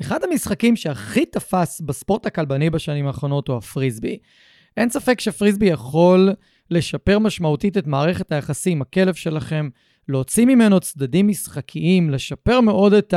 אחד 0.00 0.24
המשחקים 0.24 0.76
שהכי 0.76 1.26
תפס 1.26 1.80
בספורט 1.80 2.26
הכלבני 2.26 2.70
בשנים 2.70 3.06
האחרונות 3.06 3.48
הוא 3.48 3.56
הפריסבי. 3.56 4.18
אין 4.76 4.90
ספק 4.90 5.20
שפריסבי 5.20 5.66
יכול 5.66 6.30
לשפר 6.70 7.18
משמעותית 7.18 7.78
את 7.78 7.86
מערכת 7.86 8.32
היחסים 8.32 8.72
עם 8.78 8.82
הכלב 8.82 9.14
שלכם, 9.14 9.68
להוציא 10.08 10.46
ממנו 10.46 10.80
צדדים 10.80 11.28
משחקיים, 11.28 12.10
לשפר 12.10 12.60
מאוד 12.60 12.92
את 12.92 13.14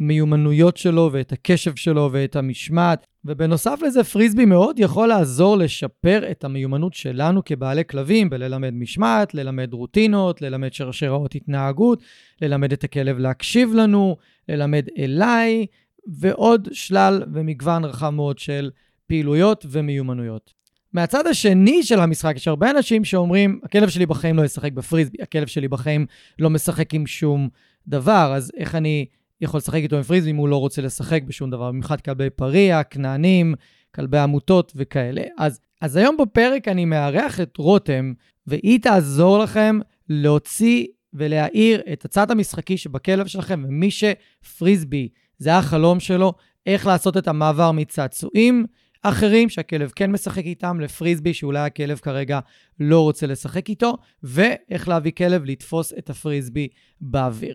המיומנויות 0.00 0.76
שלו 0.76 1.10
ואת 1.12 1.32
הקשב 1.32 1.76
שלו 1.76 2.08
ואת 2.12 2.36
המשמעת. 2.36 3.06
ובנוסף 3.24 3.80
לזה, 3.86 4.04
פריסבי 4.04 4.44
מאוד 4.44 4.78
יכול 4.78 5.08
לעזור 5.08 5.56
לשפר 5.56 6.30
את 6.30 6.44
המיומנות 6.44 6.94
שלנו 6.94 7.44
כבעלי 7.44 7.84
כלבים 7.84 8.30
בללמד 8.30 8.74
משמעת, 8.74 9.34
ללמד 9.34 9.72
רוטינות, 9.72 10.42
ללמד 10.42 10.72
שרשראות 10.72 11.34
התנהגות, 11.34 12.02
ללמד 12.42 12.72
את 12.72 12.84
הכלב 12.84 13.18
להקשיב 13.18 13.74
לנו, 13.74 14.16
ללמד 14.48 14.86
אליי, 14.98 15.66
ועוד 16.06 16.68
שלל 16.72 17.22
ומגוון 17.32 17.84
רחב 17.84 18.10
מאוד 18.10 18.38
של 18.38 18.70
פעילויות 19.06 19.66
ומיומנויות. 19.68 20.52
מהצד 20.92 21.26
השני 21.26 21.82
של 21.82 22.00
המשחק, 22.00 22.32
יש 22.36 22.48
הרבה 22.48 22.70
אנשים 22.70 23.04
שאומרים, 23.04 23.60
הכלב 23.64 23.88
שלי 23.88 24.06
בחיים 24.06 24.36
לא 24.36 24.44
ישחק 24.44 24.72
בפריסבי, 24.72 25.18
הכלב 25.22 25.46
שלי 25.46 25.68
בחיים 25.68 26.06
לא 26.38 26.50
משחק 26.50 26.94
עם 26.94 27.06
שום 27.06 27.48
דבר, 27.88 28.32
אז 28.36 28.52
איך 28.56 28.74
אני 28.74 29.06
יכול 29.40 29.58
לשחק 29.58 29.80
איתו 29.82 29.96
עם 29.96 30.02
פריסבי 30.02 30.30
אם 30.30 30.36
הוא 30.36 30.48
לא 30.48 30.56
רוצה 30.56 30.82
לשחק 30.82 31.22
בשום 31.22 31.50
דבר, 31.50 31.68
במיוחד 31.68 32.00
כלבי 32.00 32.30
פריע, 32.30 32.82
כנענים, 32.82 33.54
כלבי 33.94 34.18
עמותות 34.18 34.72
וכאלה. 34.76 35.22
אז, 35.38 35.60
אז 35.80 35.96
היום 35.96 36.16
בפרק 36.16 36.68
אני 36.68 36.84
מארח 36.84 37.40
את 37.40 37.56
רותם, 37.56 38.12
והיא 38.46 38.80
תעזור 38.80 39.38
לכם 39.38 39.78
להוציא 40.08 40.86
ולהאיר 41.14 41.82
את 41.92 42.04
הצד 42.04 42.30
המשחקי 42.30 42.76
שבכלב 42.76 43.26
שלכם, 43.26 43.64
ומי 43.68 43.88
שפריסבי 43.90 45.08
זה 45.38 45.56
החלום 45.56 46.00
שלו, 46.00 46.32
איך 46.66 46.86
לעשות 46.86 47.16
את 47.16 47.28
המעבר 47.28 47.72
מצעצועים 47.72 48.64
אחרים 49.02 49.48
שהכלב 49.48 49.92
כן 49.96 50.10
משחק 50.12 50.44
איתם, 50.44 50.80
לפריסבי 50.80 51.34
שאולי 51.34 51.60
הכלב 51.60 51.98
כרגע 51.98 52.40
לא 52.80 53.00
רוצה 53.00 53.26
לשחק 53.26 53.68
איתו, 53.68 53.96
ואיך 54.22 54.88
להביא 54.88 55.12
כלב 55.12 55.44
לתפוס 55.44 55.92
את 55.98 56.10
הפריסבי 56.10 56.68
באוויר. 57.00 57.54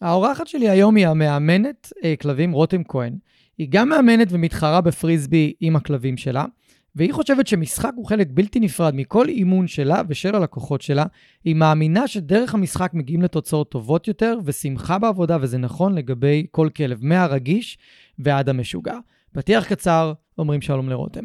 האורחת 0.00 0.46
שלי 0.46 0.68
היום 0.68 0.96
היא 0.96 1.06
המאמנת 1.06 1.92
אה, 2.04 2.14
כלבים 2.20 2.52
רותם 2.52 2.84
כהן. 2.84 3.18
היא 3.58 3.66
גם 3.70 3.88
מאמנת 3.88 4.28
ומתחרה 4.30 4.80
בפריסבי 4.80 5.52
עם 5.60 5.76
הכלבים 5.76 6.16
שלה, 6.16 6.44
והיא 6.96 7.12
חושבת 7.12 7.46
שמשחק 7.46 7.92
הוא 7.96 8.06
חלק 8.06 8.28
בלתי 8.30 8.60
נפרד 8.60 8.94
מכל 8.94 9.28
אימון 9.28 9.66
שלה 9.66 10.02
ושל 10.08 10.34
הלקוחות 10.34 10.82
שלה. 10.82 11.04
היא 11.44 11.54
מאמינה 11.54 12.08
שדרך 12.08 12.54
המשחק 12.54 12.90
מגיעים 12.94 13.22
לתוצאות 13.22 13.70
טובות 13.70 14.08
יותר 14.08 14.38
ושמחה 14.44 14.98
בעבודה, 14.98 15.38
וזה 15.40 15.58
נכון 15.58 15.94
לגבי 15.94 16.46
כל 16.50 16.68
כלב, 16.76 16.98
מהרגיש 17.02 17.78
ועד 18.18 18.48
המשוגע. 18.48 18.98
פתיח 19.32 19.66
קצר, 19.66 20.12
אומרים 20.38 20.60
שלום 20.60 20.88
לרותם. 20.88 21.24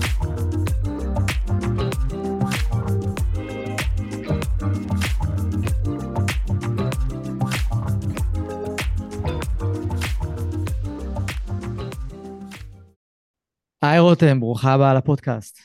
היי 13.91 13.99
רותם, 13.99 14.39
ברוכה 14.39 14.73
הבאה 14.73 14.93
לפודקאסט. 14.93 15.59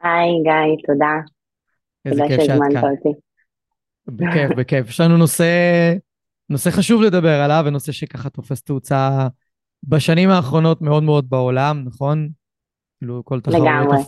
היי 0.00 0.30
גיא, 0.42 0.86
תודה. 0.86 1.14
איזה 2.04 2.22
כיף 2.28 2.40
שאת 2.40 2.60
כאן. 2.72 2.90
אותי. 2.90 3.20
בכיף, 4.06 4.50
בכיף. 4.56 4.88
יש 4.88 5.00
לנו 5.00 5.16
נושא, 5.16 5.44
נושא 6.48 6.70
חשוב 6.70 7.02
לדבר 7.02 7.40
עליו, 7.40 7.62
ונושא 7.66 7.92
שככה 7.92 8.30
תופס 8.30 8.62
תאוצה 8.62 9.28
בשנים 9.82 10.30
האחרונות 10.30 10.82
מאוד 10.82 11.02
מאוד 11.02 11.30
בעולם, 11.30 11.82
נכון? 11.86 12.28
כאילו 12.98 13.22
כל 13.24 13.40
תחרויות... 13.40 13.66
לגמרי. 13.66 13.98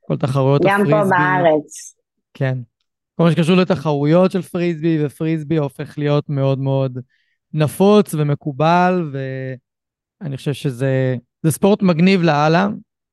כל 0.00 0.16
תחרויות 0.16 0.64
הפריסבי. 0.64 0.90
גם 0.90 1.02
פה 1.02 1.08
בארץ. 1.10 1.94
כן. 2.34 2.58
כל 3.14 3.24
מה 3.24 3.32
שקשור 3.32 3.56
לתחרויות 3.56 4.30
של 4.30 4.42
פריסבי, 4.42 5.06
ופריסבי 5.06 5.56
הופך 5.56 5.98
להיות 5.98 6.28
מאוד 6.28 6.58
מאוד 6.58 6.98
נפוץ 7.54 8.14
ומקובל, 8.14 9.10
ואני 10.22 10.36
חושב 10.36 10.52
שזה 10.52 11.16
ספורט 11.46 11.82
מגניב 11.82 12.22
לאללה, 12.22 12.68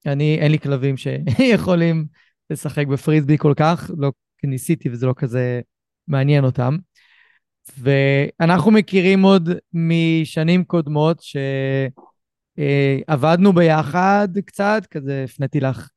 אני, 0.05 0.37
אין 0.39 0.51
לי 0.51 0.59
כלבים 0.59 0.97
שיכולים 0.97 2.05
לשחק 2.49 2.87
בפריסבי 2.87 3.37
כל 3.37 3.53
כך, 3.55 3.91
לא 3.97 4.11
ניסיתי 4.43 4.89
וזה 4.89 5.05
לא 5.05 5.13
כזה 5.17 5.61
מעניין 6.07 6.43
אותם. 6.43 6.77
ואנחנו 7.79 8.71
מכירים 8.71 9.21
עוד 9.21 9.49
משנים 9.73 10.63
קודמות 10.63 11.21
שעבדנו 12.57 13.53
ביחד 13.53 14.27
קצת, 14.45 14.85
כזה 14.91 15.23
הפניתי 15.23 15.59
לך 15.59 15.89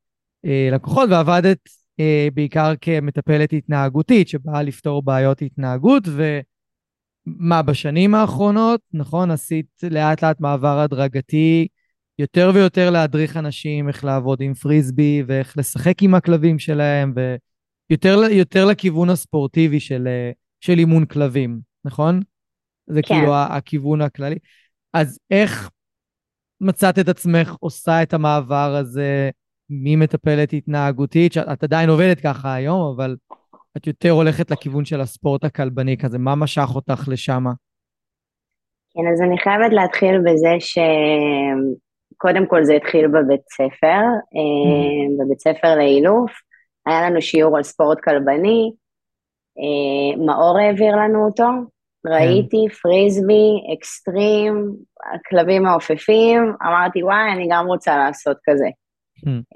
אה, 0.44 0.68
לקוחות, 0.72 1.10
ועבדת 1.10 1.58
אה, 2.00 2.28
בעיקר 2.34 2.72
כמטפלת 2.80 3.52
התנהגותית 3.52 4.28
שבאה 4.28 4.62
לפתור 4.62 5.02
בעיות 5.02 5.42
התנהגות, 5.42 6.02
ומה 7.26 7.62
בשנים 7.62 8.14
האחרונות, 8.14 8.80
נכון, 8.92 9.30
עשית 9.30 9.66
לאט 9.90 10.24
לאט 10.24 10.40
מעבר 10.40 10.78
הדרגתי 10.78 11.68
יותר 12.18 12.50
ויותר 12.54 12.90
להדריך 12.90 13.36
אנשים 13.36 13.88
איך 13.88 14.04
לעבוד 14.04 14.40
עם 14.40 14.54
פריסבי 14.54 15.22
ואיך 15.26 15.58
לשחק 15.58 16.02
עם 16.02 16.14
הכלבים 16.14 16.58
שלהם, 16.58 17.14
ויותר 17.90 18.64
לכיוון 18.64 19.10
הספורטיבי 19.10 19.80
של, 19.80 20.08
של 20.60 20.78
אימון 20.78 21.04
כלבים, 21.04 21.60
נכון? 21.84 22.20
זה 22.86 23.02
כן. 23.02 23.14
כאילו 23.14 23.34
הכיוון 23.34 24.00
הכללי. 24.00 24.38
אז 24.92 25.18
איך 25.30 25.70
מצאת 26.60 26.98
את 26.98 27.08
עצמך 27.08 27.54
עושה 27.60 28.02
את 28.02 28.14
המעבר 28.14 28.74
הזה 28.80 29.30
ממטפלת 29.70 30.52
התנהגותית, 30.52 31.32
שאת 31.32 31.64
עדיין 31.64 31.90
עובדת 31.90 32.20
ככה 32.20 32.54
היום, 32.54 32.94
אבל 32.96 33.16
את 33.76 33.86
יותר 33.86 34.10
הולכת 34.10 34.50
לכיוון 34.50 34.84
של 34.84 35.00
הספורט 35.00 35.44
הכלבני 35.44 35.96
כזה, 35.96 36.18
מה 36.18 36.34
משך 36.34 36.68
אותך 36.74 37.08
לשם? 37.08 37.44
כן, 38.94 39.02
אז 39.12 39.20
אני 39.20 39.38
חייבת 39.38 39.72
להתחיל 39.72 40.18
בזה 40.18 40.54
ש... 40.58 40.78
קודם 42.18 42.46
כל 42.46 42.64
זה 42.64 42.74
התחיל 42.74 43.06
בבית 43.06 43.48
ספר, 43.50 44.00
mm. 44.34 45.24
בבית 45.24 45.40
ספר 45.40 45.74
לאילוף, 45.76 46.32
היה 46.86 47.10
לנו 47.10 47.22
שיעור 47.22 47.56
על 47.56 47.62
ספורט 47.62 48.00
כלבני, 48.00 48.72
אה, 49.58 50.26
מאור 50.26 50.58
העביר 50.58 50.96
לנו 50.96 51.24
אותו. 51.26 51.44
ראיתי 52.06 52.66
פריסבי, 52.82 53.74
אקסטרים, 53.74 54.72
הכלבים 55.14 55.62
מעופפים, 55.62 56.52
אמרתי 56.62 57.02
וואי, 57.02 57.32
אני 57.32 57.48
גם 57.50 57.66
רוצה 57.66 57.96
לעשות 57.96 58.36
כזה. 58.44 58.68
Mm. 59.26 59.52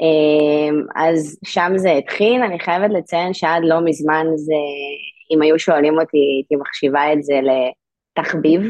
אז 0.97 1.39
שם 1.45 1.73
זה 1.77 1.91
התחיל, 1.91 2.43
אני 2.43 2.61
חייבת 2.61 2.91
לציין 2.91 3.35
שעד 3.35 3.63
לא 3.65 3.81
מזמן 3.85 4.27
זה, 4.37 4.55
אם 5.35 5.43
היו 5.43 5.59
שואלים 5.59 6.01
אותי, 6.01 6.19
הייתי 6.19 6.57
מחשיבה 6.57 7.13
את 7.13 7.23
זה 7.23 7.41
לתחביב, 7.43 8.61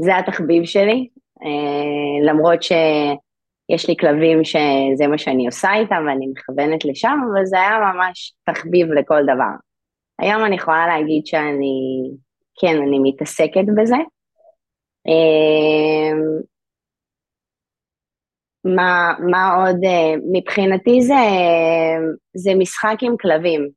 זה 0.00 0.18
התחביב 0.18 0.64
שלי, 0.64 1.08
למרות 2.26 2.62
שיש 2.62 3.88
לי 3.88 3.96
כלבים 4.00 4.44
שזה 4.44 5.06
מה 5.10 5.18
שאני 5.18 5.46
עושה 5.46 5.74
איתם 5.74 6.04
ואני 6.06 6.26
מכוונת 6.26 6.84
לשם, 6.84 7.18
אבל 7.32 7.44
זה 7.44 7.60
היה 7.60 7.78
ממש 7.78 8.34
תחביב 8.44 8.86
לכל 8.92 9.22
דבר. 9.22 9.54
היום 10.18 10.44
אני 10.44 10.56
יכולה 10.56 10.86
להגיד 10.86 11.26
שאני, 11.26 12.10
כן, 12.60 12.76
אני 12.82 12.98
מתעסקת 13.02 13.64
בזה. 13.76 13.96
אה, 15.08 16.12
מה, 18.64 19.12
מה 19.30 19.54
עוד, 19.54 19.76
אה, 19.84 20.14
מבחינתי 20.32 21.02
זה, 21.02 21.14
זה 22.34 22.54
משחק 22.54 22.96
עם 23.02 23.16
כלבים. 23.16 23.68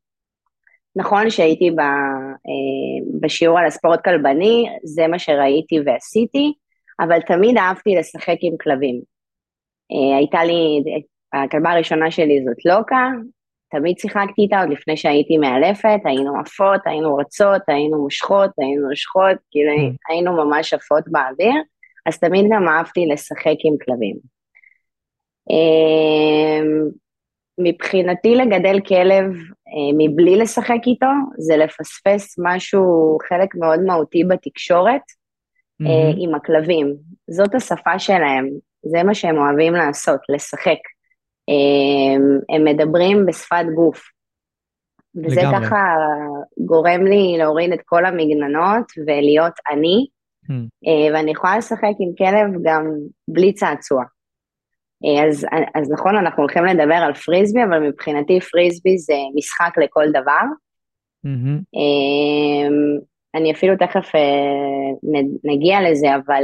נכון 0.96 1.30
שהייתי 1.30 1.72
ב, 1.72 1.80
אה, 1.80 3.20
בשיעור 3.22 3.60
על 3.60 3.66
הספורט 3.66 4.04
כלבני, 4.04 4.66
זה 4.84 5.08
מה 5.08 5.20
שראיתי 5.20 5.80
ועשיתי, 5.86 6.54
אבל 7.00 7.22
תמיד 7.22 7.58
אהבתי 7.58 7.96
לשחק 7.96 8.38
עם 8.42 8.54
כלבים. 8.62 9.02
אה, 9.92 10.18
הייתה 10.18 10.44
לי, 10.44 10.84
הכלבה 11.34 11.72
הראשונה 11.72 12.12
שלי 12.12 12.44
זאת 12.46 12.66
לוקה, 12.66 13.10
תמיד 13.72 14.00
שיחקתי 14.00 14.42
איתה 14.42 14.60
עוד 14.60 14.70
לפני 14.70 14.98
שהייתי 14.98 15.38
מאלפת, 15.38 16.00
היינו 16.06 16.40
עפות, 16.40 16.82
היינו 16.86 17.16
רצות, 17.16 17.62
היינו 17.68 18.04
מושכות, 18.04 18.50
היינו 18.58 18.90
נושכות, 18.90 19.38
כאילו 19.52 19.72
mm. 19.72 19.96
היינו 20.10 20.34
ממש 20.34 20.74
עפות 20.74 21.04
באוויר, 21.08 21.62
אז 22.06 22.20
תמיד 22.20 22.46
גם 22.52 22.68
אהבתי 22.68 23.06
לשחק 23.06 23.56
עם 23.64 23.76
כלבים. 23.86 24.16
אמ, 25.50 26.90
מבחינתי 27.58 28.36
לגדל 28.36 28.80
כלב 28.88 29.26
אה, 29.68 29.94
מבלי 29.98 30.36
לשחק 30.36 30.80
איתו, 30.88 31.08
זה 31.38 31.58
לפספס 31.58 32.36
משהו, 32.40 33.18
חלק 33.30 33.56
מאוד 33.56 33.80
מהותי 33.80 34.24
בתקשורת 34.24 35.02
mm-hmm. 35.82 36.16
עם 36.18 36.36
הכלבים. 36.36 36.96
זאת 37.30 37.56
השפה 37.56 38.00
שלהם, 38.00 38.50
זה 38.86 39.04
מה 39.04 39.14
שהם 39.14 39.38
אוהבים 39.38 39.74
לעשות, 39.74 40.20
לשחק. 40.30 40.80
הם, 41.48 42.40
הם 42.56 42.64
מדברים 42.64 43.26
בשפת 43.26 43.66
גוף. 43.76 44.02
וזה 45.16 45.42
לגמרי. 45.42 45.66
ככה 45.66 45.96
גורם 46.66 47.06
לי 47.06 47.36
להוריד 47.38 47.74
את 47.74 47.80
כל 47.86 48.06
המגננות 48.06 48.92
ולהיות 49.08 49.54
אני, 49.72 50.08
mm. 50.46 51.14
ואני 51.14 51.32
יכולה 51.32 51.58
לשחק 51.58 51.94
עם 52.00 52.16
כלב 52.18 52.62
גם 52.64 52.86
בלי 53.28 53.54
צעצוע. 53.54 54.04
אה, 55.06 55.28
אז, 55.28 55.46
אז 55.76 55.92
נכון, 55.92 56.16
אנחנו 56.16 56.44
הולכים 56.44 56.66
לדבר 56.66 56.94
על 56.94 57.14
פריסבי, 57.14 57.64
אבל 57.64 57.80
מבחינתי 57.80 58.40
פריסבי 58.42 58.98
זה 58.98 59.14
משחק 59.36 59.78
לכל 59.78 60.10
דבר. 60.10 60.44
Mm-hmm. 61.26 61.80
אני 63.36 63.52
אפילו 63.52 63.74
תכף 63.78 64.12
נגיע 65.44 65.78
לזה, 65.90 66.08
אבל 66.16 66.44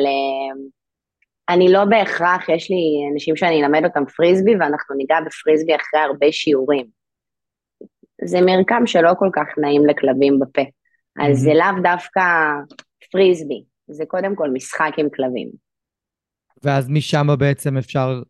אני 1.50 1.72
לא 1.72 1.86
בהכרח, 1.86 2.50
יש 2.50 2.70
לי 2.70 3.10
אנשים 3.14 3.36
שאני 3.36 3.64
אלמד 3.64 3.86
אותם 3.86 4.06
פריסבי, 4.06 4.56
ואנחנו 4.60 4.96
ניגע 4.96 5.16
בפריסבי 5.26 5.76
אחרי 5.76 6.00
הרבה 6.00 6.32
שיעורים. 6.32 6.86
זה 8.26 8.42
מרקם 8.42 8.88
שלא 8.88 9.12
כל 9.20 9.30
כך 9.34 9.48
נעים 9.58 9.86
לכלבים 9.86 10.40
בפה. 10.40 10.62
אז. 11.20 11.38
זה 11.38 11.54
לאו 11.54 11.82
דווקא 11.84 12.22
פריסבי, 13.12 13.64
זה 13.88 14.04
קודם 14.08 14.36
כל 14.36 14.50
משחק 14.50 14.92
עם 14.98 15.08
כלבים. 15.16 15.50
ואז 16.64 16.90
משם 16.90 17.28
בעצם 17.40 17.78
אפשר... 17.78 18.22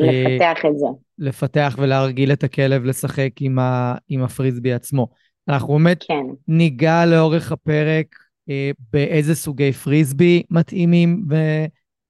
אה, 0.00 0.06
לפתח 0.06 0.64
את 0.66 0.78
זה. 0.78 0.86
לפתח 1.18 1.76
ולהרגיל 1.78 2.32
את 2.32 2.44
הכלב 2.44 2.84
לשחק 2.84 3.30
עם, 3.40 3.58
ה, 3.58 3.94
עם 4.08 4.22
הפריסבי 4.22 4.72
עצמו. 4.72 5.08
אנחנו 5.48 5.72
באמת 5.74 6.04
כן. 6.08 6.14
ניגע 6.48 7.06
לאורך 7.06 7.52
הפרק 7.52 8.16
אה, 8.48 8.70
באיזה 8.92 9.34
סוגי 9.34 9.72
פריסבי 9.72 10.42
מתאימים 10.50 11.24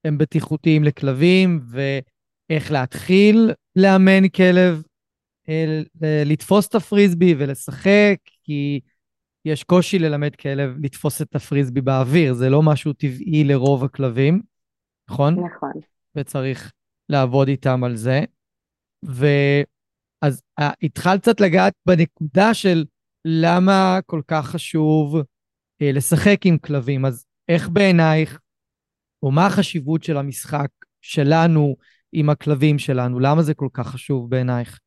הם 0.03 0.17
בטיחותיים 0.17 0.83
לכלבים, 0.83 1.61
ואיך 1.69 2.71
להתחיל 2.71 3.51
לאמן 3.75 4.27
כלב 4.27 4.83
לתפוס 6.25 6.67
את 6.67 6.75
הפריסבי 6.75 7.35
ולשחק, 7.37 8.15
כי 8.43 8.79
יש 9.45 9.63
קושי 9.63 9.99
ללמד 9.99 10.35
כלב 10.35 10.75
לתפוס 10.79 11.21
את 11.21 11.35
הפריסבי 11.35 11.81
באוויר, 11.81 12.33
זה 12.33 12.49
לא 12.49 12.61
משהו 12.61 12.93
טבעי 12.93 13.43
לרוב 13.43 13.83
הכלבים, 13.83 14.41
נכון? 15.09 15.33
נכון. 15.33 15.71
וצריך 16.15 16.71
לעבוד 17.09 17.47
איתם 17.47 17.83
על 17.83 17.95
זה. 17.95 18.21
ואז 19.03 20.41
אה, 20.59 20.71
התחלת 20.81 21.21
קצת 21.21 21.41
לגעת 21.41 21.73
בנקודה 21.85 22.53
של 22.53 22.85
למה 23.29 23.99
כל 24.05 24.21
כך 24.27 24.45
חשוב 24.45 25.15
אה, 25.81 25.91
לשחק 25.93 26.45
עם 26.45 26.57
כלבים, 26.57 27.05
אז 27.05 27.25
איך 27.49 27.69
בעינייך 27.69 28.39
או 29.23 29.31
מה 29.31 29.45
החשיבות 29.45 30.03
של 30.03 30.17
המשחק 30.17 30.67
שלנו 31.01 31.75
עם 32.13 32.29
הכלבים 32.29 32.79
שלנו? 32.79 33.19
למה 33.19 33.41
זה 33.41 33.53
כל 33.53 33.67
כך 33.73 33.87
חשוב 33.87 34.29
בעינייך? 34.29 34.79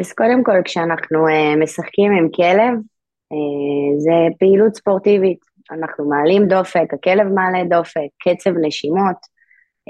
אז 0.00 0.12
קודם 0.12 0.44
כל, 0.44 0.62
כשאנחנו 0.64 1.26
uh, 1.28 1.62
משחקים 1.62 2.12
עם 2.12 2.28
כלב, 2.36 2.74
uh, 3.32 3.98
זה 3.98 4.34
פעילות 4.38 4.74
ספורטיבית. 4.74 5.38
אנחנו 5.70 6.08
מעלים 6.08 6.48
דופק, 6.48 6.94
הכלב 6.94 7.26
מעלה 7.26 7.64
דופק, 7.64 8.08
קצב 8.18 8.50
נשימות. 8.62 9.16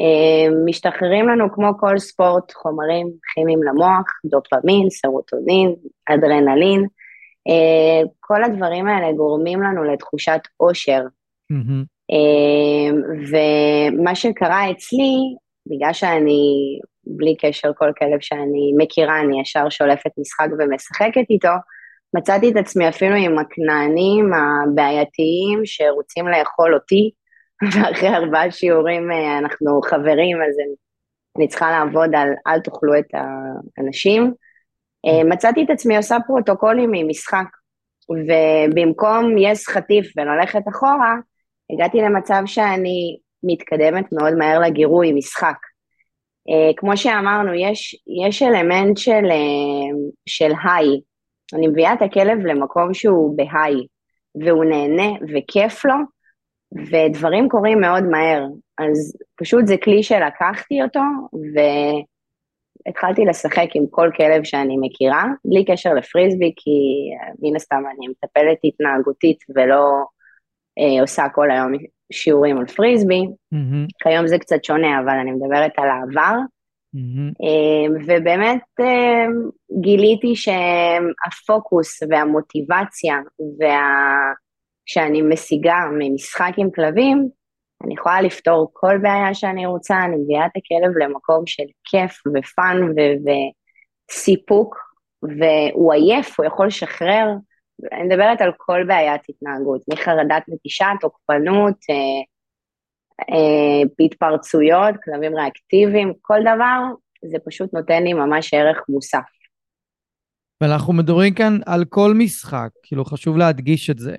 Uh, 0.00 0.54
משתחררים 0.66 1.28
לנו 1.28 1.52
כמו 1.54 1.78
כל 1.80 1.98
ספורט 1.98 2.52
חומרים 2.52 3.06
כימיים 3.34 3.62
למוח, 3.62 4.06
דופמין, 4.24 4.90
סרוטונין, 4.90 5.74
אדרנלין. 6.06 6.86
Uh, 7.48 8.08
כל 8.20 8.44
הדברים 8.44 8.88
האלה 8.88 9.12
גורמים 9.12 9.62
לנו 9.62 9.84
לתחושת 9.84 10.40
אושר. 10.60 11.00
Mm-hmm. 11.52 11.92
ומה 13.30 14.14
שקרה 14.14 14.70
אצלי, 14.70 15.16
בגלל 15.66 15.92
שאני, 15.92 16.78
בלי 17.06 17.36
קשר 17.36 17.72
כל 17.76 17.92
כלב 17.98 18.20
שאני 18.20 18.72
מכירה, 18.78 19.20
אני 19.20 19.40
ישר 19.40 19.68
שולפת 19.68 20.10
משחק 20.18 20.46
ומשחקת 20.58 21.30
איתו, 21.30 21.48
מצאתי 22.14 22.50
את 22.50 22.56
עצמי 22.56 22.88
אפילו 22.88 23.14
עם 23.14 23.38
הכנענים 23.38 24.30
הבעייתיים 24.32 25.60
שרוצים 25.64 26.28
לאכול 26.28 26.74
אותי, 26.74 27.10
ואחרי 27.72 28.08
ארבעה 28.08 28.50
שיעורים 28.50 29.12
אה, 29.12 29.38
אנחנו 29.38 29.80
חברים, 29.84 30.36
אז 30.42 30.56
אני 31.38 31.48
צריכה 31.48 31.70
לעבוד 31.70 32.14
על 32.14 32.28
אל 32.46 32.60
תאכלו 32.60 32.98
את 32.98 33.14
האנשים. 33.78 34.34
אה, 35.06 35.24
מצאתי 35.24 35.64
את 35.64 35.70
עצמי 35.70 35.96
עושה 35.96 36.16
פרוטוקולים 36.26 36.90
ממשחק, 36.92 37.46
ובמקום 38.10 39.38
יס 39.38 39.68
חטיף 39.68 40.12
וללכת 40.16 40.62
אחורה, 40.68 41.14
הגעתי 41.72 41.98
למצב 41.98 42.42
שאני 42.46 43.18
מתקדמת 43.42 44.04
מאוד 44.12 44.34
מהר 44.34 44.60
לגירוי, 44.60 45.12
משחק. 45.12 45.56
Uh, 46.48 46.74
כמו 46.76 46.96
שאמרנו, 46.96 47.54
יש, 47.54 48.02
יש 48.24 48.42
אלמנט 48.42 48.96
של, 48.96 49.24
uh, 49.24 50.12
של 50.26 50.52
היי. 50.64 51.00
אני 51.54 51.68
מביאה 51.68 51.92
את 51.92 52.02
הכלב 52.02 52.38
למקום 52.38 52.94
שהוא 52.94 53.36
בהיי, 53.36 53.74
והוא 54.34 54.64
נהנה 54.64 55.18
וכיף 55.34 55.84
לו, 55.84 55.94
ודברים 56.90 57.48
קורים 57.48 57.80
מאוד 57.80 58.04
מהר. 58.04 58.44
אז 58.78 59.16
פשוט 59.36 59.66
זה 59.66 59.76
כלי 59.76 60.02
שלקחתי 60.02 60.82
אותו, 60.82 61.00
והתחלתי 62.86 63.24
לשחק 63.24 63.66
עם 63.74 63.84
כל 63.90 64.10
כלב 64.16 64.44
שאני 64.44 64.76
מכירה, 64.80 65.24
בלי 65.44 65.64
קשר 65.64 65.94
לפריסבי, 65.94 66.52
כי 66.56 66.70
מן 67.42 67.56
הסתם 67.56 67.82
אני 67.96 68.08
מטפלת 68.08 68.58
התנהגותית 68.64 69.38
ולא 69.56 70.04
אה, 70.78 71.00
עושה 71.00 71.28
כל 71.34 71.50
היום 71.50 71.72
שיעורים 72.12 72.58
על 72.58 72.66
פריסבי. 72.66 73.20
Mm-hmm. 73.20 73.86
כיום 74.02 74.26
זה 74.26 74.38
קצת 74.38 74.64
שונה, 74.64 75.00
אבל 75.00 75.18
אני 75.18 75.30
מדברת 75.30 75.72
על 75.76 75.88
העבר. 75.88 76.36
Mm-hmm. 76.96 77.32
אה, 77.44 77.94
ובאמת 78.06 78.62
אה, 78.80 79.26
גיליתי 79.80 80.36
שהפוקוס 80.36 82.02
והמוטיבציה 82.10 83.16
וה... 83.60 83.82
שאני 84.86 85.22
משיגה 85.22 85.76
ממשחק 85.98 86.52
עם 86.56 86.70
כלבים, 86.70 87.28
אני 87.84 87.94
יכולה 87.94 88.20
לפתור 88.20 88.70
כל 88.72 88.98
בעיה 89.02 89.34
שאני 89.34 89.66
רוצה, 89.66 89.94
אני 90.04 90.16
מביאה 90.16 90.46
את 90.46 90.50
הכלב 90.56 90.98
למקום 90.98 91.46
של 91.46 91.62
כיף 91.84 92.22
ופאן 92.26 92.76
וסיפוק, 94.10 94.76
והוא 95.22 95.92
עייף, 95.92 96.40
הוא 96.40 96.46
יכול 96.46 96.66
לשחרר, 96.66 97.26
אני 97.92 98.02
מדברת 98.02 98.40
על 98.40 98.52
כל 98.56 98.84
בעיית 98.86 99.22
התנהגות, 99.28 99.82
מחרדת 99.92 100.42
נטישה, 100.48 100.86
תוקפנות, 101.00 101.76
אה, 101.90 102.22
אה, 103.34 104.04
התפרצויות, 104.04 104.94
כלבים 105.04 105.34
ריאקטיביים, 105.34 106.12
כל 106.20 106.40
דבר, 106.40 106.80
זה 107.30 107.36
פשוט 107.46 107.74
נותן 107.74 108.02
לי 108.02 108.12
ממש 108.12 108.54
ערך 108.54 108.78
מוסף. 108.88 109.18
ואנחנו 110.60 110.92
מדברים 110.92 111.34
כאן 111.34 111.58
על 111.66 111.84
כל 111.88 112.14
משחק, 112.18 112.68
כאילו 112.82 113.04
חשוב 113.04 113.36
להדגיש 113.36 113.90
את 113.90 113.98
זה. 113.98 114.16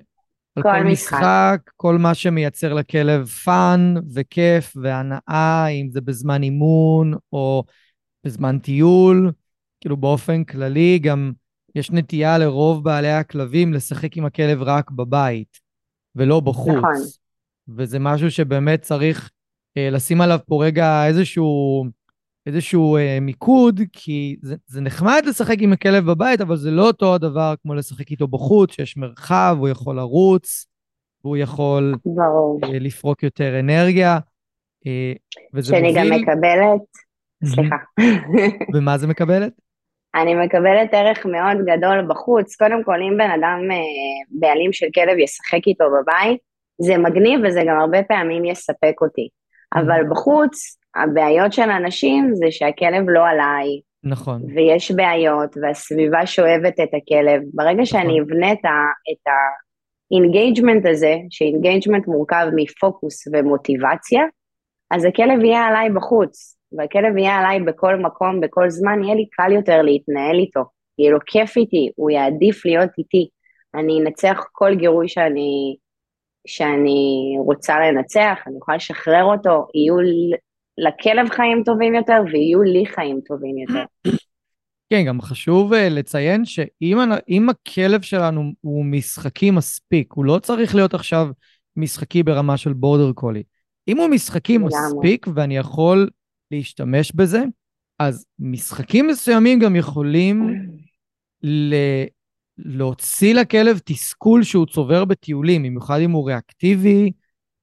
על 0.56 0.62
כל, 0.62 0.68
כל 0.68 0.84
משחק. 0.84 1.16
משחק, 1.16 1.70
כל 1.76 1.98
מה 1.98 2.14
שמייצר 2.14 2.74
לכלב 2.74 3.26
fun 3.26 3.94
וכיף 4.14 4.76
והנאה, 4.76 5.66
אם 5.66 5.88
זה 5.90 6.00
בזמן 6.00 6.42
אימון 6.42 7.14
או 7.32 7.64
בזמן 8.24 8.58
טיול, 8.58 9.32
כאילו 9.80 9.96
באופן 9.96 10.44
כללי 10.44 10.98
גם 10.98 11.32
יש 11.74 11.90
נטייה 11.90 12.38
לרוב 12.38 12.84
בעלי 12.84 13.12
הכלבים 13.12 13.72
לשחק 13.72 14.16
עם 14.16 14.24
הכלב 14.24 14.62
רק 14.62 14.90
בבית, 14.90 15.58
ולא 16.16 16.40
בחוץ. 16.40 16.74
נכון. 16.76 16.92
וזה 17.68 17.98
משהו 17.98 18.30
שבאמת 18.30 18.82
צריך 18.82 19.30
אה, 19.76 19.90
לשים 19.90 20.20
עליו 20.20 20.38
פה 20.46 20.64
רגע 20.64 21.06
איזשהו, 21.06 21.84
איזשהו 22.46 22.96
אה, 22.96 23.18
מיקוד, 23.20 23.80
כי 23.92 24.36
זה, 24.42 24.56
זה 24.66 24.80
נחמד 24.80 25.22
לשחק 25.26 25.56
עם 25.60 25.72
הכלב 25.72 26.10
בבית, 26.10 26.40
אבל 26.40 26.56
זה 26.56 26.70
לא 26.70 26.86
אותו 26.86 27.14
הדבר 27.14 27.54
כמו 27.62 27.74
לשחק 27.74 28.10
איתו 28.10 28.28
בחוץ, 28.28 28.72
שיש 28.72 28.96
מרחב, 28.96 29.56
הוא 29.58 29.68
יכול 29.68 29.96
לרוץ, 29.96 30.66
והוא 31.24 31.36
יכול 31.36 31.94
אה, 32.64 32.78
לפרוק 32.78 33.22
יותר 33.22 33.60
אנרגיה. 33.60 34.18
אה, 34.86 35.12
וזה 35.54 35.68
שאני 35.68 35.88
מוביל... 35.88 36.12
גם 36.12 36.20
מקבלת, 36.20 36.80
סליחה. 37.44 37.76
ומה 38.74 38.98
זה 38.98 39.06
מקבלת? 39.06 39.52
אני 40.14 40.34
מקבלת 40.34 40.94
ערך 40.94 41.26
מאוד 41.26 41.56
גדול 41.66 42.06
בחוץ. 42.08 42.56
קודם 42.56 42.84
כל, 42.84 43.02
אם 43.02 43.16
בן 43.18 43.30
אדם 43.30 43.70
אה, 43.70 43.76
בעלים 44.30 44.72
של 44.72 44.86
כלב 44.94 45.18
ישחק 45.18 45.66
איתו 45.66 45.84
בבית, 45.84 46.38
זה 46.80 46.98
מגניב 46.98 47.40
וזה 47.44 47.62
גם 47.68 47.80
הרבה 47.80 48.02
פעמים 48.02 48.44
יספק 48.44 48.94
אותי. 49.00 49.28
אבל 49.74 50.00
mm-hmm. 50.00 50.10
בחוץ, 50.10 50.78
הבעיות 50.96 51.52
של 51.52 51.70
אנשים 51.70 52.30
זה 52.34 52.46
שהכלב 52.50 53.08
לא 53.08 53.26
עליי. 53.26 53.80
נכון. 54.04 54.42
ויש 54.54 54.90
בעיות, 54.90 55.56
והסביבה 55.62 56.26
שואבת 56.26 56.80
את 56.80 56.88
הכלב. 56.94 57.42
ברגע 57.54 57.72
נכון. 57.72 57.84
שאני 57.84 58.20
אבנה 58.20 58.52
את 58.52 58.64
ה-engagement 59.26 60.90
הזה, 60.90 61.16
ש 61.30 61.43
engagement 61.43 62.06
מורכב 62.06 62.46
מפוקוס 62.56 63.28
ומוטיבציה, 63.32 64.22
אז 64.90 65.04
הכלב 65.04 65.44
יהיה 65.44 65.66
עליי 65.66 65.90
בחוץ. 65.90 66.56
והכלב 66.72 67.16
יהיה 67.16 67.38
עליי 67.38 67.60
בכל 67.60 67.96
מקום, 67.96 68.40
בכל 68.40 68.70
זמן, 68.70 69.04
יהיה 69.04 69.14
לי 69.14 69.26
קל 69.30 69.52
יותר 69.52 69.82
להתנהל 69.82 70.38
איתו. 70.38 70.60
יהיה 70.98 71.10
לו 71.10 71.18
כיף 71.26 71.56
איתי, 71.56 71.90
הוא 71.96 72.10
יעדיף 72.10 72.66
להיות 72.66 72.90
איתי. 72.98 73.28
אני 73.74 74.00
אנצח 74.00 74.44
כל 74.52 74.74
גירוי 74.74 75.08
שאני, 75.08 75.76
שאני 76.46 77.34
רוצה 77.38 77.80
לנצח, 77.80 78.38
אני 78.46 78.56
יכולה 78.56 78.76
לשחרר 78.76 79.24
אותו, 79.24 79.66
יהיו 79.74 79.96
לכלב 80.78 81.28
חיים 81.28 81.62
טובים 81.64 81.94
יותר 81.94 82.22
ויהיו 82.32 82.62
לי 82.62 82.86
חיים 82.86 83.20
טובים 83.26 83.58
יותר. 83.58 83.84
כן, 84.90 85.04
גם 85.06 85.20
חשוב 85.20 85.72
uh, 85.72 85.76
לציין 85.76 86.44
שאם 86.44 87.48
הכלב 87.48 88.02
שלנו 88.02 88.52
הוא 88.60 88.84
משחקי 88.84 89.50
מספיק, 89.50 90.12
הוא 90.12 90.24
לא 90.24 90.38
צריך 90.38 90.74
להיות 90.74 90.94
עכשיו 90.94 91.26
משחקי 91.76 92.22
ברמה 92.22 92.56
של 92.56 92.72
בורדר 92.72 93.12
קולי. 93.12 93.42
אם 93.88 93.98
הוא 93.98 94.08
משחקי 94.08 94.58
מספיק 94.58 95.26
ואני 95.34 95.56
יכול 95.56 96.10
להשתמש 96.50 97.12
בזה, 97.12 97.42
אז 97.98 98.26
משחקים 98.38 99.06
מסוימים 99.06 99.58
גם 99.58 99.76
יכולים 99.76 100.54
ל... 101.42 101.74
להוציא 102.58 103.34
לכלב 103.34 103.80
תסכול 103.84 104.42
שהוא 104.42 104.66
צובר 104.66 105.04
בטיולים, 105.04 105.62
במיוחד 105.62 106.00
אם 106.00 106.10
הוא 106.10 106.26
ריאקטיבי, 106.26 107.12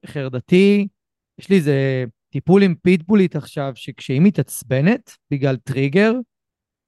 חרדתי. 0.05 0.87
יש 1.39 1.49
לי 1.49 1.55
איזה 1.55 2.05
טיפול 2.31 2.63
עם 2.63 2.75
פיטבולית 2.81 3.35
עכשיו, 3.35 3.71
שכשהיא 3.75 4.21
מתעצבנת 4.21 5.17
בגלל 5.31 5.55
טריגר, 5.55 6.13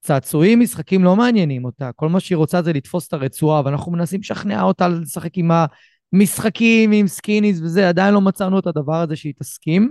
צעצועים, 0.00 0.60
משחקים 0.60 1.04
לא 1.04 1.16
מעניינים 1.16 1.64
אותה. 1.64 1.90
כל 1.96 2.08
מה 2.08 2.20
שהיא 2.20 2.36
רוצה 2.36 2.62
זה 2.62 2.72
לתפוס 2.72 3.08
את 3.08 3.12
הרצועה, 3.12 3.62
ואנחנו 3.64 3.92
מנסים 3.92 4.20
לשכנע 4.20 4.62
אותה 4.62 4.88
לשחק 4.88 5.38
עם 5.38 5.50
המשחקים, 6.12 6.92
עם 6.92 7.06
Skinneeez 7.06 7.60
וזה, 7.60 7.88
עדיין 7.88 8.14
לא 8.14 8.20
מצאנו 8.20 8.58
את 8.58 8.66
הדבר 8.66 9.00
הזה 9.00 9.16
שהיא 9.16 9.34
תסכים. 9.40 9.90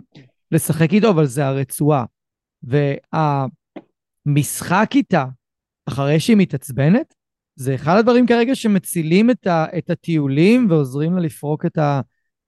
לשחק 0.52 0.94
איתו, 0.94 1.10
אבל 1.10 1.26
זה 1.26 1.46
הרצועה. 1.46 2.06
והמשחק 4.26 4.90
איתה, 4.96 5.26
אחרי 5.86 6.20
שהיא 6.20 6.38
מתעצבנת, 6.38 7.14
זה 7.56 7.76
אחד 7.76 7.98
הדברים 7.98 8.28
כרגע 8.28 8.56
שמצילים 8.56 9.30
את, 9.30 9.48
ה, 9.48 9.66
את 9.78 9.90
הטיולים 9.90 10.68
ועוזרים 10.70 11.16
לה 11.16 11.22
לפרוק 11.22 11.66
את, 11.66 11.78
ה, 11.78 12.02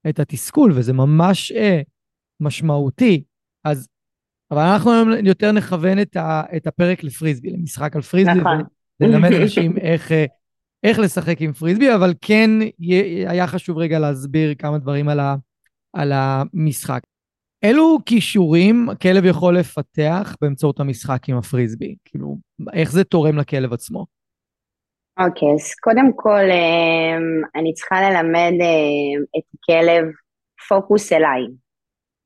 את 0.08 0.20
התסכול, 0.20 0.72
וזה 0.74 0.92
ממש 0.92 1.52
אה, 1.52 1.80
משמעותי. 2.40 3.24
אז, 3.64 3.88
אבל 4.50 4.62
אנחנו 4.62 4.92
היום 4.92 5.08
יותר 5.24 5.52
נכוון 5.52 6.00
את, 6.00 6.16
ה, 6.16 6.42
את 6.56 6.66
הפרק 6.66 7.04
לפריסבי, 7.04 7.50
למשחק 7.50 7.96
על 7.96 8.02
פריסבי, 8.02 8.34
נכון. 8.34 8.62
וללמד 9.00 9.32
אנשים 9.32 9.78
איך, 9.90 10.12
אה, 10.12 10.24
איך 10.82 10.98
לשחק 10.98 11.40
עם 11.40 11.52
פריסבי, 11.52 11.94
אבל 11.94 12.14
כן 12.20 12.50
היה 13.26 13.46
חשוב 13.46 13.78
רגע 13.78 13.98
להסביר 13.98 14.54
כמה 14.54 14.78
דברים 14.78 15.08
על, 15.08 15.20
ה, 15.20 15.34
על 15.92 16.12
המשחק. 16.14 17.00
אילו 17.62 17.98
כישורים 18.06 18.88
הכלב 18.88 19.24
יכול 19.24 19.58
לפתח 19.58 20.36
באמצעות 20.40 20.80
המשחק 20.80 21.28
עם 21.28 21.36
הפריסבי? 21.36 21.94
כאילו, 22.04 22.36
איך 22.72 22.92
זה 22.92 23.04
תורם 23.04 23.38
לכלב 23.38 23.72
עצמו? 23.72 24.06
אוקיי, 25.18 25.48
okay, 25.48 25.54
אז 25.54 25.74
קודם 25.74 26.12
כל 26.16 26.50
אמ, 26.50 27.42
אני 27.54 27.74
צריכה 27.74 27.96
ללמד 28.00 28.52
אמ, 28.60 29.22
את 29.38 29.44
הכלב 29.54 30.04
פוקוס 30.68 31.12
אליי. 31.12 31.42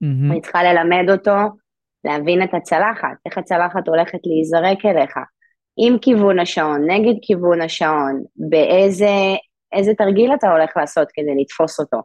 Mm-hmm. 0.04 0.33
אני 0.33 0.40
צריכה 0.40 0.62
ללמד 0.62 1.11
אותו 1.11 1.37
להבין 2.04 2.42
את 2.42 2.54
הצלחת, 2.54 3.16
איך 3.26 3.38
הצלחת 3.38 3.88
הולכת 3.88 4.19
להיזרק 4.25 4.87
אליך, 4.87 5.16
עם 5.76 5.99
כיוון 5.99 6.38
השעון, 6.38 6.90
נגד 6.90 7.14
כיוון 7.23 7.61
השעון, 7.61 8.23
באיזה 8.37 9.95
תרגיל 9.99 10.35
אתה 10.35 10.50
הולך 10.50 10.71
לעשות 10.76 11.09
כדי 11.14 11.42
לתפוס 11.42 11.80
אותו. 11.80 11.97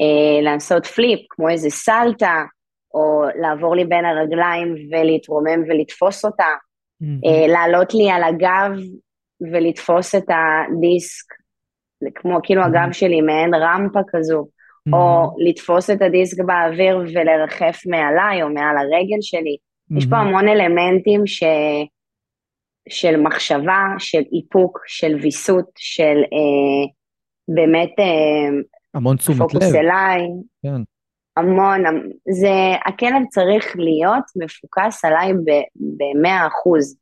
אה, 0.00 0.42
לעשות 0.42 0.86
פליפ, 0.86 1.20
כמו 1.30 1.48
איזה 1.48 1.70
סלטה, 1.70 2.44
או 2.94 3.24
לעבור 3.40 3.76
לי 3.76 3.84
בין 3.84 4.04
הרגליים 4.04 4.74
ולהתרומם 4.90 5.62
ולתפוס 5.68 6.24
אותה, 6.24 6.44
mm-hmm. 7.02 7.06
אה, 7.26 7.46
לעלות 7.52 7.94
לי 7.94 8.10
על 8.10 8.22
הגב 8.22 8.78
ולתפוס 9.52 10.14
את 10.14 10.26
הדיסק, 10.28 11.26
כמו 12.14 12.38
כאילו 12.42 12.62
mm-hmm. 12.62 12.66
הגב 12.66 12.92
שלי, 12.92 13.20
מעין 13.20 13.54
רמפה 13.54 14.00
כזו, 14.08 14.46
mm-hmm. 14.88 14.96
או 14.96 15.36
לתפוס 15.38 15.90
את 15.90 16.02
הדיסק 16.02 16.44
באוויר 16.44 16.98
ולרחף 16.98 17.82
מעליי 17.86 18.42
או 18.42 18.48
מעל 18.48 18.76
הרגל 18.76 19.20
שלי. 19.20 19.56
Mm-hmm. 19.56 19.98
יש 19.98 20.06
פה 20.06 20.16
המון 20.16 20.48
אלמנטים 20.48 21.26
ש... 21.26 21.42
של 22.88 23.16
מחשבה, 23.16 23.82
של 23.98 24.22
איפוק, 24.32 24.78
של 24.86 25.16
ויסות, 25.22 25.70
של 25.76 26.16
אה, 26.16 26.92
באמת 27.48 27.90
אה, 27.98 28.60
המון 28.94 29.16
תשומת 29.16 29.40
לב. 29.40 29.46
פוקוס 29.48 29.74
אליי. 29.74 30.20
כן. 30.62 30.82
המון, 31.36 31.84
זה, 32.30 32.52
הכלב 32.86 33.22
צריך 33.30 33.76
להיות 33.76 34.24
מפוקס 34.36 35.04
עליי 35.04 35.32
במאה 35.76 36.46
אחוז. 36.46 36.96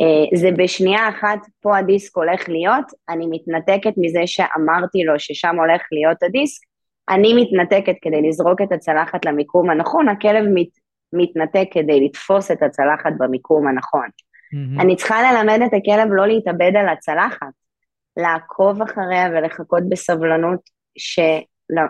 אה, 0.00 0.38
זה 0.38 0.50
בשנייה 0.56 1.08
אחת, 1.08 1.38
פה 1.60 1.78
הדיסק 1.78 2.16
הולך 2.16 2.48
להיות, 2.48 2.84
אני 3.08 3.26
מתנתקת 3.30 3.92
מזה 3.96 4.20
שאמרתי 4.26 5.04
לו 5.04 5.18
ששם 5.18 5.56
הולך 5.58 5.82
להיות 5.92 6.22
הדיסק, 6.22 6.67
אני 7.08 7.34
מתנתקת 7.34 7.94
כדי 8.02 8.28
לזרוק 8.28 8.62
את 8.62 8.72
הצלחת 8.72 9.24
למיקום 9.24 9.70
הנכון, 9.70 10.08
הכלב 10.08 10.44
מת, 10.54 10.68
מתנתק 11.12 11.68
כדי 11.70 12.04
לתפוס 12.04 12.50
את 12.50 12.62
הצלחת 12.62 13.12
במיקום 13.18 13.68
הנכון. 13.68 14.06
Mm-hmm. 14.06 14.82
אני 14.82 14.96
צריכה 14.96 15.16
ללמד 15.22 15.60
את 15.66 15.72
הכלב 15.72 16.08
לא 16.12 16.26
להתאבד 16.26 16.72
על 16.76 16.88
הצלחת, 16.88 17.46
לעקוב 18.16 18.82
אחריה 18.82 19.28
ולחכות 19.30 19.88
בסבלנות 19.88 20.60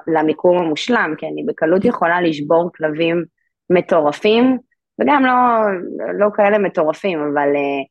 למיקום 0.07 0.59
המושלם, 0.59 1.15
כי 1.19 1.27
אני 1.27 1.45
בקלות 1.47 1.85
יכולה 1.85 2.21
לשבור 2.21 2.71
כלבים 2.77 3.25
מטורפים, 3.71 4.59
וגם 5.01 5.25
לא, 5.25 5.35
לא 6.19 6.29
כאלה 6.35 6.59
מטורפים, 6.59 7.19
אבל 7.19 7.49
uh, 7.55 7.87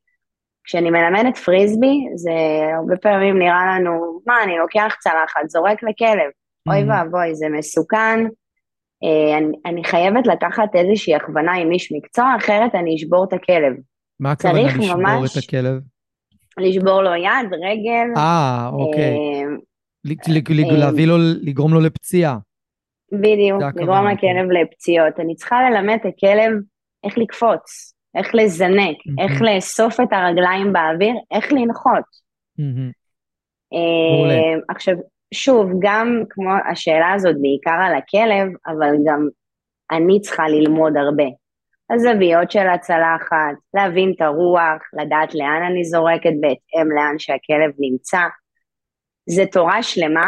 כשאני 0.63 0.89
מלמדת 0.89 1.37
פריסבי, 1.37 2.07
זה 2.15 2.31
הרבה 2.77 2.97
פעמים 2.97 3.39
נראה 3.39 3.65
לנו, 3.65 4.19
מה, 4.27 4.43
אני 4.43 4.57
לוקח 4.57 4.95
צלחת, 4.99 5.49
זורק 5.49 5.83
לכלב. 5.83 6.31
אוי 6.67 6.83
ואבוי, 6.89 7.35
זה 7.35 7.45
מסוכן, 7.57 8.19
uh, 8.25 9.37
אני, 9.37 9.57
אני 9.65 9.83
חייבת 9.83 10.27
לקחת 10.27 10.75
איזושהי 10.75 11.15
הכוונה 11.15 11.53
עם 11.53 11.71
איש 11.71 11.91
מקצוע, 11.91 12.35
אחרת 12.37 12.75
אני 12.75 12.95
אשבור 12.95 13.23
את 13.23 13.33
הכלב. 13.33 13.73
מה 14.19 14.31
הכוונה 14.31 14.63
לשבור 14.63 14.95
ממש... 14.95 15.37
את 15.37 15.43
הכלב? 15.43 15.81
לשבור 16.57 17.01
לו 17.01 17.15
יד, 17.15 17.53
רגל. 17.53 18.17
אה, 18.17 18.69
אוקיי. 18.73 19.15
Uh, 19.15 20.11
אה, 20.71 20.77
להביא 20.77 21.07
לו, 21.07 21.17
לגרום 21.41 21.73
לו 21.73 21.79
לפציעה. 21.79 22.37
בדיוק, 23.11 23.61
לגרום 23.75 24.07
לכלב 24.07 24.51
לפציעות. 24.51 25.19
אני 25.19 25.35
צריכה 25.35 25.69
ללמד 25.69 25.97
את 26.01 26.05
הכלב 26.05 26.53
איך 27.03 27.17
לקפוץ, 27.17 27.93
איך 28.15 28.35
לזנק, 28.35 28.97
איך 29.19 29.41
לאסוף 29.41 29.99
את 29.99 30.07
הרגליים 30.11 30.73
באוויר, 30.73 31.15
איך 31.31 31.53
לנחות. 31.53 32.03
אה, 33.73 34.59
עכשיו, 34.69 34.95
שוב, 35.33 35.71
גם 35.79 36.23
כמו 36.29 36.49
השאלה 36.71 37.13
הזאת 37.13 37.35
בעיקר 37.41 37.79
על 37.85 37.95
הכלב, 37.95 38.47
אבל 38.67 38.95
גם 39.05 39.27
אני 39.91 40.21
צריכה 40.21 40.47
ללמוד 40.47 40.97
הרבה. 40.97 41.23
הזוויות 41.89 42.51
של 42.51 42.67
הצלחת, 42.67 43.55
להבין 43.73 44.13
את 44.15 44.21
הרוח, 44.21 44.81
לדעת 44.93 45.35
לאן 45.35 45.63
אני 45.71 45.83
זורקת 45.83 46.33
בהתאם 46.41 46.91
לאן 46.91 47.19
שהכלב 47.19 47.71
נמצא. 47.79 48.21
זה 49.29 49.43
תורה 49.51 49.83
שלמה, 49.83 50.27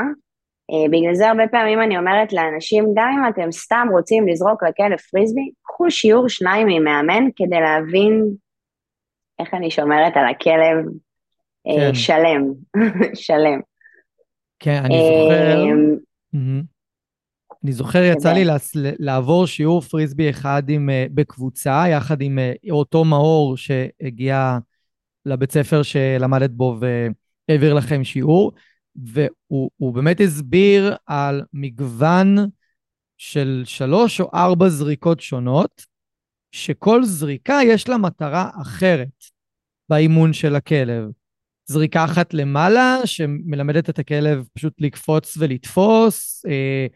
Uh, 0.71 0.91
בגלל 0.91 1.13
זה 1.13 1.29
הרבה 1.29 1.47
פעמים 1.51 1.81
אני 1.81 1.97
אומרת 1.97 2.33
לאנשים, 2.33 2.85
גם 2.95 3.09
אם 3.17 3.29
אתם 3.29 3.51
סתם 3.51 3.87
רוצים 3.91 4.27
לזרוק 4.27 4.63
לכלב 4.63 4.97
פריסבי, 4.97 5.51
קחו 5.63 5.91
שיעור 5.91 6.29
שניים 6.29 6.67
ממאמן 6.67 7.23
כדי 7.35 7.59
להבין 7.59 8.25
איך 9.39 9.53
אני 9.53 9.71
שומרת 9.71 10.17
על 10.17 10.25
הכלב 10.25 10.85
uh, 11.67 11.79
כן. 11.79 11.93
שלם, 11.93 12.43
שלם. 13.25 13.59
כן, 14.59 14.83
אני 14.85 14.97
זוכר, 14.97 15.63
mm-hmm. 16.35 16.65
אני 17.63 17.71
זוכר, 17.73 18.03
יצא 18.03 18.33
לי 18.33 18.43
לעבור 18.99 19.47
שיעור 19.47 19.81
פריסבי 19.81 20.29
אחד 20.29 20.63
עם, 20.69 20.89
uh, 20.89 21.11
בקבוצה, 21.13 21.83
יחד 21.91 22.21
עם 22.21 22.39
uh, 22.39 22.71
אותו 22.71 23.05
מאור 23.05 23.57
שהגיע 23.57 24.57
לבית 25.25 25.51
ספר 25.51 25.83
שלמדת 25.83 26.49
בו 26.49 26.79
והעביר 26.79 27.73
לכם 27.73 28.03
שיעור. 28.03 28.51
והוא 28.95 29.93
באמת 29.93 30.19
הסביר 30.19 30.95
על 31.05 31.43
מגוון 31.53 32.35
של 33.17 33.63
שלוש 33.65 34.21
או 34.21 34.29
ארבע 34.33 34.69
זריקות 34.69 35.19
שונות, 35.19 35.85
שכל 36.51 37.03
זריקה 37.03 37.59
יש 37.65 37.89
לה 37.89 37.97
מטרה 37.97 38.49
אחרת. 38.61 39.23
באימון 39.89 40.33
של 40.33 40.55
הכלב. 40.55 41.09
זריקה 41.69 42.05
אחת 42.05 42.33
למעלה, 42.33 42.97
שמלמדת 43.05 43.89
את 43.89 43.99
הכלב 43.99 44.47
פשוט 44.53 44.73
לקפוץ 44.79 45.37
ולתפוס, 45.39 46.45
אה, 46.49 46.87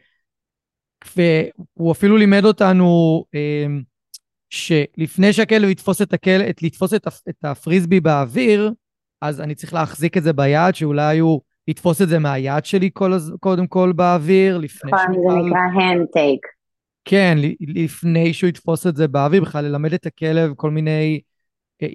והוא 1.15 1.91
אפילו 1.91 2.17
לימד 2.17 2.45
אותנו 2.45 3.23
אה, 3.35 3.65
שלפני 4.49 5.33
שהכלב 5.33 5.69
יתפוס 5.69 6.01
את 6.01 6.13
הכלב, 6.13 6.45
לתפוס 6.61 6.93
את, 6.93 7.07
את 7.29 7.45
הפריסבי 7.45 7.99
באוויר, 7.99 8.71
אז 9.21 9.41
אני 9.41 9.55
צריך 9.55 9.73
להחזיק 9.73 10.17
את 10.17 10.23
זה 10.23 10.33
ביד, 10.33 10.75
שאולי 10.75 11.19
הוא 11.19 11.41
יתפוס 11.67 12.01
את 12.01 12.09
זה 12.09 12.19
מהיד 12.19 12.65
שלי 12.65 12.89
כל, 12.93 13.13
קודם 13.39 13.67
כל 13.67 13.91
באוויר, 13.95 14.57
לפני 14.57 14.91
שהוא... 14.91 15.25
נכון, 15.25 15.43
זה 15.43 15.49
נקרא 15.49 15.59
hand 15.75 16.19
take. 16.19 16.47
כן, 17.05 17.37
לפני 17.59 18.33
שהוא 18.33 18.47
יתפוס 18.47 18.87
את 18.87 18.95
זה 18.95 19.07
באוויר, 19.07 19.41
בכלל 19.41 19.65
ללמד 19.65 19.93
את 19.93 20.05
הכלב 20.05 20.53
כל 20.55 20.71
מיני 20.71 21.21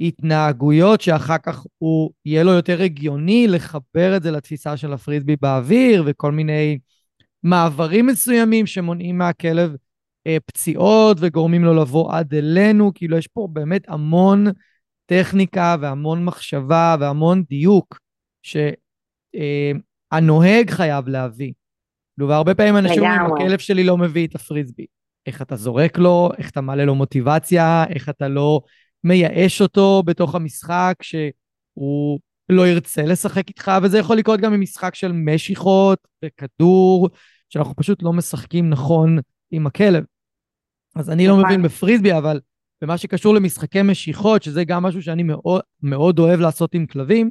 התנהגויות 0.01 1.01
שאחר 1.01 1.39
כך 1.39 1.65
הוא, 1.79 2.11
יהיה 2.25 2.45
לו 2.45 2.53
יותר 2.53 2.83
הגיוני 2.83 3.47
לחבר 3.49 4.17
את 4.17 4.23
זה 4.23 4.31
לתפיסה 4.31 4.77
של 4.77 4.93
הפריסבי 4.93 5.37
באוויר, 5.37 6.05
וכל 6.07 6.33
מיני 6.33 6.79
מעברים 7.43 8.07
מסוימים 8.07 8.67
שמונעים 8.67 9.19
מהכלב 9.19 9.77
אה, 10.27 10.37
פציעות 10.47 11.17
וגורמים 11.21 11.65
לו 11.65 11.75
לבוא 11.75 12.13
עד 12.13 12.35
אלינו, 12.35 12.93
כאילו 12.95 13.17
יש 13.17 13.27
פה 13.27 13.49
באמת 13.53 13.89
המון 13.89 14.47
טכניקה 15.07 15.77
והמון 15.81 16.25
מחשבה 16.25 16.97
והמון 17.01 17.43
דיוק 17.49 17.99
שהנוהג 18.43 18.71
אה, 20.71 20.77
חייב 20.77 21.09
להביא. 21.09 21.53
כאילו, 22.15 22.29
והרבה 22.29 22.55
פעמים 22.55 22.77
אנשים 22.77 23.03
אומרים, 23.03 23.21
הכלב 23.21 23.59
שלי 23.59 23.85
לא 23.85 23.99
מביא 23.99 24.27
את 24.27 24.35
הפריסבי. 24.35 24.87
איך 25.27 25.43
אתה 25.43 25.57
זורק 25.57 25.99
לו, 25.99 26.31
איך 26.39 26.51
אתה 26.51 26.61
מעלה 26.61 26.85
לו 26.85 26.95
מוטיבציה, 26.95 27.85
איך 27.89 28.09
אתה 28.09 28.29
לא 28.29 28.61
מייאש 29.05 29.63
אותו 29.63 30.03
בתוך 30.07 30.35
המשחק, 30.35 30.95
שהוא 31.03 32.21
לא 32.49 32.69
ירצה 32.69 33.03
לשחק 33.03 33.49
איתך, 33.49 33.73
וזה 33.83 33.99
יכול 33.99 34.17
לקרות 34.17 34.41
גם 34.41 34.53
במשחק 34.53 34.95
של 34.95 35.13
משיכות 35.13 35.99
וכדור, 36.25 37.09
שאנחנו 37.49 37.77
פשוט 37.77 38.03
לא 38.03 38.13
משחקים 38.13 38.71
נכון 38.71 39.19
עם 39.51 39.67
הכלב. 39.67 40.05
אז 40.97 41.11
אני 41.11 41.27
לא 41.27 41.33
נכון. 41.33 41.47
מבין 41.47 41.63
בפריסבי, 41.63 42.13
אבל 42.19 42.41
במה 42.83 42.99
שקשור 42.99 43.35
למשחקי 43.35 43.83
משיכות, 43.83 44.43
שזה 44.43 44.65
גם 44.65 44.83
משהו 44.83 45.03
שאני 45.03 45.23
מאוד, 45.23 45.63
מאוד 45.83 46.19
אוהב 46.19 46.41
לעשות 46.41 46.75
עם 46.75 46.87
כלבים, 46.87 47.31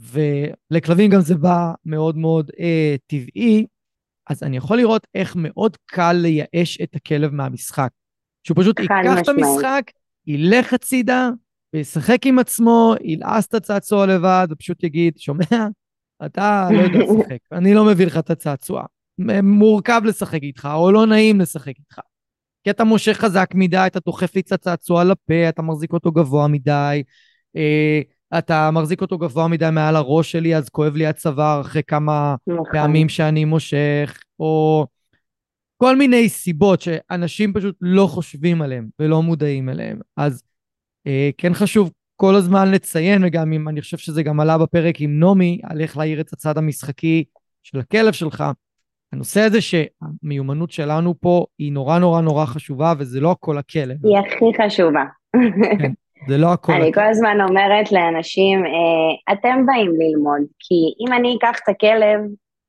ולכלבים 0.00 1.10
גם 1.10 1.20
זה 1.20 1.34
בא 1.34 1.72
מאוד 1.84 2.16
מאוד 2.16 2.50
אה, 2.60 2.96
טבעי, 3.06 3.66
אז 4.30 4.42
אני 4.42 4.56
יכול 4.56 4.76
לראות 4.76 5.06
איך 5.14 5.36
מאוד 5.36 5.76
קל 5.86 6.12
לייאש 6.12 6.80
את 6.82 6.96
הכלב 6.96 7.32
מהמשחק. 7.32 7.90
שהוא 8.46 8.56
פשוט 8.60 8.80
ייקח 8.80 9.18
את 9.22 9.28
המשחק, 9.28 9.82
ילך 10.26 10.72
הצידה, 10.72 11.30
וישחק 11.74 12.26
עם 12.26 12.38
עצמו, 12.38 12.94
ילעס 13.04 13.46
את 13.46 13.54
הצעצוע 13.54 14.06
לבד, 14.06 14.46
ופשוט 14.50 14.82
יגיד, 14.82 15.18
שומע? 15.18 15.68
אתה 16.26 16.68
לא 16.72 16.80
יודע 16.80 16.98
לשחק, 16.98 17.38
אני 17.52 17.74
לא 17.74 17.84
מביא 17.84 18.06
לך 18.06 18.18
את 18.18 18.30
הצעצוע. 18.30 18.84
מורכב 19.42 20.02
לשחק 20.04 20.42
איתך, 20.42 20.68
או 20.74 20.92
לא 20.92 21.06
נעים 21.06 21.40
לשחק 21.40 21.74
איתך. 21.78 21.98
כי 22.64 22.70
אתה 22.70 22.84
מושך 22.84 23.12
חזק 23.12 23.50
מדי, 23.54 23.84
אתה 23.86 23.98
דוחף 24.06 24.34
לי 24.34 24.40
את 24.40 24.52
הצעצוע 24.52 25.04
לפה, 25.04 25.48
אתה 25.48 25.62
מחזיק 25.62 25.92
אותו 25.92 26.12
גבוה 26.12 26.48
מדי, 26.48 27.02
אה, 27.56 28.00
אתה 28.38 28.70
מחזיק 28.70 29.00
אותו 29.00 29.18
גבוה 29.18 29.48
מדי 29.48 29.68
מעל 29.72 29.96
הראש 29.96 30.32
שלי, 30.32 30.56
אז 30.56 30.68
כואב 30.68 30.96
לי 30.96 31.06
הצוואר 31.06 31.60
אחרי 31.60 31.82
כמה 31.86 32.34
נכון. 32.46 32.64
פעמים 32.72 33.08
שאני 33.08 33.44
מושך, 33.44 34.22
או 34.40 34.86
כל 35.82 35.96
מיני 35.96 36.28
סיבות 36.28 36.80
שאנשים 36.80 37.52
פשוט 37.52 37.76
לא 37.80 38.06
חושבים 38.06 38.62
עליהם 38.62 38.86
ולא 38.98 39.22
מודעים 39.22 39.68
אליהם. 39.68 39.98
אז 40.16 40.42
אה, 41.06 41.30
כן 41.38 41.54
חשוב 41.54 41.90
כל 42.16 42.34
הזמן 42.34 42.70
לציין, 42.70 43.24
וגם 43.24 43.52
אם 43.52 43.68
אני 43.68 43.80
חושב 43.80 43.96
שזה 43.96 44.22
גם 44.22 44.40
עלה 44.40 44.58
בפרק 44.58 44.94
עם 45.00 45.20
נעמי, 45.20 45.60
על 45.62 45.80
איך 45.80 45.96
להעיר 45.96 46.20
את 46.20 46.32
הצד 46.32 46.58
המשחקי 46.58 47.24
של 47.62 47.78
הכלב 47.78 48.12
שלך, 48.12 48.44
הנושא 49.12 49.40
הזה 49.40 49.58
שהמיומנות 49.60 50.70
שלנו 50.70 51.14
פה 51.20 51.46
היא 51.58 51.72
נורא 51.72 51.98
נורא 51.98 52.20
נורא 52.20 52.46
חשובה, 52.46 52.92
וזה 52.98 53.20
לא 53.20 53.30
הכל 53.30 53.58
הכלב. 53.58 53.96
היא 54.06 54.18
הכי 54.18 54.64
חשובה. 54.64 55.04
כן, 55.80 55.92
זה 56.28 56.38
לא 56.38 56.52
הכל. 56.52 56.72
אני 56.72 56.92
כל 56.92 57.06
הזמן 57.10 57.38
אומרת 57.48 57.92
לאנשים, 57.92 58.64
אה, 58.64 59.34
אתם 59.34 59.66
באים 59.66 59.92
ללמוד, 59.98 60.42
כי 60.58 60.74
אם 61.00 61.12
אני 61.12 61.36
אקח 61.38 61.58
את 61.64 61.68
הכלב 61.68 62.20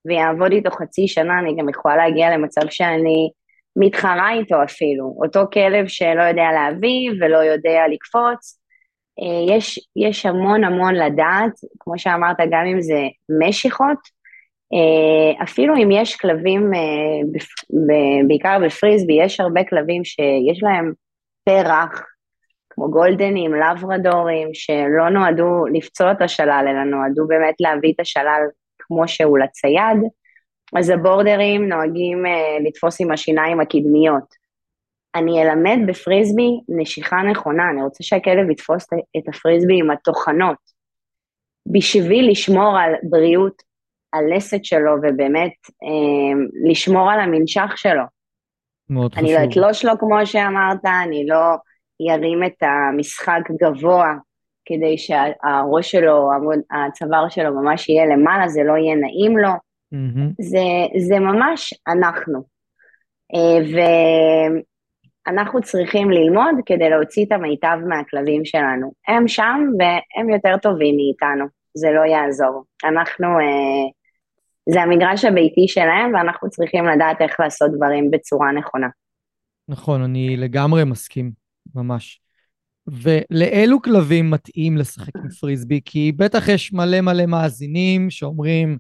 ויעבוד 0.06 0.52
איתו 0.52 0.70
חצי 0.72 1.08
שנה, 1.08 1.40
אני 1.40 1.56
גם 1.56 1.70
יכולה 1.70 1.96
להגיע 1.98 2.30
למצב 2.30 2.62
שאני 2.70 3.30
מתחרה 3.76 4.34
איתו 4.34 4.64
אפילו. 4.64 5.16
אותו 5.24 5.40
כלב 5.54 5.88
שלא 5.88 6.24
יודע 6.24 6.48
להביא 6.54 7.12
ולא 7.22 7.38
יודע 7.38 7.82
לקפוץ. 7.92 8.60
אה, 9.20 9.56
יש, 9.56 9.80
יש 9.96 10.26
המון 10.26 10.64
המון 10.64 10.96
לדעת, 10.96 11.52
כמו 11.80 12.00
שאמרת, 12.00 12.38
גם 12.52 12.66
אם 12.66 12.82
זה 12.82 13.02
משיכות, 13.40 13.98
אה, 14.74 15.44
אפילו 15.44 15.76
אם 15.76 15.92
יש 15.92 16.16
כלבים, 16.16 16.72
בעיקר 18.28 18.58
בפריסבי, 18.66 19.14
יש 19.24 19.40
הרבה 19.40 19.64
כלבים 19.64 20.04
שיש 20.04 20.64
להם 20.64 20.94
פרח, 21.46 22.02
כמו 22.70 22.92
גולדנים, 22.92 23.52
לברדורים, 23.54 24.50
שלא 24.54 25.10
נועדו 25.10 25.66
לפצוע 25.74 26.12
את 26.12 26.22
השלל, 26.22 26.66
אלא 26.68 26.84
נועדו 26.84 27.28
באמת 27.28 27.56
להביא 27.60 27.94
את 27.96 28.00
השלל 28.00 28.42
כמו 28.94 29.08
שהוא 29.08 29.40
לצייד, 29.40 29.98
אז 30.76 30.90
הבורדרים 30.90 31.70
נוהגים 31.70 32.26
uh, 32.26 32.68
לתפוס 32.68 33.02
עם 33.02 33.12
השיניים 33.12 33.60
הקדמיות. 33.60 34.44
אני 35.16 35.44
אלמד 35.44 35.78
בפריסבי 35.88 36.60
נשיכה 36.70 37.18
נכונה, 37.32 37.70
אני 37.70 37.84
רוצה 37.84 38.04
שהכלב 38.04 38.50
יתפוס 38.50 38.88
את 39.18 39.28
הפריסבי 39.28 39.80
עם 39.80 39.92
הטוחנות, 39.92 40.58
בשביל 41.74 42.32
לשמור 42.32 42.78
על 42.78 42.94
בריאות 43.10 43.62
הלסת 44.14 44.66
שלו 44.66 44.92
ובאמת 44.98 45.54
אה, 45.84 46.70
לשמור 46.70 47.12
על 47.12 47.20
המנשך 47.20 47.74
שלו. 47.76 48.04
מאוד 48.90 49.12
אני 49.16 49.28
חשוב. 49.28 49.38
אני 49.38 49.46
לא 49.46 49.52
אתלוש 49.52 49.86
לו 49.86 49.92
כמו 50.00 50.26
שאמרת, 50.26 50.86
אני 51.06 51.26
לא 51.26 51.56
ארים 52.12 52.44
את 52.44 52.64
המשחק 52.64 53.42
גבוה 53.62 54.14
כדי 54.66 54.98
שהראש 54.98 55.92
שלו, 55.92 56.30
הצוואר 56.72 57.30
שלו 57.30 57.62
ממש 57.62 57.90
יהיה 57.90 58.06
למעלה, 58.06 58.48
זה 58.48 58.64
לא 58.64 58.74
יהיה 58.74 58.96
נעים 58.96 59.38
לו. 59.38 59.50
Mm-hmm. 59.50 60.34
זה, 60.42 60.60
זה 61.08 61.20
ממש 61.20 61.74
אנחנו. 61.88 62.44
אה, 63.36 63.82
ואנחנו 65.28 65.62
צריכים 65.62 66.12
ללמוד 66.12 66.56
כדי 66.66 66.90
להוציא 66.90 67.26
את 67.26 67.32
המיטב 67.32 67.78
מהכלבים 67.88 68.46
שלנו. 68.46 68.94
הם 69.08 69.28
שם 69.28 69.62
והם 69.80 70.30
יותר 70.30 70.58
טובים 70.58 70.96
מאיתנו, 70.96 71.46
זה 71.74 71.92
לא 71.92 72.02
יעזור. 72.02 72.64
אנחנו, 72.84 73.28
אה, 73.28 73.90
זה 74.70 74.82
המגרש 74.82 75.26
הביתי 75.26 75.68
שלהם 75.68 76.14
ואנחנו 76.14 76.50
צריכים 76.50 76.86
לדעת 76.86 77.22
איך 77.22 77.40
לעשות 77.40 77.72
דברים 77.72 78.12
בצורה 78.12 78.52
נכונה. 78.52 78.88
נכון, 79.70 80.02
אני 80.02 80.38
לגמרי 80.38 80.84
מסכים, 80.84 81.32
ממש. 81.76 82.23
ולאילו 82.88 83.82
כלבים 83.82 84.32
מתאים 84.32 84.78
לשחק 84.78 85.16
עם 85.16 85.30
פריסבי? 85.30 85.82
כי 85.86 86.12
בטח 86.12 86.48
יש 86.48 86.74
מלא 86.74 87.02
מלא 87.02 87.26
מאזינים 87.26 88.10
שאומרים, 88.10 88.78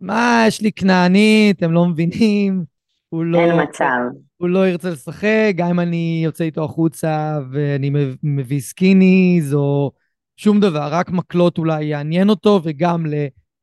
מה, 0.00 0.44
יש 0.48 0.60
לי 0.60 0.72
כנענית, 0.72 1.62
הם 1.62 1.72
לא 1.72 1.86
מבינים, 1.86 2.64
הוא 3.08 3.24
לא... 3.24 3.38
אין 3.40 3.62
מצב. 3.62 3.98
הוא 4.36 4.48
לא 4.48 4.68
ירצה 4.68 4.90
לשחק, 4.90 5.52
גם 5.56 5.68
אם 5.68 5.80
אני 5.80 6.20
יוצא 6.24 6.44
איתו 6.44 6.64
החוצה 6.64 7.38
ואני 7.52 7.90
מביא 8.22 8.60
Skinneeez 8.60 9.54
או 9.54 9.92
שום 10.36 10.60
דבר, 10.60 10.88
רק 10.90 11.10
מקלות 11.10 11.58
אולי 11.58 11.84
יעניין 11.84 12.28
אותו 12.28 12.60
וגם 12.64 13.06
ל, 13.06 13.14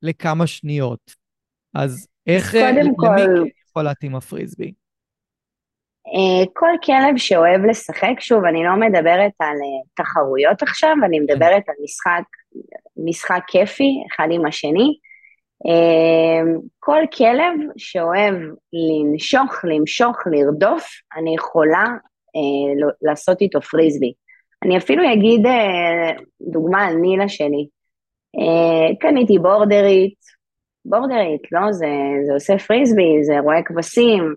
לכמה 0.02 0.48
שניות. 0.48 1.12
אז 1.74 2.08
איך, 2.28 2.52
קודם 2.52 2.76
למי 2.76 2.94
כל... 2.98 3.46
יכול 3.70 3.84
להתאים 3.84 4.16
הפריסבי? 4.16 4.74
אה, 6.08 6.46
כל 6.54 6.72
כלב 6.86 7.18
שאוהב 7.18 7.66
לשחק, 7.66 8.20
שוב, 8.20 8.46
אני 8.46 8.64
לא 8.64 8.76
מדברת 8.76 9.32
על 9.40 9.58
אה, 9.58 10.04
תחרויות 10.04 10.62
עכשיו, 10.62 10.96
אני 11.06 11.20
מדברת 11.20 11.64
על 11.70 11.76
משחק, 11.84 12.24
משחק 12.98 13.42
כיפי, 13.48 14.04
אחד 14.12 14.28
עם 14.32 14.46
השני. 14.46 14.98
אה, 15.68 16.54
כל 16.80 17.02
כלב 17.18 17.54
שאוהב 17.78 18.36
לנשוך, 18.74 19.54
למשוך, 19.64 20.18
לרדוף, 20.26 20.88
אני 21.18 21.36
יכולה 21.36 21.86
לא, 22.82 22.88
לעשות 23.02 23.42
איתו 23.42 23.62
פריסבי. 23.62 24.14
אני 24.64 24.78
אפילו 24.78 25.04
אגיד 25.14 25.42
דוגמה 26.42 26.86
על 26.86 26.96
נילה 26.96 27.30
שלי. 27.30 27.68
קניתי 29.00 29.40
בורדרית, 29.40 30.16
בורדרית, 30.86 31.42
לא, 31.52 31.72
זה, 31.72 31.88
זה 32.28 32.34
עושה 32.34 32.58
פריסבי, 32.58 33.24
זה 33.24 33.40
רואה 33.40 33.64
כבשים, 33.66 34.36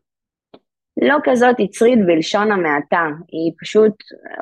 לא 1.07 1.17
כזאת 1.25 1.61
יצרית 1.61 1.99
בלשון 2.07 2.53
המעטה, 2.53 3.07
היא 3.29 3.53
פשוט 3.61 3.93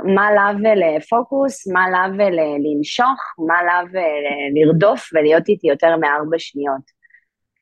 מה 0.05 0.33
לה 0.33 0.51
ולפוקוס, 0.59 1.67
מה 1.67 1.91
לה 1.91 2.07
ולנשוך, 2.19 3.21
מה 3.39 3.63
לה 3.63 3.81
ולרדוף 3.93 5.11
ולהיות 5.13 5.49
איתי 5.49 5.67
יותר 5.67 5.97
מארבע 5.97 6.39
שניות. 6.39 7.05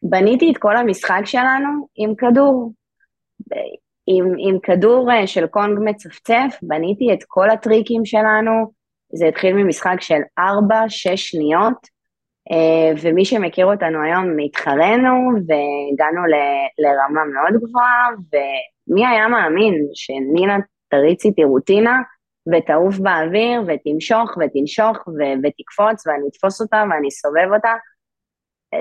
בניתי 0.02 0.52
את 0.52 0.58
כל 0.58 0.76
המשחק 0.76 1.20
שלנו 1.24 1.86
עם 1.96 2.14
כדור, 2.14 2.72
עם, 4.06 4.34
עם 4.38 4.58
כדור 4.62 5.12
אה, 5.12 5.26
של 5.26 5.46
קונג 5.46 5.78
מצפצף, 5.84 6.58
בניתי 6.62 7.12
את 7.12 7.24
כל 7.28 7.50
הטריקים 7.50 8.04
שלנו. 8.04 8.82
זה 9.14 9.26
התחיל 9.26 9.54
ממשחק 9.54 9.96
של 10.00 10.20
4-6 10.38 10.42
שניות, 11.16 11.86
אה, 12.52 12.92
ומי 13.02 13.24
שמכיר 13.24 13.66
אותנו 13.66 14.02
היום, 14.02 14.36
התחרנו 14.44 15.30
והגענו 15.46 16.26
ל, 16.26 16.34
לרמה 16.78 17.24
מאוד 17.24 17.62
גבוהה, 17.62 18.08
ומי 18.92 19.06
היה 19.06 19.28
מאמין 19.28 19.74
שנינה 19.94 20.58
תריץ 20.88 21.24
איתי 21.24 21.44
רוטינה 21.44 21.98
ותעוף 22.52 22.98
באוויר 22.98 23.62
ותמשוך 23.66 24.30
ותנשוך 24.40 25.08
ו- 25.08 25.38
ותקפוץ 25.42 26.06
ואני 26.06 26.28
אתפוס 26.30 26.60
אותה 26.60 26.84
ואני 26.90 27.08
אסובב 27.08 27.54
אותה. 27.54 27.72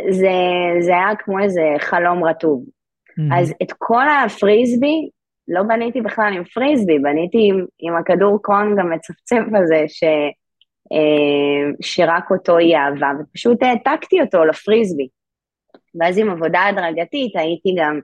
זה, 0.10 0.32
זה 0.80 0.92
היה 0.92 1.16
כמו 1.20 1.40
איזה 1.40 1.62
חלום 1.80 2.24
רטוב. 2.24 2.64
Mm-hmm. 2.66 3.36
אז 3.36 3.54
את 3.64 3.72
כל 3.78 4.10
הפריסבי, 4.26 5.10
לא 5.48 5.64
בניתי 5.64 6.02
בכלל 6.02 6.34
עם 6.34 6.44
פריסבי, 6.44 7.00
בניתי 7.00 7.38
עם, 7.50 7.66
עם 7.80 7.96
הכדור 7.96 8.42
קונג 8.42 8.80
המצפצף 8.80 9.44
הזה, 9.56 9.84
ש, 9.88 10.04
אה, 10.94 11.72
שרק 11.82 12.32
אותו 12.32 12.58
היא 12.58 12.76
אהבה, 12.78 13.12
ופשוט 13.20 13.64
העתקתי 13.64 14.22
אותו 14.22 14.46
לפריסבי. 14.46 15.08
ואז 16.00 16.18
עם 16.18 16.30
עבודה 16.30 16.62
הדרגתית 16.66 17.36
הייתי 17.36 17.76
גם 17.78 18.00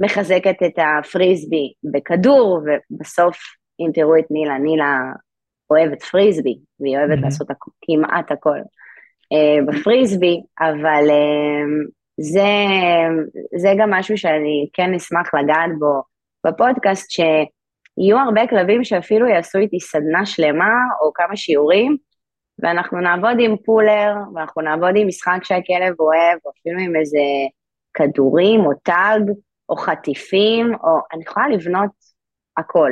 מחזקת 0.00 0.56
את 0.66 0.78
הפריסבי 0.78 1.72
בכדור, 1.92 2.60
ובסוף, 2.64 3.38
אם 3.80 3.90
תראו 3.94 4.18
את 4.18 4.24
נילה, 4.30 4.58
נילה 4.58 4.98
אוהבת 5.70 6.02
פריסבי, 6.02 6.58
והיא 6.80 6.98
אוהבת 6.98 7.18
mm-hmm. 7.18 7.22
לעשות 7.22 7.48
כמעט 7.82 8.32
הכל 8.32 8.58
uh, 9.34 9.66
בפריסבי, 9.66 10.40
אבל 10.60 11.04
uh, 11.08 11.90
זה, 12.20 12.48
זה 13.58 13.68
גם 13.78 13.90
משהו 13.90 14.18
שאני 14.18 14.68
כן 14.72 14.94
אשמח 14.94 15.34
לגעת 15.34 15.70
בו 15.78 16.02
בפודקאסט, 16.46 17.10
שיהיו 17.10 18.18
הרבה 18.18 18.46
כלבים 18.46 18.84
שאפילו 18.84 19.26
יעשו 19.26 19.58
איתי 19.58 19.80
סדנה 19.80 20.26
שלמה 20.26 20.74
או 21.00 21.12
כמה 21.14 21.36
שיעורים, 21.36 21.96
ואנחנו 22.62 23.00
נעבוד 23.00 23.36
עם 23.40 23.56
פולר, 23.64 24.14
ואנחנו 24.34 24.62
נעבוד 24.62 24.96
עם 24.96 25.06
משחק 25.06 25.38
שהכלב 25.42 25.94
אוהב, 26.00 26.38
או 26.44 26.50
אפילו 26.50 26.80
עם 26.80 26.96
איזה 26.96 27.18
כדורים 27.94 28.60
או 28.60 28.70
טאג, 28.82 29.22
או 29.68 29.76
חטיפים, 29.76 30.74
או 30.74 30.98
אני 31.12 31.22
יכולה 31.22 31.48
לבנות 31.48 31.90
הכל. 32.56 32.90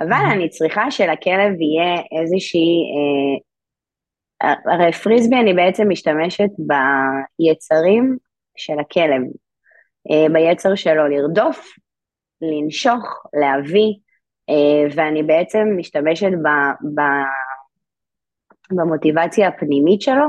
אבל. 0.00 0.30
אני 0.32 0.48
צריכה 0.48 0.90
שלכלב 0.90 1.52
יהיה 1.60 2.20
איזושהי... 2.20 2.76
אה, 4.42 4.54
הרי 4.74 4.92
פריסבי 4.92 5.36
אני 5.36 5.54
בעצם 5.54 5.88
משתמשת 5.88 6.50
ביצרים 7.38 8.16
של 8.56 8.78
הכלב, 8.78 9.22
אה, 10.10 10.26
ביצר 10.32 10.74
שלו 10.74 11.08
לרדוף, 11.08 11.66
לנשוך, 12.42 13.26
להביא, 13.40 13.94
אה, 14.50 14.94
ואני 14.94 15.22
בעצם 15.22 15.68
משתמשת 15.76 16.30
ב, 16.30 16.48
ב, 16.94 17.00
במוטיבציה 18.70 19.48
הפנימית 19.48 20.00
שלו 20.00 20.26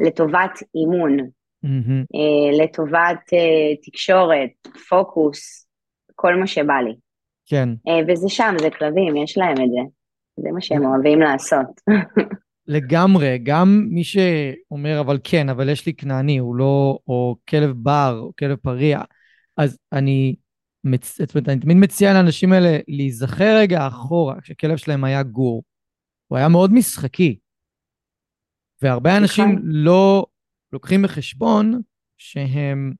לטובת 0.00 0.58
אימון, 0.74 1.16
mm-hmm. 1.64 2.62
לטובת 2.62 3.20
תקשורת, 3.82 4.50
פוקוס, 4.88 5.66
כל 6.14 6.34
מה 6.34 6.46
שבא 6.46 6.74
לי. 6.74 6.94
כן. 7.46 7.68
וזה 8.08 8.28
שם, 8.28 8.54
זה 8.60 8.70
כלבים, 8.70 9.16
יש 9.16 9.38
להם 9.38 9.52
את 9.52 9.70
זה. 9.70 9.80
זה 10.42 10.48
מה 10.52 10.60
שהם 10.60 10.86
אוהבים 10.86 11.20
לעשות. 11.20 11.80
לגמרי, 12.66 13.38
גם 13.42 13.86
מי 13.90 14.04
שאומר, 14.04 15.00
אבל 15.00 15.18
כן, 15.24 15.48
אבל 15.48 15.68
יש 15.68 15.86
לי 15.86 15.94
כנעני, 15.94 16.38
הוא 16.38 16.56
לא, 16.56 16.98
או 17.08 17.36
כלב 17.48 17.70
בר, 17.70 18.18
או 18.22 18.32
כלב 18.38 18.56
פריע, 18.56 19.00
אז 19.56 19.78
אני, 19.92 20.34
מצ... 20.84 21.18
זאת 21.20 21.34
אומרת, 21.34 21.48
אני 21.48 21.60
תמיד 21.60 21.76
מציע 21.76 22.12
לאנשים 22.12 22.52
האלה 22.52 22.78
להיזכר 22.88 23.56
רגע 23.60 23.86
אחורה, 23.86 24.40
כשכלב 24.40 24.76
שלהם 24.76 25.04
היה 25.04 25.22
גור. 25.22 25.62
הוא 26.28 26.38
היה 26.38 26.48
מאוד 26.48 26.72
משחקי. 26.72 27.38
והרבה 28.82 29.16
אנשים 29.16 29.44
נכון. 29.44 29.62
לא 29.64 30.26
לוקחים 30.72 31.02
בחשבון 31.02 31.80
שהם 32.18 32.92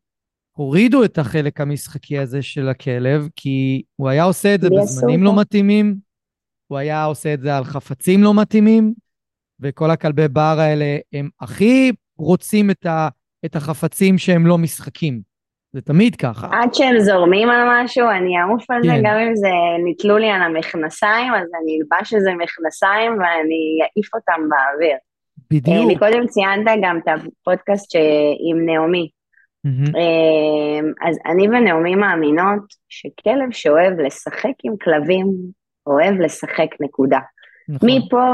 הורידו 0.53 1.05
את 1.05 1.19
החלק 1.19 1.61
המשחקי 1.61 2.19
הזה 2.19 2.43
של 2.43 2.69
הכלב, 2.69 3.29
כי 3.37 3.83
הוא 3.97 4.09
היה 4.09 4.25
עושה 4.25 4.55
את 4.55 4.61
זה 4.61 4.69
בזמנים 4.81 5.23
לא 5.23 5.41
מתאימים, 5.41 5.97
הוא 6.67 6.79
היה 6.79 7.05
עושה 7.05 7.35
את 7.35 7.41
זה 7.41 7.57
על 7.57 7.65
חפצים 7.65 8.23
לא 8.23 8.35
מתאימים, 8.35 8.95
וכל 9.61 9.91
הכלבי 9.91 10.29
בר 10.29 10.57
האלה, 10.59 10.99
הם 11.13 11.29
הכי 11.41 11.93
רוצים 12.19 12.71
את, 12.71 12.87
ה, 12.87 13.09
את 13.45 13.57
החפצים 13.57 14.19
שהם 14.19 14.47
לא 14.47 14.59
משחקים. 14.59 15.21
זה 15.73 15.81
תמיד 15.81 16.17
ככה. 16.17 16.49
עד 16.53 16.75
שהם 16.75 17.01
זורמים 17.01 17.51
על 17.51 17.69
משהו, 17.71 18.07
אני 18.11 18.41
אעוף 18.41 18.71
על 18.71 18.83
כן. 18.83 18.89
זה, 18.89 18.95
גם 19.05 19.17
אם 19.17 19.37
זה 19.37 19.49
נתלו 19.85 20.19
לי 20.19 20.31
על 20.31 20.43
המכנסיים, 20.43 21.35
אז 21.35 21.49
אני 21.63 21.79
אלבש 21.81 22.15
איזה 22.15 22.31
מכנסיים 22.35 23.13
ואני 23.13 23.79
אעיף 23.83 24.15
אותם 24.15 24.41
באוויר. 24.51 24.97
בדיוק. 25.53 25.93
מקודם 25.93 26.27
ציינת 26.27 26.67
גם 26.83 26.99
את 26.99 27.09
הפודקאסט 27.09 27.97
עם 28.51 28.67
נעמי. 28.67 29.09
Mm-hmm. 29.67 31.09
אז 31.09 31.19
אני 31.27 31.49
ונעמי 31.49 31.95
מאמינות 31.95 32.63
שכלב 32.89 33.51
שאוהב 33.51 34.01
לשחק 34.01 34.53
עם 34.65 34.77
כלבים, 34.77 35.27
אוהב 35.87 36.21
לשחק 36.21 36.69
נקודה. 36.81 37.19
נכון. 37.69 37.89
מפה, 37.91 38.33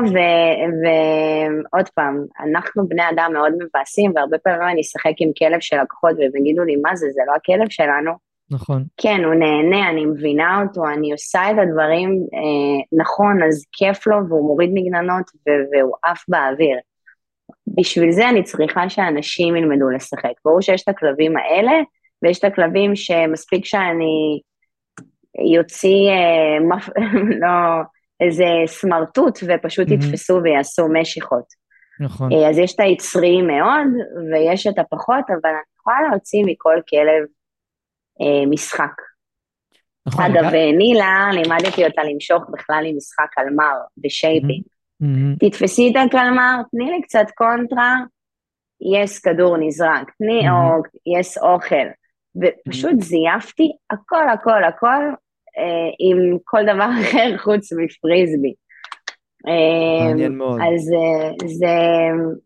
ועוד 0.82 1.88
פעם, 1.88 2.24
אנחנו 2.40 2.88
בני 2.88 3.02
אדם 3.14 3.30
מאוד 3.32 3.52
מבאסים, 3.52 4.12
והרבה 4.14 4.38
פעמים 4.38 4.68
אני 4.68 4.80
אשחק 4.80 5.12
עם 5.18 5.30
כלב 5.38 5.60
של 5.60 5.76
לקוחות 5.82 6.12
והם 6.18 6.36
יגידו 6.36 6.64
לי, 6.64 6.76
מה 6.76 6.96
זה, 6.96 7.06
זה 7.10 7.20
לא 7.26 7.32
הכלב 7.36 7.66
שלנו. 7.70 8.12
נכון. 8.50 8.84
כן, 8.96 9.24
הוא 9.24 9.34
נהנה, 9.34 9.90
אני 9.90 10.06
מבינה 10.06 10.62
אותו, 10.62 10.88
אני 10.88 11.12
עושה 11.12 11.40
את 11.50 11.56
הדברים 11.62 12.10
אה, 12.10 12.98
נכון, 13.02 13.42
אז 13.42 13.64
כיף 13.72 14.06
לו, 14.06 14.16
והוא 14.28 14.46
מוריד 14.46 14.70
מגננות, 14.74 15.24
והוא 15.46 15.94
עף 16.02 16.24
באוויר. 16.28 16.78
בשביל 17.66 18.10
זה 18.10 18.28
אני 18.28 18.42
צריכה 18.42 18.88
שאנשים 18.88 19.56
ילמדו 19.56 19.90
לשחק. 19.90 20.32
ברור 20.44 20.60
שיש 20.60 20.82
את 20.82 20.88
הכלבים 20.88 21.36
האלה, 21.36 21.72
ויש 22.22 22.38
את 22.38 22.44
הכלבים 22.44 22.96
שמספיק 22.96 23.64
שאני 23.64 24.40
יוציא, 25.54 26.10
אה, 26.10 26.60
מפ... 26.60 26.88
לא... 27.42 27.82
איזה 28.20 28.44
סמרטוט 28.66 29.38
ופשוט 29.42 29.88
mm-hmm. 29.88 29.94
יתפסו 29.94 30.40
ויעשו 30.42 30.88
משיכות. 30.92 31.44
נכון. 32.00 32.32
אה, 32.32 32.50
אז 32.50 32.58
יש 32.58 32.74
את 32.74 32.80
היצריים 32.80 33.46
מאוד 33.46 33.86
ויש 34.32 34.66
את 34.66 34.78
הפחות, 34.78 35.24
אבל 35.28 35.50
אני 35.50 35.76
יכולה 35.80 35.96
להוציא 36.10 36.42
מכל 36.46 36.76
כלב 36.90 37.26
אה, 38.20 38.46
משחק. 38.50 38.92
נכון. 40.06 40.24
אגב, 40.24 40.44
גם... 40.44 40.78
נילה, 40.78 41.28
לימדתי 41.32 41.86
אותה 41.86 42.02
למשוך 42.04 42.42
בכלל 42.52 42.84
עם 42.86 42.96
משחק 42.96 43.26
קלמר 43.30 43.74
ב 43.96 44.04
shaping. 44.04 44.64
Mm-hmm. 44.64 44.75
תתפסי 45.40 45.90
את 45.90 46.06
הקלמר, 46.06 46.60
תני 46.70 46.90
לי 46.90 47.02
קצת 47.02 47.26
קונטרה, 47.34 47.96
יש 48.94 49.18
כדור 49.18 49.56
נזרק, 49.56 50.10
תני, 50.18 50.48
mm-hmm. 50.48 50.52
או 50.52 50.82
יש 51.18 51.38
אוכל. 51.38 51.86
ופשוט 52.36 52.90
mm-hmm. 52.90 53.04
זייפתי 53.04 53.72
הכל, 53.90 54.28
הכל, 54.28 54.64
הכל, 54.64 55.02
אה, 55.58 55.90
עם 55.98 56.38
כל 56.44 56.62
דבר 56.62 56.88
אחר 57.02 57.38
חוץ 57.38 57.72
מפריזבי. 57.72 58.54
אה, 59.48 60.08
מעניין 60.08 60.38
מאוד. 60.38 60.60
אז 60.60 60.92
אה, 60.92 61.48
זה, 61.48 61.76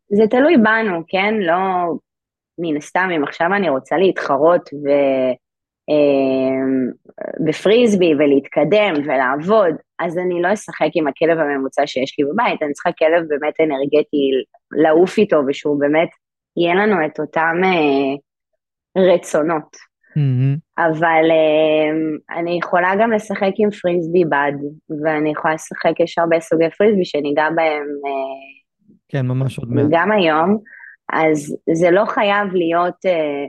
זה 0.08 0.26
תלוי 0.30 0.56
בנו, 0.56 1.02
כן? 1.08 1.34
לא, 1.34 1.54
מן 2.58 2.76
הסתם, 2.76 3.08
אם 3.16 3.24
עכשיו 3.24 3.46
אני 3.56 3.68
רוצה 3.68 3.96
להתחרות 3.96 4.70
ו... 4.72 4.88
בפריזבי 7.46 8.14
ולהתקדם 8.14 8.94
ולעבוד, 9.04 9.74
אז 9.98 10.18
אני 10.18 10.42
לא 10.42 10.52
אשחק 10.52 10.90
עם 10.94 11.08
הכלב 11.08 11.38
הממוצע 11.38 11.86
שיש 11.86 12.18
לי 12.18 12.24
בבית, 12.24 12.62
אני 12.62 12.72
צריכה 12.72 12.90
כלב 12.92 13.28
באמת 13.28 13.54
אנרגטי 13.60 14.30
לעוף 14.82 15.18
איתו 15.18 15.40
ושהוא 15.48 15.80
באמת, 15.80 16.08
יהיה 16.56 16.74
לנו 16.74 17.06
את 17.06 17.20
אותם 17.20 17.56
רצונות. 18.98 19.90
Mm-hmm. 20.10 20.58
אבל 20.78 21.24
uh, 21.30 22.38
אני 22.38 22.58
יכולה 22.58 22.92
גם 23.00 23.12
לשחק 23.12 23.52
עם 23.58 23.70
פריסבי 23.70 24.24
בד, 24.24 24.52
ואני 25.04 25.30
יכולה 25.30 25.54
לשחק, 25.54 26.00
יש 26.00 26.18
הרבה 26.18 26.40
סוגי 26.40 26.70
פריסבי 26.70 27.04
שניגע 27.04 27.48
בהם 27.56 27.86
uh, 28.04 28.94
כן, 29.08 29.26
ממש 29.26 29.58
עוד 29.58 29.72
מעט. 29.72 29.86
גם 29.90 30.12
היום, 30.12 30.58
אז 31.12 31.56
זה 31.72 31.90
לא 31.90 32.04
חייב 32.04 32.54
להיות 32.54 32.94
uh, 33.06 33.48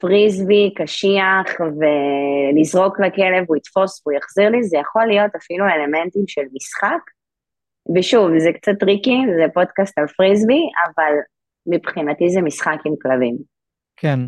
פריסבי 0.00 0.74
קשיח 0.76 1.46
ולזרוק 1.60 3.00
לכלב, 3.00 3.44
הוא 3.48 3.56
יתפוס 3.56 4.02
והוא 4.06 4.16
יחזיר 4.16 4.48
לי, 4.50 4.62
זה 4.62 4.78
יכול 4.78 5.06
להיות 5.06 5.30
אפילו 5.36 5.64
אלמנטים 5.66 6.24
של 6.26 6.42
משחק, 6.52 7.02
ושוב, 7.96 8.38
זה 8.38 8.50
קצת 8.52 8.72
טריקי, 8.80 9.18
זה 9.36 9.44
פודקאסט 9.54 9.98
על 9.98 10.06
פריסבי, 10.06 10.60
אבל 10.84 11.12
מבחינתי 11.66 12.28
זה 12.28 12.40
משחק 12.40 12.78
עם 12.86 12.94
כלבים. 13.02 13.36
כן, 13.96 14.18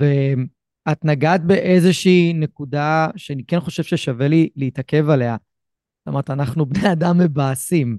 ואת 0.00 1.04
נגעת 1.04 1.44
באיזושהי 1.44 2.32
נקודה 2.32 3.08
שאני 3.16 3.44
כן 3.46 3.60
חושב 3.60 3.82
ששווה 3.82 4.28
לי 4.28 4.48
להתעכב 4.56 5.08
עליה. 5.08 5.36
זאת 5.98 6.08
אומרת, 6.08 6.30
אנחנו 6.30 6.66
בני 6.66 6.92
אדם 6.92 7.18
מבאסים. 7.18 7.98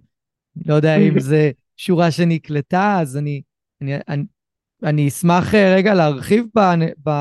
לא 0.66 0.74
יודע 0.74 0.96
אם 0.96 1.20
זו 1.30 1.36
שורה 1.78 2.12
שנקלטה, 2.12 2.98
אז 3.02 3.18
אני, 3.18 3.42
אני, 3.82 3.96
אני, 4.08 4.24
אני 4.84 5.08
אשמח 5.08 5.56
אה, 5.56 5.76
רגע 5.76 5.94
להרחיב, 5.94 6.46
ב, 6.56 6.60
ב, 7.10 7.12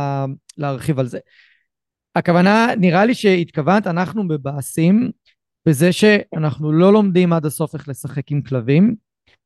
להרחיב 0.58 0.98
על 0.98 1.06
זה. 1.06 1.18
הכוונה, 2.16 2.68
נראה 2.78 3.04
לי 3.04 3.14
שהתכוונת, 3.14 3.86
אנחנו 3.86 4.22
מבאסים, 4.24 5.10
בזה 5.66 5.92
שאנחנו 5.92 6.72
לא 6.72 6.92
לומדים 6.92 7.32
עד 7.32 7.46
הסוף 7.46 7.74
איך 7.74 7.88
לשחק 7.88 8.30
עם 8.30 8.42
כלבים, 8.42 8.94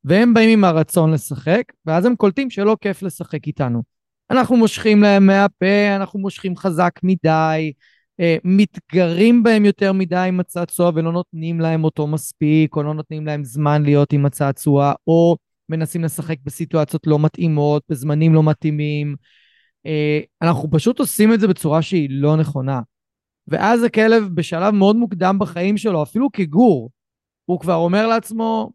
והם 0.03 0.33
באים 0.33 0.49
עם 0.49 0.63
הרצון 0.63 1.11
לשחק, 1.11 1.63
ואז 1.85 2.05
הם 2.05 2.15
קולטים 2.15 2.49
שלא 2.49 2.77
כיף 2.81 3.01
לשחק 3.01 3.47
איתנו. 3.47 3.83
אנחנו 4.31 4.57
מושכים 4.57 5.01
להם 5.01 5.25
מהפה, 5.27 5.95
אנחנו 5.95 6.19
מושכים 6.19 6.55
חזק 6.55 6.99
מדי, 7.03 7.73
אה, 8.19 8.37
מתגרים 8.43 9.43
בהם 9.43 9.65
יותר 9.65 9.93
מדי 9.93 10.15
עם 10.27 10.39
הצעצוע 10.39 10.91
ולא 10.95 11.11
נותנים 11.11 11.59
להם 11.59 11.83
אותו 11.83 12.07
מספיק, 12.07 12.75
או 12.75 12.83
לא 12.83 12.93
נותנים 12.93 13.25
להם 13.25 13.43
זמן 13.43 13.83
להיות 13.83 14.13
עם 14.13 14.25
הצעצוע, 14.25 14.93
או 15.07 15.37
מנסים 15.69 16.03
לשחק 16.03 16.37
בסיטואציות 16.43 17.07
לא 17.07 17.19
מתאימות, 17.19 17.83
בזמנים 17.89 18.33
לא 18.33 18.43
מתאימים. 18.43 19.15
אה, 19.85 20.19
אנחנו 20.41 20.71
פשוט 20.71 20.99
עושים 20.99 21.33
את 21.33 21.39
זה 21.39 21.47
בצורה 21.47 21.81
שהיא 21.81 22.07
לא 22.11 22.37
נכונה. 22.37 22.81
ואז 23.47 23.83
הכלב 23.83 24.23
בשלב 24.33 24.73
מאוד 24.73 24.95
מוקדם 24.95 25.39
בחיים 25.39 25.77
שלו, 25.77 26.03
אפילו 26.03 26.31
כגור, 26.31 26.89
הוא 27.45 27.59
כבר 27.59 27.75
אומר 27.75 28.07
לעצמו, 28.07 28.71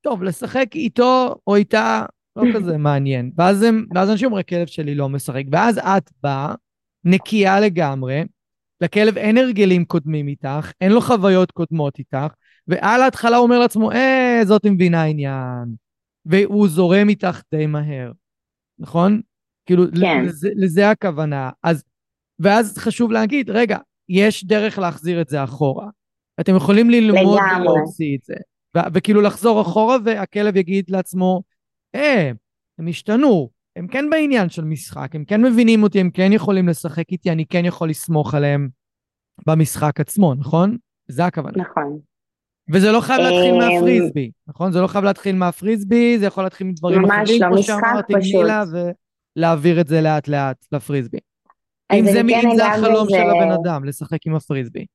טוב, 0.00 0.22
לשחק 0.22 0.66
איתו 0.74 1.34
או 1.46 1.56
איתה 1.56 2.04
לא 2.36 2.42
כזה 2.54 2.78
מעניין. 2.78 3.30
ואז, 3.36 3.62
הם, 3.62 3.86
ואז 3.94 4.10
אנשים 4.10 4.26
אומרים, 4.26 4.40
הכלב 4.40 4.66
שלי 4.66 4.94
לא 4.94 5.08
משחק. 5.08 5.42
ואז 5.52 5.78
את 5.78 6.10
באה, 6.22 6.54
נקייה 7.04 7.60
לגמרי, 7.60 8.22
לכלב 8.80 9.18
אין 9.18 9.38
הרגלים 9.38 9.84
קודמים 9.84 10.28
איתך, 10.28 10.70
אין 10.80 10.92
לו 10.92 11.00
חוויות 11.00 11.50
קודמות 11.50 11.98
איתך, 11.98 12.34
ועל 12.68 13.02
ההתחלה 13.02 13.36
הוא 13.36 13.44
אומר 13.44 13.58
לעצמו, 13.58 13.92
אה, 13.92 14.40
זאת 14.44 14.66
מבינה 14.66 15.04
עניין. 15.04 15.83
והוא 16.26 16.68
זורם 16.68 17.08
איתך 17.08 17.40
די 17.54 17.66
מהר, 17.66 18.12
נכון? 18.78 19.20
כאילו, 19.66 19.84
כן. 20.00 20.24
לזה, 20.24 20.48
לזה 20.56 20.90
הכוונה. 20.90 21.50
אז, 21.62 21.84
ואז 22.38 22.78
חשוב 22.78 23.12
להגיד, 23.12 23.50
רגע, 23.50 23.78
יש 24.08 24.44
דרך 24.44 24.78
להחזיר 24.78 25.20
את 25.20 25.28
זה 25.28 25.44
אחורה. 25.44 25.88
אתם 26.40 26.56
יכולים 26.56 26.90
ללמוד 26.90 27.38
ולהוציא 27.60 28.16
את 28.16 28.24
זה. 28.24 28.34
ו- 28.76 28.92
וכאילו 28.94 29.20
לחזור 29.20 29.60
אחורה, 29.60 29.96
והכלב 30.04 30.56
יגיד 30.56 30.84
לעצמו, 30.90 31.42
אה, 31.94 32.30
הם 32.78 32.88
השתנו, 32.88 33.50
הם 33.76 33.86
כן 33.86 34.10
בעניין 34.10 34.48
של 34.48 34.64
משחק, 34.64 35.14
הם 35.14 35.24
כן 35.24 35.42
מבינים 35.42 35.82
אותי, 35.82 36.00
הם 36.00 36.10
כן 36.10 36.32
יכולים 36.32 36.68
לשחק 36.68 37.10
איתי, 37.12 37.30
אני 37.30 37.46
כן 37.46 37.64
יכול 37.64 37.90
לסמוך 37.90 38.34
עליהם 38.34 38.68
במשחק 39.46 40.00
עצמו, 40.00 40.34
נכון? 40.34 40.76
זה 41.08 41.24
הכוונה. 41.24 41.62
נכון. 41.62 41.98
וזה 42.72 42.92
לא 42.92 43.00
חייב 43.00 43.20
להתחיל 43.20 43.54
אמ, 43.54 43.58
מהפריסבי, 43.58 44.30
נכון? 44.46 44.72
זה 44.72 44.80
לא 44.80 44.86
חייב 44.86 45.04
להתחיל 45.04 45.36
מהפריסבי, 45.36 46.18
זה 46.18 46.26
יכול 46.26 46.44
להתחיל 46.44 46.66
מדברים 46.66 47.04
אחרים, 47.04 47.42
כמו 47.48 47.62
שאמרתי, 47.62 48.14
מילה, 48.32 48.62
ולהעביר 49.36 49.80
את 49.80 49.86
זה 49.86 50.00
לאט 50.00 50.28
לאט 50.28 50.56
לפריסבי. 50.72 51.18
אם 51.92 52.04
זה, 52.04 52.20
כן 52.28 52.48
אם 52.48 52.56
זה 52.56 52.66
החלום 52.66 53.08
זה... 53.08 53.16
של 53.16 53.30
הבן 53.30 53.50
אדם, 53.50 53.84
לשחק 53.84 54.26
עם 54.26 54.34
הפריסבי. 54.34 54.86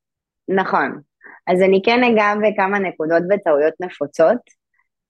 נכון. 0.48 1.00
אז 1.48 1.62
אני 1.62 1.82
כן 1.86 2.04
אגע 2.04 2.34
בכמה 2.36 2.80
נקודות 2.80 3.24
וטעויות 3.30 3.74
נפוצות. 3.80 4.38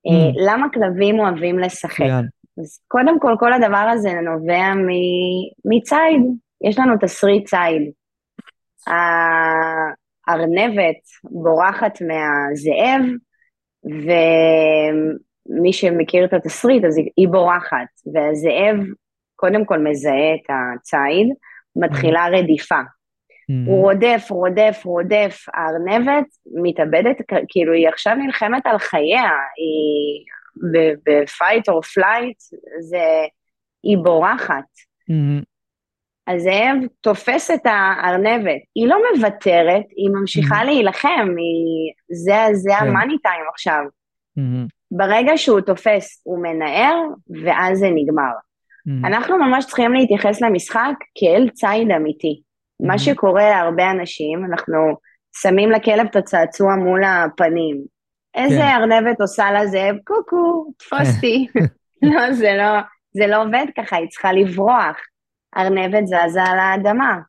אה, 0.08 0.30
mm. 0.30 0.52
למה 0.52 0.68
כלבים 0.74 1.20
אוהבים 1.20 1.60
לשחק? 1.60 2.06
אז 2.62 2.80
קודם 2.88 3.20
כל, 3.20 3.36
כל 3.40 3.54
הדבר 3.54 3.90
הזה 3.94 4.10
נובע 4.14 4.74
מציד. 5.66 6.22
יש 6.64 6.80
לנו 6.80 6.94
תסריט 7.02 7.48
ציד. 7.48 7.92
הארנבת 10.30 11.02
בורחת 11.24 12.02
מהזאב, 12.02 13.06
ומי 13.84 15.74
שמכיר 15.74 16.26
את 16.26 16.34
התסריט, 16.34 16.84
אז 16.86 16.98
היא 17.18 17.28
בורחת, 17.28 17.88
והזאב 18.14 18.86
קודם 19.36 19.66
כל 19.66 19.80
מזהה 19.80 20.36
את 20.36 20.50
הציד, 20.50 21.28
מתחילה 21.76 22.26
mm. 22.26 22.38
רדיפה. 22.38 22.80
Mm-hmm. 22.80 23.70
הוא 23.70 23.82
רודף, 23.82 24.28
רודף, 24.30 24.82
רודף, 24.86 25.46
הארנבת 25.54 26.26
מתאבדת, 26.64 27.18
כאילו 27.48 27.74
היא 27.74 27.88
עכשיו 27.88 28.16
נלחמת 28.16 28.66
על 28.66 28.78
חייה, 28.78 29.30
היא 29.58 30.26
ב 31.06 31.16
fight 31.16 31.70
או 31.70 31.82
flight, 31.82 32.38
זה, 32.80 33.06
היא 33.84 33.98
בורחת. 34.04 34.64
Mm-hmm. 35.12 35.49
הזאב 36.30 36.76
תופס 37.02 37.52
את 37.52 37.66
הארנבת, 37.66 38.62
היא 38.76 38.88
לא 38.88 38.98
מוותרת, 39.16 39.84
היא 39.90 40.10
ממשיכה 40.20 40.62
mm-hmm. 40.62 40.64
להילחם, 40.64 41.28
היא, 41.38 41.94
זה, 42.12 42.54
זה. 42.54 42.70
כן. 42.80 42.88
המאני 42.88 43.18
טיים 43.18 43.44
עכשיו. 43.54 43.82
Mm-hmm. 44.40 44.68
ברגע 44.92 45.32
שהוא 45.36 45.62
תופס, 45.62 46.22
הוא 46.24 46.44
מנער, 46.44 46.96
ואז 47.44 47.80
זה 47.80 47.88
נגמר. 47.90 48.32
Mm-hmm. 48.32 49.08
אנחנו 49.08 49.38
ממש 49.38 49.66
צריכים 49.66 49.94
להתייחס 49.94 50.42
למשחק 50.42 50.94
כאל 51.16 51.50
ציד 51.50 51.92
אמיתי. 51.96 52.42
מה 52.80 52.94
mm-hmm. 52.94 52.98
שקורה 52.98 53.50
להרבה 53.50 53.92
אנשים, 53.92 54.46
אנחנו 54.46 54.78
שמים 55.42 55.72
לכלב 55.72 56.08
את 56.12 56.16
הצעצוע 56.16 56.76
מול 56.76 57.04
הפנים. 57.04 57.82
איזה 58.36 58.56
כן. 58.56 58.62
ארנבת 58.62 59.22
עושה 59.22 59.52
לזאב? 59.52 59.96
קוקו, 60.06 60.72
תפוס 60.78 61.16
אותי. 61.16 61.48
לא, 62.14 62.34
זה 62.34 62.54
לא, 62.58 62.80
זה 63.14 63.28
לא 63.28 63.44
עובד 63.44 63.66
ככה, 63.78 63.96
היא 63.96 64.10
צריכה 64.10 64.34
לברוח. 64.34 64.98
ארנבת 65.58 66.08
זזה 66.08 66.44
על 66.44 66.60
האדמה. 66.60 67.20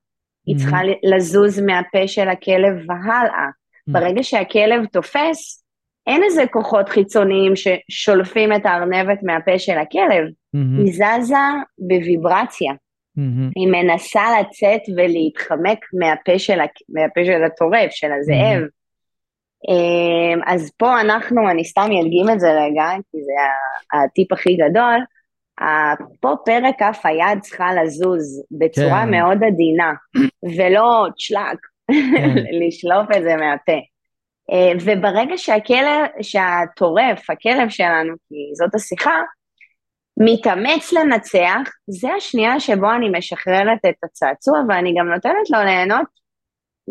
היא 0.46 0.56
צריכה 0.56 0.80
mm-hmm. 0.80 1.14
לזוז 1.14 1.60
מהפה 1.60 2.08
של 2.08 2.28
הכלב 2.28 2.74
והלאה. 2.88 3.46
Mm-hmm. 3.46 3.92
ברגע 3.92 4.22
שהכלב 4.22 4.86
תופס, 4.86 5.64
אין 6.06 6.22
איזה 6.22 6.42
כוחות 6.52 6.88
חיצוניים 6.88 7.52
ששולפים 7.56 8.52
את 8.52 8.66
הארנבת 8.66 9.18
מהפה 9.22 9.58
של 9.58 9.78
הכלב. 9.78 10.24
היא 10.78 10.92
זזה 10.92 11.34
בוויברציה. 11.78 12.72
Mm-hmm. 12.72 13.52
היא 13.56 13.68
מנסה 13.68 14.22
לצאת 14.40 14.80
ולהתחמק 14.96 15.78
מהפה 16.00 16.38
של, 16.38 16.58
מהפה 16.88 17.24
של 17.24 17.44
הטורף, 17.44 17.90
של 17.90 18.12
הזאב. 18.12 18.62
Mm-hmm. 18.62 18.80
אז 20.46 20.70
פה 20.76 21.00
אנחנו, 21.00 21.50
אני 21.50 21.64
סתם 21.64 21.88
אדגים 22.00 22.30
את 22.32 22.40
זה 22.40 22.48
רגע, 22.52 22.90
כי 23.10 23.18
זה 23.22 23.32
הטיפ 23.98 24.32
הכי 24.32 24.56
גדול, 24.56 24.98
פה 26.20 26.34
פרק 26.44 26.74
כף 26.78 27.00
היד 27.04 27.40
צריכה 27.40 27.74
לזוז 27.74 28.44
בצורה 28.50 29.02
כן. 29.04 29.10
מאוד 29.10 29.44
עדינה, 29.44 29.92
ולא 30.58 31.06
צ'לאק, 31.18 31.58
כן. 31.90 32.34
לשלוף 32.60 33.06
את 33.16 33.22
זה 33.22 33.36
מהפה. 33.36 33.78
אה, 34.52 34.72
וברגע 34.84 35.36
שהכלב, 35.36 36.06
שהטורף, 36.22 37.30
הכלב 37.30 37.68
שלנו, 37.68 38.14
כי 38.28 38.34
זאת 38.54 38.74
השיחה, 38.74 39.20
מתאמץ 40.20 40.92
לנצח, 40.92 41.70
זה 41.86 42.08
השנייה 42.12 42.60
שבו 42.60 42.92
אני 42.92 43.08
משחררת 43.18 43.78
את 43.88 43.94
הצעצוע 44.04 44.60
ואני 44.68 44.94
גם 44.98 45.08
נותנת 45.08 45.50
לו 45.50 45.58
ליהנות 45.64 46.06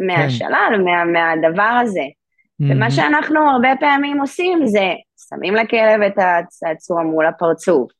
מהשלל, 0.07 0.75
כן. 0.75 0.83
מה, 0.83 1.05
מהדבר 1.05 1.79
הזה. 1.81 2.01
Mm-hmm. 2.01 2.71
ומה 2.71 2.91
שאנחנו 2.91 3.49
הרבה 3.51 3.69
פעמים 3.79 4.21
עושים 4.21 4.65
זה 4.65 4.87
שמים 5.29 5.55
לכלב 5.55 6.01
את 6.07 6.13
הצעצוע 6.17 7.03
מול 7.03 7.25
הפרצוף, 7.25 7.91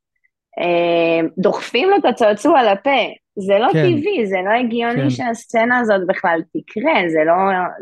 דוחפים 1.38 1.90
לו 1.90 1.96
את 1.98 2.06
הצעצוע 2.06 2.74
לפה, 2.74 3.00
זה 3.36 3.60
לא 3.60 3.68
כן. 3.74 3.84
טבעי, 3.84 4.26
זה 4.26 4.38
לא 4.46 4.52
הגיוני 4.60 5.02
כן. 5.02 5.10
שהסצנה 5.10 5.80
הזאת 5.80 6.02
בכלל 6.08 6.42
תקרה, 6.54 6.94
זה 7.10 7.20
לא, 7.26 7.34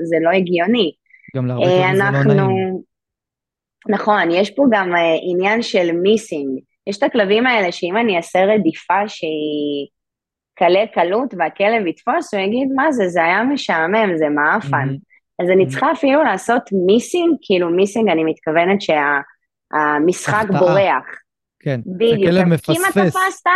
זה 0.03 0.17
לא 0.21 0.29
הגיוני. 0.29 0.91
גם 1.35 1.47
להרבה 1.47 1.65
פעמים 1.65 1.95
זה 1.95 2.35
לא 2.35 2.47
נעים. 2.47 2.77
נכון, 3.89 4.31
יש 4.31 4.51
פה 4.51 4.63
גם 4.71 4.95
אה, 4.95 5.17
עניין 5.21 5.61
של 5.61 5.91
מיסינג. 5.91 6.59
יש 6.87 6.97
את 6.97 7.03
הכלבים 7.03 7.47
האלה 7.47 7.71
שאם 7.71 7.97
אני 7.97 8.17
אעשה 8.17 8.39
רדיפה 8.45 9.07
שהיא 9.07 9.87
קלה 10.55 10.87
קלות 10.93 11.33
והכלב 11.37 11.87
יתפוס, 11.87 12.33
הוא 12.33 12.41
יגיד, 12.41 12.67
מה 12.75 12.91
זה, 12.91 13.07
זה 13.07 13.23
היה 13.23 13.43
משעמם, 13.43 14.17
זה 14.17 14.29
מעפן. 14.29 14.89
Mm-hmm. 14.89 15.43
אז 15.43 15.49
אני 15.49 15.63
mm-hmm. 15.63 15.69
צריכה 15.69 15.91
אפילו 15.91 16.23
לעשות 16.23 16.61
מיסינג, 16.85 17.35
כאילו 17.41 17.69
מיסינג 17.69 18.09
אני 18.09 18.23
מתכוונת 18.23 18.81
שהמשחק 18.81 20.45
שה, 20.51 20.59
בורח. 20.59 21.05
כן, 21.67 21.79
בדיוק, 21.85 22.23
הכלב 22.23 22.47
מפספס. 22.47 22.77
כמעט 22.77 23.07
תפסת 23.07 23.49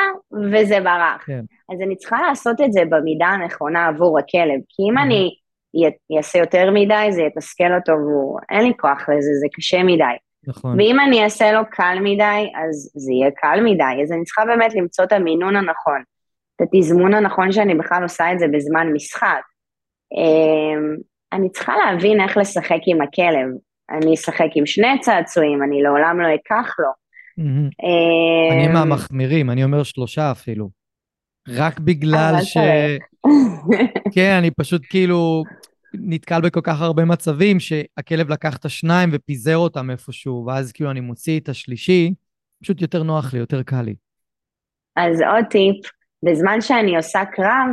וזה 0.54 0.80
ברח. 0.80 1.24
כן. 1.26 1.42
אז 1.74 1.82
אני 1.82 1.96
צריכה 1.96 2.22
לעשות 2.28 2.62
את 2.62 2.74
זה 2.74 2.82
במידה 2.90 3.26
הנכונה 3.26 3.88
עבור 3.88 4.20
הכלב, 4.20 4.62
כי 4.70 4.84
אם 4.90 4.98
mm-hmm. 4.98 5.02
אני 5.02 6.18
אעשה 6.18 6.40
יותר 6.40 6.72
מדי, 6.72 7.08
זה 7.12 7.22
יתסכל 7.22 7.74
אותו 7.76 7.92
ואין 7.92 8.66
לי 8.66 8.74
כוח 8.80 9.10
לזה, 9.10 9.32
זה 9.40 9.48
קשה 9.54 9.84
מדי. 9.84 10.04
נכון. 10.48 10.80
ואם 10.80 11.00
אני 11.00 11.24
אעשה 11.24 11.52
לו 11.52 11.60
קל 11.72 11.98
מדי, 12.02 12.52
אז 12.64 12.92
זה 12.96 13.12
יהיה 13.14 13.32
קל 13.32 13.62
מדי, 13.64 14.04
אז 14.04 14.12
אני 14.12 14.24
צריכה 14.24 14.46
באמת 14.46 14.76
למצוא 14.76 15.06
את 15.06 15.12
המינון 15.12 15.56
הנכון, 15.56 16.04
את 16.56 16.62
התזמון 16.62 17.14
הנכון 17.14 17.52
שאני 17.52 17.76
בכלל 17.76 18.04
עושה 18.04 18.32
את 18.34 18.40
זה 18.40 18.46
בזמן 18.48 18.88
משחק. 18.94 19.42
אמ, 20.18 20.96
אני 21.34 21.50
צריכה 21.50 21.74
להבין 21.78 22.22
איך 22.22 22.38
לשחק 22.38 22.80
עם 22.88 23.02
הכלב. 23.02 23.48
אני 23.92 24.14
אשחק 24.14 24.50
עם 24.56 24.66
שני 24.66 25.00
צעצועים, 25.00 25.64
אני 25.64 25.82
לעולם 25.82 26.22
לא 26.22 26.28
אקח 26.36 26.76
לו. 26.80 27.01
אני 27.40 28.68
אמ, 28.68 28.74
מהמחמירים, 28.74 29.50
אני 29.50 29.64
אומר 29.64 29.84
שלושה 29.84 30.32
אפילו. 30.32 30.70
רק 31.48 31.80
בגלל 31.80 32.36
ש... 32.44 32.58
כן, 34.16 34.36
אני 34.40 34.52
פשוט 34.52 34.82
כאילו, 34.90 35.44
נתקל 35.94 36.42
בכל 36.42 36.62
כך 36.64 36.82
הרבה 36.82 37.06
מצבים 37.06 37.60
שהכלב 37.60 38.30
לקח 38.30 38.58
את 38.58 38.66
השניים 38.66 39.10
ופיזר 39.14 39.58
אותם 39.58 39.90
איפשהו, 39.90 40.46
ואז 40.48 40.72
כאילו 40.72 40.92
אני 40.92 41.00
מוציא 41.00 41.40
את 41.40 41.50
השלישי, 41.50 42.14
פשוט 42.64 42.82
יותר 42.82 43.04
נוח 43.04 43.34
לי, 43.34 43.40
יותר 43.40 43.64
קל 43.64 43.82
לי. 43.82 43.96
אז 44.96 45.22
עוד 45.22 45.46
טיפ, 45.50 45.76
בזמן 46.24 46.62
שאני 46.62 46.98
עושה 46.98 47.26
קרב, 47.26 47.70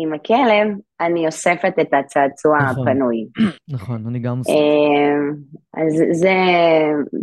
עם 0.00 0.12
הכלב, 0.12 0.68
אני 1.00 1.26
אוספת 1.26 1.72
את 1.80 1.94
הצעצוע 1.94 2.58
נכון. 2.58 2.88
הפנוי. 2.88 3.26
נכון, 3.74 4.04
אני 4.08 4.18
גם 4.18 4.38
עושה. 4.38 4.52
אמ, 4.52 5.34
אז 5.76 6.02
זה 6.12 6.34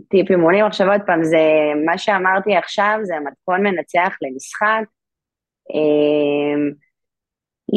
טיפים 0.10 0.40
מעולים. 0.40 0.66
עכשיו 0.66 0.92
עוד 0.92 1.02
פעם, 1.06 1.24
זה 1.24 1.38
מה 1.86 1.98
שאמרתי 1.98 2.56
עכשיו, 2.56 3.00
זה 3.04 3.16
המתכון 3.16 3.64
מנצח 3.64 4.18
למשחק. 4.22 4.84
אמ, 5.74 6.86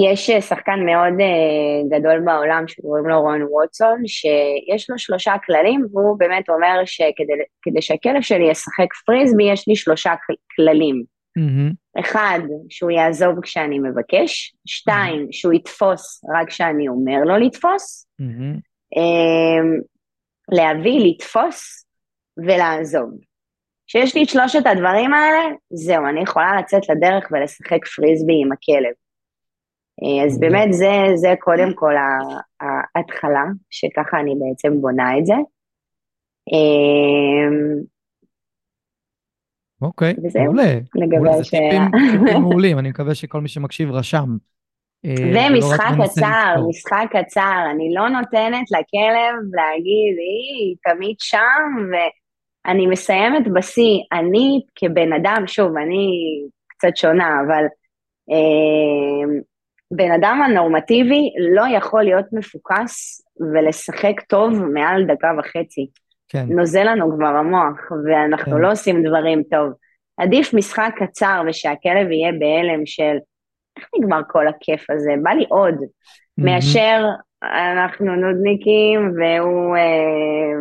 יש 0.06 0.30
שחקן 0.30 0.80
מאוד 0.84 1.20
אה, 1.20 1.98
גדול 1.98 2.20
בעולם 2.24 2.68
שקוראים 2.68 3.06
לו 3.06 3.20
רון 3.20 3.42
ווטסון, 3.42 4.02
שיש 4.06 4.90
לו 4.90 4.98
שלושה 4.98 5.34
כללים, 5.46 5.86
והוא 5.92 6.18
באמת 6.18 6.48
אומר 6.48 6.84
שכדי 6.84 7.82
שהכלב 7.82 8.20
שלי 8.20 8.50
ישחק 8.50 8.94
פריסבי, 9.06 9.52
יש 9.52 9.68
לי 9.68 9.76
שלושה 9.76 10.14
כללים. 10.56 11.17
Mm-hmm. 11.38 12.00
אחד, 12.00 12.38
שהוא 12.68 12.90
יעזוב 12.90 13.40
כשאני 13.42 13.78
מבקש, 13.78 14.56
שתיים, 14.66 15.22
mm-hmm. 15.22 15.32
שהוא 15.32 15.52
יתפוס 15.52 16.24
רק 16.34 16.48
כשאני 16.48 16.88
אומר 16.88 17.18
לו 17.24 17.36
לתפוס, 17.36 18.08
Mm-hmm. 18.22 18.60
להביא, 20.52 21.00
לתפוס 21.00 21.86
ולעזוב. 22.36 23.10
כשיש 23.86 24.14
לי 24.16 24.22
את 24.22 24.28
שלושת 24.28 24.66
הדברים 24.66 25.14
האלה, 25.14 25.54
זהו, 25.70 26.06
אני 26.06 26.22
יכולה 26.22 26.56
לצאת 26.58 26.88
לדרך 26.88 27.28
ולשחק 27.30 27.86
פריסבי 27.86 28.42
עם 28.42 28.52
הכלב. 28.52 28.94
אה, 30.02 30.26
אז 30.26 30.40
באמת 30.40 30.72
זה, 30.72 30.92
זה 31.14 31.34
קודם 31.40 31.74
כל 31.74 31.94
ההתחלה, 32.60 33.44
שככה 33.70 34.20
אני 34.20 34.34
בעצם 34.40 34.80
בונה 34.80 35.18
את 35.18 35.26
זה. 35.26 35.34
אוקיי, 39.82 40.14
וזהו, 40.24 40.44
מעולה. 40.44 40.78
לגבי 40.94 41.30
השאלה. 41.40 41.86
טיפים 41.92 42.40
מעולים, 42.42 42.78
אני 42.78 42.88
מקווה 42.88 43.14
שכל 43.14 43.40
מי 43.40 43.48
שמקשיב 43.48 43.90
רשם. 43.90 44.36
אה, 45.04 45.14
ומשחק 45.34 45.90
קצר. 46.04 46.54
משחק 46.68 47.06
קצר, 47.10 47.70
אני 47.70 47.94
לא 47.94 48.08
נותנת 48.08 48.70
לכלב 48.70 49.34
להגיד, 49.52 50.16
היא 50.18 50.76
תמיד 50.84 51.16
שם, 51.18 51.88
ואני 51.92 52.86
מסיימת 52.86 53.48
בשיא. 53.52 53.98
אני 54.12 54.60
כבן 54.74 55.12
אדם, 55.12 55.42
שוב, 55.46 55.76
אני 55.76 56.08
קצת 56.68 56.96
שונה, 56.96 57.28
אבל 57.46 57.64
אה, 58.30 59.38
בן 59.90 60.10
אדם 60.12 60.42
הנורמטיבי 60.46 61.30
לא 61.54 61.64
יכול 61.76 62.02
להיות 62.02 62.26
מפוקס 62.32 63.22
ולשחק 63.54 64.20
טוב 64.28 64.64
מעל 64.64 65.04
דקה 65.04 65.28
וחצי. 65.38 65.86
כן, 66.28 66.46
נוזל 66.48 66.84
לנו 66.84 67.16
כבר 67.16 67.26
המוח, 67.26 67.92
ואנחנו 68.04 68.52
כן. 68.52 68.58
לא 68.58 68.72
עושים 68.72 69.02
דברים 69.02 69.42
טוב. 69.50 69.72
עדיף 70.16 70.54
משחק 70.54 70.94
קצר 70.96 71.42
ושהכלב 71.46 72.10
יהיה 72.10 72.32
בהלם 72.32 72.86
של 72.86 73.16
איך 73.76 73.86
נגמר 73.98 74.20
כל 74.28 74.48
הכיף 74.48 74.90
הזה, 74.90 75.10
בא 75.22 75.30
לי 75.30 75.46
עוד, 75.48 75.74
מהמם. 76.38 76.54
מאשר 76.54 77.04
אנחנו 77.42 78.14
נודניקים 78.16 79.12
והוא 79.16 79.76
אה, 79.76 80.52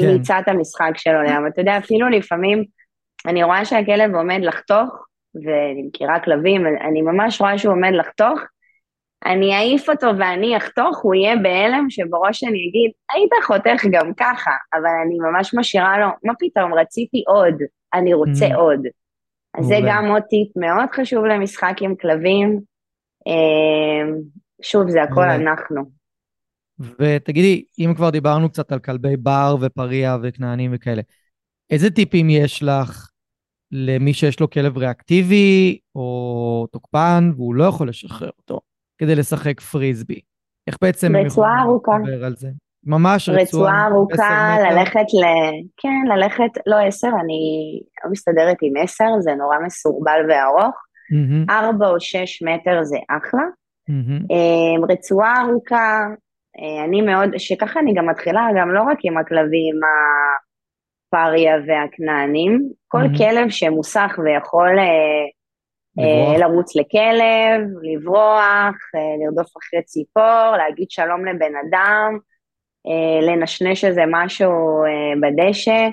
כן. 0.00 0.12
מיצה 0.12 0.38
את 0.38 0.48
המשחק 0.48 0.90
שלו 0.96 1.22
לים. 1.22 1.46
אתה 1.46 1.60
יודע, 1.60 1.78
אפילו 1.78 2.08
לפעמים 2.08 2.64
אני 3.26 3.42
רואה 3.42 3.64
שהכלב 3.64 4.14
עומד 4.14 4.40
לחתוך, 4.42 5.06
ואני 5.34 5.82
מכירה 5.82 6.20
כלבים, 6.20 6.66
אני 6.66 7.02
ממש 7.02 7.40
רואה 7.40 7.58
שהוא 7.58 7.72
עומד 7.72 7.92
לחתוך, 7.92 8.40
אני 9.26 9.56
אעיף 9.56 9.90
אותו 9.90 10.06
ואני 10.18 10.56
אחתוך, 10.56 10.98
הוא 11.02 11.14
יהיה 11.14 11.36
בהלם 11.36 11.86
שבראש 11.90 12.44
אני 12.44 12.68
אגיד, 12.68 12.90
היית 13.12 13.30
חותך 13.46 13.84
גם 13.90 14.14
ככה, 14.14 14.50
אבל 14.74 14.90
אני 15.06 15.18
ממש 15.18 15.54
משאירה 15.54 15.98
לו, 15.98 16.06
מה 16.24 16.32
פתאום, 16.38 16.74
רציתי 16.74 17.22
עוד, 17.26 17.54
אני 17.94 18.14
רוצה 18.14 18.46
Mm. 18.46 18.54
עוד. 18.54 18.80
אז 19.58 19.64
זה. 19.66 19.74
גם 19.86 20.06
עוד 20.06 20.22
טיפ 20.22 20.56
מאוד 20.56 20.90
חשוב 20.94 21.24
למשחק 21.24 21.74
עם 21.80 21.94
כלבים. 21.96 22.60
אה, 23.26 24.12
שוב, 24.62 24.90
זה 24.90 25.02
הכל. 25.02 25.24
אנחנו. 25.24 26.00
ותגידי, 26.98 27.64
אם 27.78 27.92
כבר 27.96 28.10
דיברנו 28.10 28.48
קצת 28.48 28.72
על 28.72 28.78
כלבי 28.78 29.16
בר 29.16 29.56
ופריה 29.60 30.16
וכנענים 30.22 30.70
וכאלה, 30.74 31.02
איזה 31.70 31.90
טיפים 31.90 32.30
יש 32.30 32.62
לך 32.62 33.10
למי 33.72 34.14
שיש 34.14 34.40
לו 34.40 34.50
כלב 34.50 34.78
ריאקטיבי 34.78 35.78
או 35.94 36.66
תוקפן 36.72 37.30
והוא 37.36 37.54
לא 37.54 37.64
יכול 37.64 37.88
לשחרר 37.88 38.30
אותו 38.38 38.60
כדי 39.00 39.14
לשחק 39.14 39.60
פריסבי? 39.60 40.20
איך 40.66 40.76
בעצם 40.82 41.16
רצועה 41.16 41.62
ארוכה. 41.62 41.92
לדבר 42.04 42.24
על 42.24 42.36
זה? 42.36 42.48
ממש 42.86 43.28
רצועה, 43.28 43.42
רצועה 43.42 43.86
ארוכה? 43.86 44.56
ללכת 44.70 45.06
ל... 45.20 45.24
כן, 45.76 46.12
ללכת, 46.14 46.52
לא 46.66 46.76
עשר, 46.86 47.08
אני 47.08 47.40
לא 48.04 48.10
מסתדרת 48.10 48.56
עם 48.62 48.72
עשר, 48.82 49.20
זה 49.20 49.34
נורא 49.34 49.56
מסורבל 49.66 50.20
וארוך. 50.28 50.74
ארבע 51.50 51.88
או 51.88 52.00
שש 52.00 52.42
מטר 52.42 52.82
זה 52.82 52.96
אחלה. 53.08 53.42
אה, 54.30 54.94
רצועה 54.94 55.42
ארוכה, 55.42 56.00
אה, 56.58 56.84
אני 56.84 57.02
מאוד, 57.02 57.28
שככה 57.38 57.80
אני 57.80 57.94
גם 57.94 58.06
מתחילה, 58.08 58.48
גם 58.56 58.70
לא 58.70 58.82
רק 58.82 58.98
עם 59.02 59.18
הכלבים 59.18 59.74
הפריה 61.08 61.54
והכנענים, 61.66 62.58
כל 62.88 62.98
מהמם. 62.98 63.16
כלב 63.16 63.50
שמוסך 63.50 64.18
ויכול 64.24 64.78
אה? 64.78 65.39
לרוץ 66.38 66.76
לכלב, 66.76 67.60
לברוח, 67.82 68.76
אה, 68.94 69.00
לרדוף 69.24 69.56
אחרי 69.56 69.82
ציפור, 69.82 70.56
להגיד 70.56 70.90
שלום 70.90 71.24
לבן 71.26 71.52
אדם, 71.68 72.18
אה, 72.86 73.26
לנשנש 73.26 73.84
איזה 73.84 74.02
משהו 74.10 74.50
אה, 74.84 75.20
בדשא. 75.20 75.88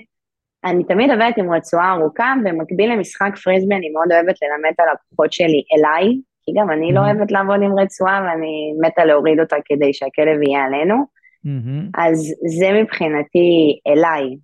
אני 0.66 0.84
תמיד 0.84 1.12
עובדת 1.12 1.38
עם 1.38 1.54
רצועה 1.54 1.94
ארוכה, 1.94 2.34
במקביל 2.44 2.92
למשחק 2.92 3.32
פריסבי 3.44 3.76
אני 3.76 3.90
מאוד 3.90 4.12
אוהבת 4.12 4.36
ללמד 4.42 4.72
את 4.76 4.80
הלקוחות 4.80 5.34
שלי 5.34 5.64
אליי, 5.78 6.16
כי 6.46 6.52
גם 6.56 6.72
אני 6.72 6.94
לא 6.94 7.00
Mhm. 7.00 7.04
אוהבת 7.04 7.32
לעבוד 7.32 7.62
עם 7.62 7.80
רצועה 7.80 8.22
ואני 8.26 8.74
מתה 8.82 9.06
להוריד 9.06 9.40
אותה 9.40 9.56
כדי 9.66 9.94
שהכלב 9.94 10.42
יהיה 10.42 10.64
עלינו. 10.66 10.96
מהמם, 11.44 11.90
אז 11.98 12.34
זה 12.60 12.72
מבחינתי 12.82 13.80
אליי, 13.88 14.36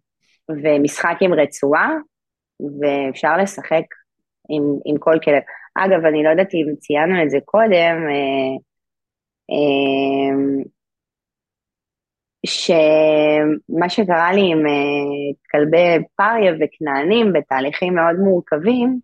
ומשחק 0.50 1.18
עם 1.22 1.34
רצועה, 1.34 1.92
ואפשר 2.82 3.38
לשחק 3.38 3.84
עם, 4.50 4.64
עם 4.86 4.98
כל 4.98 5.18
כלב. 5.24 5.42
אגב, 5.76 6.06
אני 6.06 6.24
לא 6.24 6.30
יודעת 6.30 6.54
אם 6.54 6.76
ציינו 6.80 7.24
את 7.24 7.30
זה 7.30 7.38
קודם, 7.46 7.96
אה, 8.10 8.56
אה, 9.52 10.64
שמה 12.46 13.90
שקרה 13.90 14.34
לי 14.34 14.52
עם 14.52 14.66
אה, 14.68 15.34
כלבי 15.52 16.06
פריה 16.16 16.54
וכנענים 16.54 17.34
בתהליכים 17.34 17.96
מאוד 17.96 18.16
מורכבים, 18.16 19.00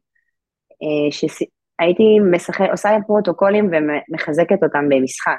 שהייתי 1.12 2.20
משחק, 2.32 2.68
עושה 2.72 2.90
פרוטוקולים 3.08 3.72
ומחזקת 3.72 4.64
אותם 4.64 4.90
במשחק. 4.90 5.38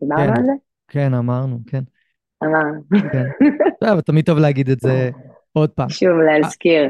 דיברנו 0.00 0.34
כן. 0.34 0.38
על 0.38 0.44
זה? 0.44 0.52
כן, 0.88 1.14
אמרנו, 1.14 1.58
כן. 1.66 1.82
אמרנו. 2.44 2.80
כן. 3.12 3.46
לא, 3.82 3.92
אבל 3.92 4.00
תמיד 4.00 4.26
טוב 4.26 4.38
להגיד 4.38 4.68
את 4.68 4.80
זה 4.80 5.10
עוד 5.56 5.70
פעם. 5.70 5.88
שוב 5.88 6.18
להזכיר. 6.18 6.88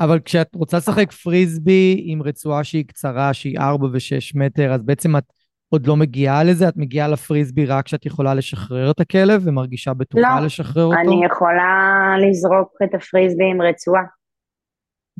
אבל 0.00 0.20
כשאת 0.20 0.54
רוצה 0.54 0.76
לשחק 0.76 1.12
פריסבי 1.12 2.02
עם 2.04 2.22
רצועה 2.22 2.64
שהיא 2.64 2.84
קצרה, 2.84 3.34
שהיא 3.34 3.58
4 3.58 3.86
ו-6 3.86 4.32
מטר, 4.34 4.72
אז 4.72 4.82
בעצם 4.82 5.16
את 5.16 5.24
עוד 5.68 5.86
לא 5.86 5.96
מגיעה 5.96 6.44
לזה? 6.44 6.68
את 6.68 6.76
מגיעה 6.76 7.08
לפריסבי 7.08 7.66
רק 7.66 7.84
כשאת 7.84 8.06
יכולה 8.06 8.34
לשחרר 8.34 8.90
את 8.90 9.00
הכלב 9.00 9.42
ומרגישה 9.44 9.94
בטוחה 9.94 10.40
לא, 10.40 10.46
לשחרר 10.46 10.84
אותו? 10.84 10.98
אני 10.98 11.26
יכולה 11.26 12.14
לזרוק 12.28 12.78
את 12.84 12.94
הפריסבי 12.94 13.44
עם 13.50 13.62
רצועה. 13.62 14.02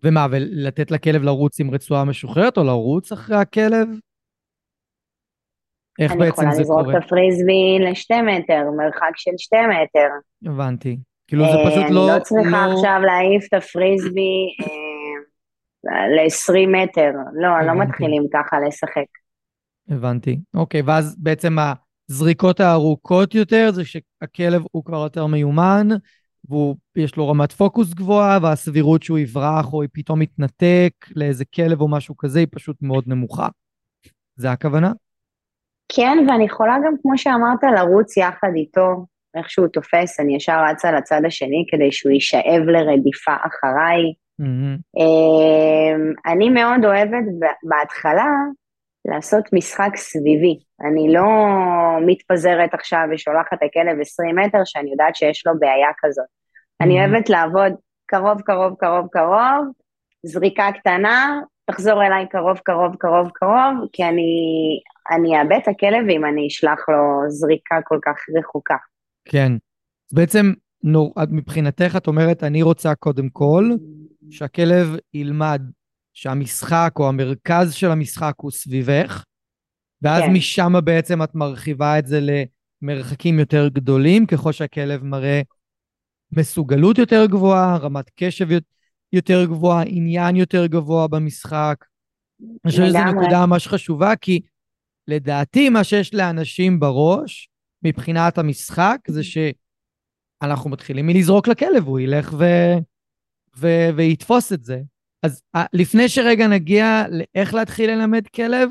ומה, 0.05 0.27
ולתת 0.31 0.91
לכלב 0.91 1.23
לרוץ 1.23 1.61
עם 1.61 1.71
רצועה 1.71 2.05
משוחררת, 2.05 2.59
או 2.59 2.65
לרוץ 2.65 3.13
אחרי 3.13 3.37
הכלב? 3.37 3.89
איך 6.01 6.13
אני 6.13 6.21
בעצם 6.21 6.33
יכולה 6.33 6.55
זה 6.55 6.61
לזרוק 6.61 6.81
קורה? 6.81 6.99
את 6.99 7.05
הפריסבי 7.05 7.79
לשתי 7.91 8.23
מטר, 8.23 8.63
מרחק 8.77 9.13
של 9.17 9.31
שתי 9.39 9.57
מטר. 9.57 10.09
הבנתי. 10.47 10.99
כאילו 11.31 11.45
זה 11.45 11.59
אה, 11.59 11.71
פשוט 11.71 11.85
אני 11.85 11.95
לא... 11.95 12.07
לא 12.15 12.19
צריכה 12.19 12.67
לא- 12.67 12.73
עכשיו 12.73 13.01
להעיף 13.07 13.45
את 13.49 13.55
הפריסבי 13.55 14.57
אה, 14.61 16.09
ל-20 16.09 16.69
מטר. 16.69 17.11
לא, 17.33 17.67
לא. 17.67 17.75
מתחילים 17.75 18.23
ככה 18.33 18.57
לשחק. 18.69 19.11
הבנתי. 19.89 20.41
אוקיי, 20.55 20.83
ואז 20.83 21.17
בעצם 21.19 21.57
הזריקות 22.11 22.61
הארוכות 22.61 23.35
יותר 23.35 23.71
זה 23.73 23.83
שהכלב 23.85 24.63
הוא 24.71 24.85
כבר 24.85 25.03
יותר 25.03 25.27
מיומן, 25.27 25.89
ויש 26.97 27.17
לו 27.17 27.29
רמת 27.29 27.53
פוקוס 27.53 27.95
גבוהה, 27.95 28.39
והסבירות 28.43 29.03
שהוא 29.03 29.19
יברח 29.19 29.73
או 29.73 29.83
פתאום 29.93 30.23
יתנתק 30.23 30.93
לאיזה 31.17 31.45
כלב 31.55 31.81
או 31.81 31.89
משהו 31.89 32.17
כזה 32.17 32.39
היא 32.39 32.49
פשוט 32.51 32.77
מאוד 32.83 33.05
נמוכה. 33.07 33.49
זה 34.37 34.51
הכוונה? 34.51 34.93
כן, 35.89 36.19
ואני 36.29 36.45
יכולה 36.45 36.77
גם, 36.87 36.93
כמו 37.03 37.19
שאמרת, 37.19 37.63
לרוץ 37.77 38.17
יחד 38.17 38.51
איתו, 38.57 39.07
איך 39.37 39.51
שהוא 39.51 39.69
תופס, 39.69 40.21
אני 40.21 40.37
ישר 40.37 40.65
רצה 40.71 40.93
לצד 40.93 41.21
השני 41.27 41.65
כדי 41.71 41.93
שהוא 41.93 42.13
יישאב 42.13 42.63
לרדיפה 42.67 43.33
אחריי. 43.47 44.03
אמ, 44.99 46.13
אני 46.27 46.49
מאוד 46.49 46.85
אוהבת 46.85 47.25
בהתחלה 47.63 48.27
לעשות 49.05 49.45
משחק 49.53 49.97
סביבי. 49.97 50.59
אני 50.81 51.13
לא 51.13 51.27
מתפזרת 52.07 52.75
עכשיו 52.75 53.01
ושולחת 53.13 53.53
את 53.53 53.59
הכלב 53.63 54.01
20 54.01 54.39
מטר 54.39 54.59
שאני 54.65 54.91
יודעת 54.91 55.17
שיש 55.17 55.47
לו 55.47 55.53
בעיה 55.59 55.89
כזאת. 55.99 56.25
אני 56.81 56.99
מהמם. 56.99 57.15
אוהבת 57.15 57.29
לעבוד 57.29 57.73
קרוב, 58.07 58.41
קרוב, 58.41 58.75
קרוב, 58.79 59.07
קרוב, 59.13 59.67
זריקה 60.23 60.69
קטנה, 60.81 61.41
תחזור 61.71 62.03
אליי 62.07 62.29
קרוב, 62.29 62.59
קרוב, 62.59 62.97
קרוב, 62.99 63.31
קרוב, 63.35 63.89
כי 63.93 64.05
אני, 64.05 64.33
אני 65.11 65.41
אאבד 65.41 65.59
את 65.63 65.69
הכלב 65.69 66.09
אם 66.11 66.25
אני 66.25 66.47
אשלח 66.47 66.89
לו 66.89 67.29
זריקה 67.29 67.79
כל 67.85 67.99
כך 68.05 68.17
רחוקה. 68.39 68.77
כן. 69.31 69.53
אז 69.53 70.15
בעצם, 70.15 70.53
נור, 70.83 71.15
מבחינתך 71.31 71.95
את 71.97 72.07
אומרת, 72.07 72.45
אני 72.45 72.63
רוצה 72.63 72.95
קודם 72.95 73.29
כל 73.29 73.71
שהכלב 74.31 74.89
ילמד 75.15 75.63
שהמשחק 76.15 76.93
או 76.99 77.09
המרכז 77.09 77.75
של 77.75 77.91
המשחק 77.91 78.35
הוא 78.37 78.51
סביבך, 78.51 79.25
ואז 80.03 80.23
כן. 80.23 80.33
משם 80.33 80.73
בעצם 80.85 81.23
את 81.23 81.35
מרחיבה 81.35 81.99
את 81.99 82.07
זה 82.07 82.21
למרחקים 82.83 83.39
יותר 83.39 83.69
גדולים, 83.69 84.27
ככל 84.27 84.53
שהכלב 84.53 85.05
מראה 85.05 85.41
מסוגלות 86.33 86.99
יותר 86.99 87.27
גבוהה, 87.27 87.77
רמת 87.77 88.11
קשב 88.17 88.49
יותר 89.13 89.45
גבוהה, 89.45 89.83
עניין 89.87 90.37
יותר 90.37 90.67
גבוה 90.67 91.09
במשחק. 91.09 91.85
אני 92.41 92.71
חושב 92.71 92.87
שזו 92.87 92.99
נקודה 92.99 93.47
ממש 93.47 93.69
חשובה, 93.69 94.17
כי 94.17 94.41
לדעתי 95.09 95.69
מה 95.69 95.85
שיש 95.85 96.15
לאנשים 96.15 96.81
בראש 96.81 97.50
מבחינת 97.83 98.39
המשחק 98.39 98.99
זה 99.09 99.21
שאנחנו 99.23 100.71
מתחילים 100.71 101.07
מלזרוק 101.07 101.49
לכלב, 101.49 101.87
הוא 101.87 102.01
ילך 102.01 102.35
ו... 102.39 102.45
ו... 103.57 103.67
ויתפוס 103.97 104.53
את 104.53 104.65
זה. 104.65 104.81
אז 105.23 105.43
לפני 105.73 106.09
שרגע 106.09 106.47
נגיע 106.47 107.05
לאיך 107.11 107.55
להתחיל 107.55 107.91
ללמד 107.91 108.27
כלב, 108.27 108.71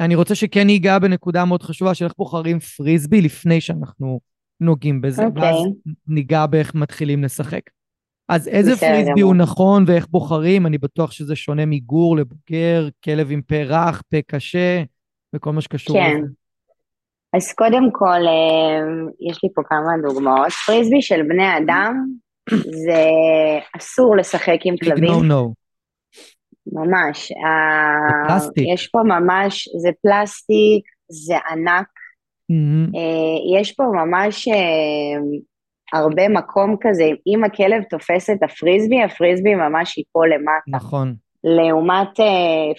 אני 0.00 0.14
רוצה 0.14 0.34
שכן 0.34 0.66
ניגע 0.66 0.98
בנקודה 0.98 1.44
מאוד 1.44 1.62
חשובה 1.62 1.94
של 1.94 2.04
איך 2.04 2.14
בוחרים 2.18 2.60
פריסבי 2.60 3.20
לפני 3.20 3.60
שאנחנו 3.60 4.20
נוגעים 4.60 5.00
בזה, 5.00 5.22
okay. 5.22 5.26
אוקיי. 5.26 5.42
ואז 5.42 5.56
ניגע 6.06 6.46
באיך 6.46 6.74
מתחילים 6.74 7.24
לשחק. 7.24 7.60
אז 8.28 8.48
איזה 8.48 8.76
פריסבי 8.76 9.20
הוא 9.20 9.34
נכון 9.34 9.84
ואיך 9.86 10.06
בוחרים? 10.10 10.66
אני 10.66 10.78
בטוח 10.78 11.10
שזה 11.10 11.36
שונה 11.36 11.66
מגור 11.66 12.16
לבוגר, 12.16 12.88
כלב 13.04 13.30
עם 13.30 13.42
פה 13.42 13.62
רך, 13.62 14.02
פה 14.10 14.16
קשה, 14.26 14.82
וכל 15.34 15.52
מה 15.52 15.60
שקשור 15.60 15.96
כן. 15.96 16.16
לזה. 16.18 16.26
אז 17.32 17.52
קודם 17.52 17.88
כל, 17.92 18.26
אה, 18.26 19.28
יש 19.30 19.44
לי 19.44 19.50
פה 19.54 19.62
כמה 19.68 20.08
דוגמאות. 20.08 20.52
פריסבי 20.66 21.02
של 21.02 21.22
בני 21.22 21.56
אדם, 21.58 22.06
זה 22.84 23.08
אסור 23.76 24.16
לשחק 24.16 24.58
עם 24.64 24.76
כלבים. 24.76 25.12
no, 25.12 25.32
no. 25.32 25.52
ממש. 26.72 27.28
זה 27.28 28.28
פלסטיק. 28.28 28.64
יש 28.74 28.86
פה 28.86 28.98
ממש, 29.02 29.68
זה 29.82 29.90
פלסטיק, 30.02 30.84
זה 31.08 31.34
ענק. 31.50 31.86
Mm-hmm. 32.52 32.98
יש 33.58 33.72
פה 33.72 33.84
ממש 33.84 34.48
אה, 34.48 35.18
הרבה 35.92 36.28
מקום 36.28 36.76
כזה, 36.80 37.04
אם 37.26 37.44
הכלב 37.44 37.82
תופס 37.90 38.30
את 38.30 38.42
הפריסבי, 38.42 39.02
הפריסבי 39.02 39.54
ממש 39.54 39.98
ייפול 39.98 40.34
למטה. 40.34 40.70
נכון. 40.76 41.14
לעומת 41.44 42.08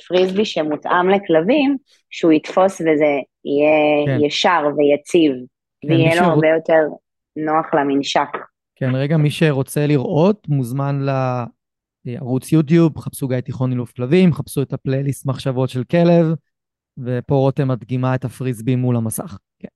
פריסבי 0.08 0.45
שמותאם 0.45 1.10
לכלבים, 1.10 1.78
שהוא 2.10 2.32
יתפוס 2.32 2.82
וזה 2.82 3.20
יהיה 3.48 4.18
כן. 4.18 4.26
ישר 4.26 4.62
ויציב, 4.78 5.32
כן, 5.82 5.88
ויהיה 5.88 6.22
לו 6.22 6.28
הרבה 6.28 6.48
יותר 6.48 6.82
נוח 7.36 7.74
למנשק. 7.74 8.30
כן, 8.76 8.95
רגע, 8.95 9.18
מי 9.18 9.30
שרוצה 9.30 9.88
לראות, 9.88 10.48
מוזמן 10.48 11.06
לערוץ 12.06 12.52
יוטיוב, 12.52 12.98
חפשו 12.98 13.28
גיא 13.28 13.39
תיכון 13.39 13.72
אילוף 13.72 13.91
כלבים, 13.91 14.34
חפשו 14.34 14.62
את 14.62 14.74
הפלייליסט 14.74 15.26
מחשבות 15.26 15.70
של 15.70 15.84
כלב, 15.84 16.26
ופה 16.98 17.36
רותם 17.36 17.68
מדגימה 17.68 18.16
את 18.16 18.26
הפריסבי 18.26 18.76
מול 18.76 18.95
המסך. 18.95 19.38
כן. 19.60 19.68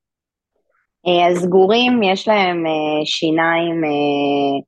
אה, 1.08 1.28
אז 1.28 1.48
גורים, 1.50 2.04
יש 2.04 2.28
להם 2.28 2.66
אה, 2.66 3.06
שיניים, 3.06 3.84
אה, 3.84 4.62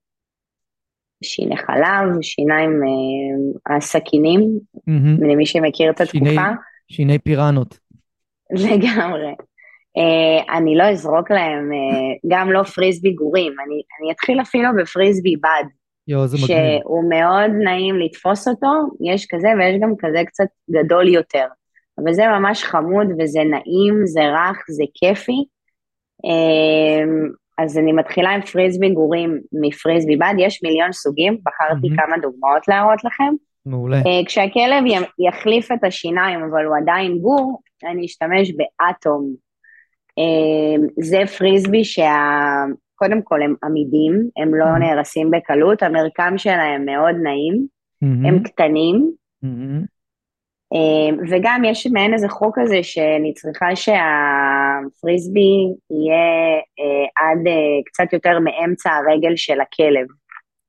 שיני 1.24 1.58
חלב, 1.58 2.22
שיניים, 2.22 2.72
הסכינים, 3.78 4.60
mm-hmm. 4.78 5.26
למי 5.32 5.46
שמכיר 5.46 5.92
את 5.92 6.02
התקופה. 6.02 6.26
שיני, 6.26 6.38
שיני 6.92 7.20
פיראנות. 7.20 7.80
לגמרי. 8.52 9.34
אני 10.50 10.76
לא 10.76 10.84
אזרוק 10.84 11.32
להם, 11.32 11.72
גם 12.28 12.52
לא 12.52 12.64
פריסבי 12.64 13.14
גורים, 13.14 13.54
אני, 13.66 13.82
אני 14.00 14.12
אתחיל 14.12 14.42
אפילו 14.42 14.70
בפריסבי 14.78 15.36
בד. 15.36 15.64
יואו, 16.08 16.28
זה 16.28 16.38
מגניב. 16.38 16.82
שהוא 16.82 17.10
מאוד 17.10 17.52
נעים 17.64 18.00
לתפוס 18.00 18.48
אותו, 18.48 18.68
יש 19.02 19.26
כזה 19.30 19.48
ויש 19.60 19.82
גם 19.82 19.94
כזה 20.00 20.22
קצת 20.28 20.48
גדול 20.72 21.08
יותר. 21.08 21.46
אבל 22.00 22.14
זה 22.14 22.28
ממש 22.28 22.64
חמוד 22.64 23.08
וזה 23.20 23.40
נעים, 23.40 24.06
זה 24.06 24.22
רך, 24.22 24.58
זה 24.70 24.84
כיפי. 24.94 25.46
אמ, 26.26 27.30
אז 27.58 27.78
אני 27.78 27.92
מתחילה 27.92 28.30
עם 28.30 28.42
פריסבי 28.42 28.90
גורים 28.90 29.40
מפריסבי 29.62 30.16
בד, 30.18 30.34
יש 30.38 30.64
מיליון 30.64 30.92
סוגים, 30.92 31.38
בחרתי 31.46 31.88
mm-hmm. 31.88 32.06
כמה 32.06 32.18
דוגמאות 32.18 32.68
להראות 32.68 33.04
לכם. 33.04 33.34
מעולה. 33.66 33.98
כשהכלב 34.26 34.84
יחליף 35.28 35.72
את 35.72 35.84
השיניים, 35.84 36.40
אבל 36.44 36.66
הוא 36.66 36.78
עדיין 36.78 37.18
גור, 37.18 37.62
אני 37.92 38.06
אשתמש 38.06 38.52
באטום. 38.52 39.36
Uh, 40.20 41.04
זה 41.04 41.22
פריסבי 41.38 41.84
שקודם 41.84 43.22
כל 43.24 43.42
הם 43.42 43.56
עמידים, 43.64 44.30
הם 44.38 44.56
לא 44.56 44.66
mm-hmm. 44.66 44.80
נהרסים 44.80 45.32
בקלות, 45.32 45.84
המרקם 45.84 46.34
שלהם 46.38 46.86
מאוד 46.86 47.16
נעים, 47.24 47.68
mm-hmm. 48.04 48.28
הם 48.28 48.44
קטנים, 48.44 49.12
mm-hmm. 49.46 49.94
אמ, 50.74 51.18
וגם 51.30 51.62
יש 51.66 51.88
מעין 51.88 52.14
איזה 52.14 52.30
חוק 52.30 52.60
כזה 52.60 52.84
שאני 52.84 53.34
צריכה 53.34 53.76
שהפריסבי 53.76 55.56
יהיה 55.90 56.56
אה, 56.80 57.30
עד 57.30 57.48
אה, 57.48 57.54
קצת 57.86 58.14
יותר 58.14 58.40
מאמצע 58.40 58.92
הרגל 58.92 59.36
של 59.36 59.62
הכלב. 59.62 60.08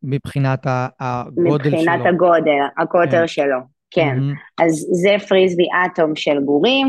מבחינת 0.02 0.66
הגודל 1.00 1.42
מבחינת 1.42 1.72
שלו. 1.72 1.80
מבחינת 1.80 2.06
הגודל, 2.06 2.60
הקוטר 2.78 3.20
כן. 3.20 3.26
שלו, 3.26 3.58
כן. 3.94 4.16
Mm-hmm. 4.18 4.64
אז 4.64 4.86
זה 4.90 5.16
פריסבי 5.28 5.66
אטום 5.86 6.16
של 6.16 6.40
גורים, 6.40 6.86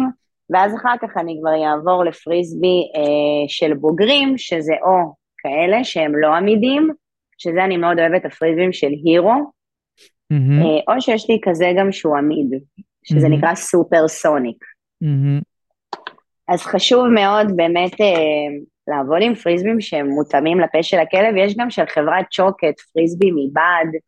ואז 0.50 0.76
אחר 0.76 0.94
כך 1.02 1.18
אני 1.18 1.38
כבר 1.42 1.66
אעבור 1.66 2.04
לפריסבי 2.04 2.92
אה, 2.96 3.48
של 3.48 3.74
בוגרים, 3.74 4.38
שזה 4.38 4.74
או 4.82 5.14
כאלה 5.38 5.84
שהם 5.84 6.16
לא 6.16 6.36
עמידים, 6.36 6.90
שזה 7.38 7.66
אני 7.66 7.78
מאוד 7.78 8.00
אוהבת 8.00 8.26
הפריסבים 8.26 8.74
של 8.74 8.92
הירו, 9.04 9.34
mm-hmm. 10.34 10.66
אה, 10.66 10.96
או 10.96 11.02
שיש 11.02 11.30
לי 11.30 11.40
כזה 11.44 11.72
גם 11.78 11.92
שהוא 11.92 12.18
עמיד, 12.18 12.50
שזה 13.04 13.28
mm-hmm. 13.28 13.30
נקרא 13.30 13.56
סופר 13.56 14.08
סוניק. 14.08 14.64
Mm-hmm. 15.04 15.44
אז 16.48 16.62
חשוב 16.62 17.08
מאוד 17.08 17.56
באמת 17.56 18.02
אה, 18.02 18.08
לעבוד 18.88 19.18
עם 19.22 19.36
פריסבים 19.36 19.82
שהם 19.82 20.08
מותאמים 20.08 20.60
לפה 20.60 20.84
של 20.84 21.00
הכלב, 21.00 21.36
יש 21.38 21.56
גם 21.58 21.70
של 21.70 21.86
חברת 21.86 22.32
שוקט, 22.32 22.80
פריסבי 22.94 23.32
אה, 23.32 24.00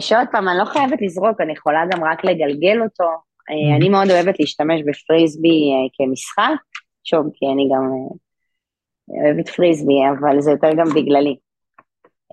שעוד 0.00 0.26
פעם, 0.32 0.48
אני 0.48 0.58
לא 0.58 0.64
חייבת 0.64 1.02
לזרוק, 1.02 1.40
אני 1.40 1.52
יכולה 1.52 1.84
גם 1.90 2.04
רק 2.04 2.24
לגלגל 2.24 2.82
אותו. 2.82 3.04
אה, 3.50 3.54
mm-hmm. 3.54 3.76
אני 3.76 3.88
מאוד 3.88 4.10
אוהבת 4.10 4.40
להשתמש 4.40 4.80
בפריסבי 4.86 5.48
אה, 5.48 5.88
כמשחק, 5.92 6.62
שוב, 7.04 7.26
כי 7.34 7.46
אני 7.46 7.68
גם 7.72 7.82
אה, 7.82 9.24
אוהבת 9.24 9.48
פריסבי, 9.48 9.94
אבל 10.10 10.40
זה 10.40 10.50
יותר 10.50 10.70
גם 10.76 10.86
בגללי, 10.94 11.36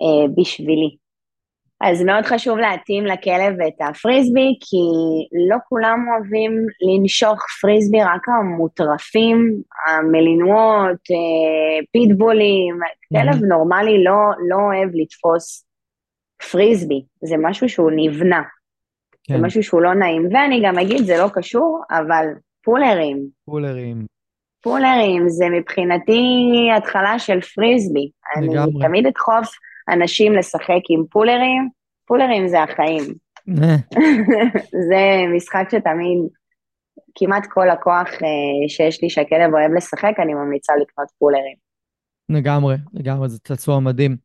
אה, 0.01 0.27
בשבילי. 0.37 0.97
אז 1.83 2.01
מאוד 2.01 2.25
חשוב 2.25 2.57
להתאים 2.57 3.05
לכלב 3.05 3.61
את 3.67 3.81
הפריסבי, 3.89 4.57
כי 4.61 4.77
לא 5.49 5.57
כולם 5.69 5.99
אוהבים 6.09 6.51
לנשוך 6.81 7.39
פריסבי, 7.61 8.01
רק 8.01 8.29
המוטרפים, 8.29 9.61
המלינואות, 9.87 11.01
אה, 11.11 11.85
פיטבולים, 11.91 12.79
כלב 13.09 13.41
mm-hmm. 13.41 13.47
נורמלי 13.47 14.03
לא, 14.03 14.13
לא 14.49 14.55
אוהב 14.55 14.89
לתפוס 14.93 15.65
פריסבי, 16.51 17.03
זה 17.21 17.35
משהו 17.39 17.69
שהוא 17.69 17.91
נבנה, 17.95 18.41
כן. 19.23 19.33
זה 19.33 19.41
משהו 19.41 19.63
שהוא 19.63 19.81
לא 19.81 19.93
נעים, 19.93 20.27
ואני 20.31 20.61
גם 20.65 20.79
אגיד, 20.79 21.05
זה 21.05 21.17
לא 21.17 21.27
קשור, 21.33 21.81
אבל 21.91 22.25
פולרים. 22.63 23.27
פולרים. 23.45 24.05
פולרים 24.61 25.29
זה 25.29 25.49
מבחינתי 25.49 26.21
התחלה 26.77 27.19
של 27.19 27.41
פריסבי. 27.41 28.09
לגמרי. 28.41 28.59
אני 28.59 28.87
תמיד 28.87 29.07
אדחוף 29.07 29.49
אנשים 29.89 30.33
לשחק 30.33 30.81
עם 30.89 31.03
פולרים, 31.11 31.69
פולרים 32.05 32.47
זה 32.47 32.63
החיים. 32.63 33.03
אה. 33.49 33.75
זה 34.89 35.33
משחק 35.35 35.67
שתמיד, 35.71 36.19
כמעט 37.15 37.47
כל 37.49 37.69
הכוח 37.69 38.07
אה, 38.07 38.69
שיש 38.69 39.03
לי 39.03 39.09
שהכלב 39.09 39.53
אוהב 39.53 39.71
לשחק, 39.77 40.13
אני 40.19 40.33
ממליצה 40.33 40.73
לקנות 40.81 41.07
פולרים. 41.19 41.55
לגמרי, 42.29 42.75
לגמרי, 42.93 43.29
זה 43.29 43.39
צעצוע 43.39 43.79
מדהים. 43.79 44.17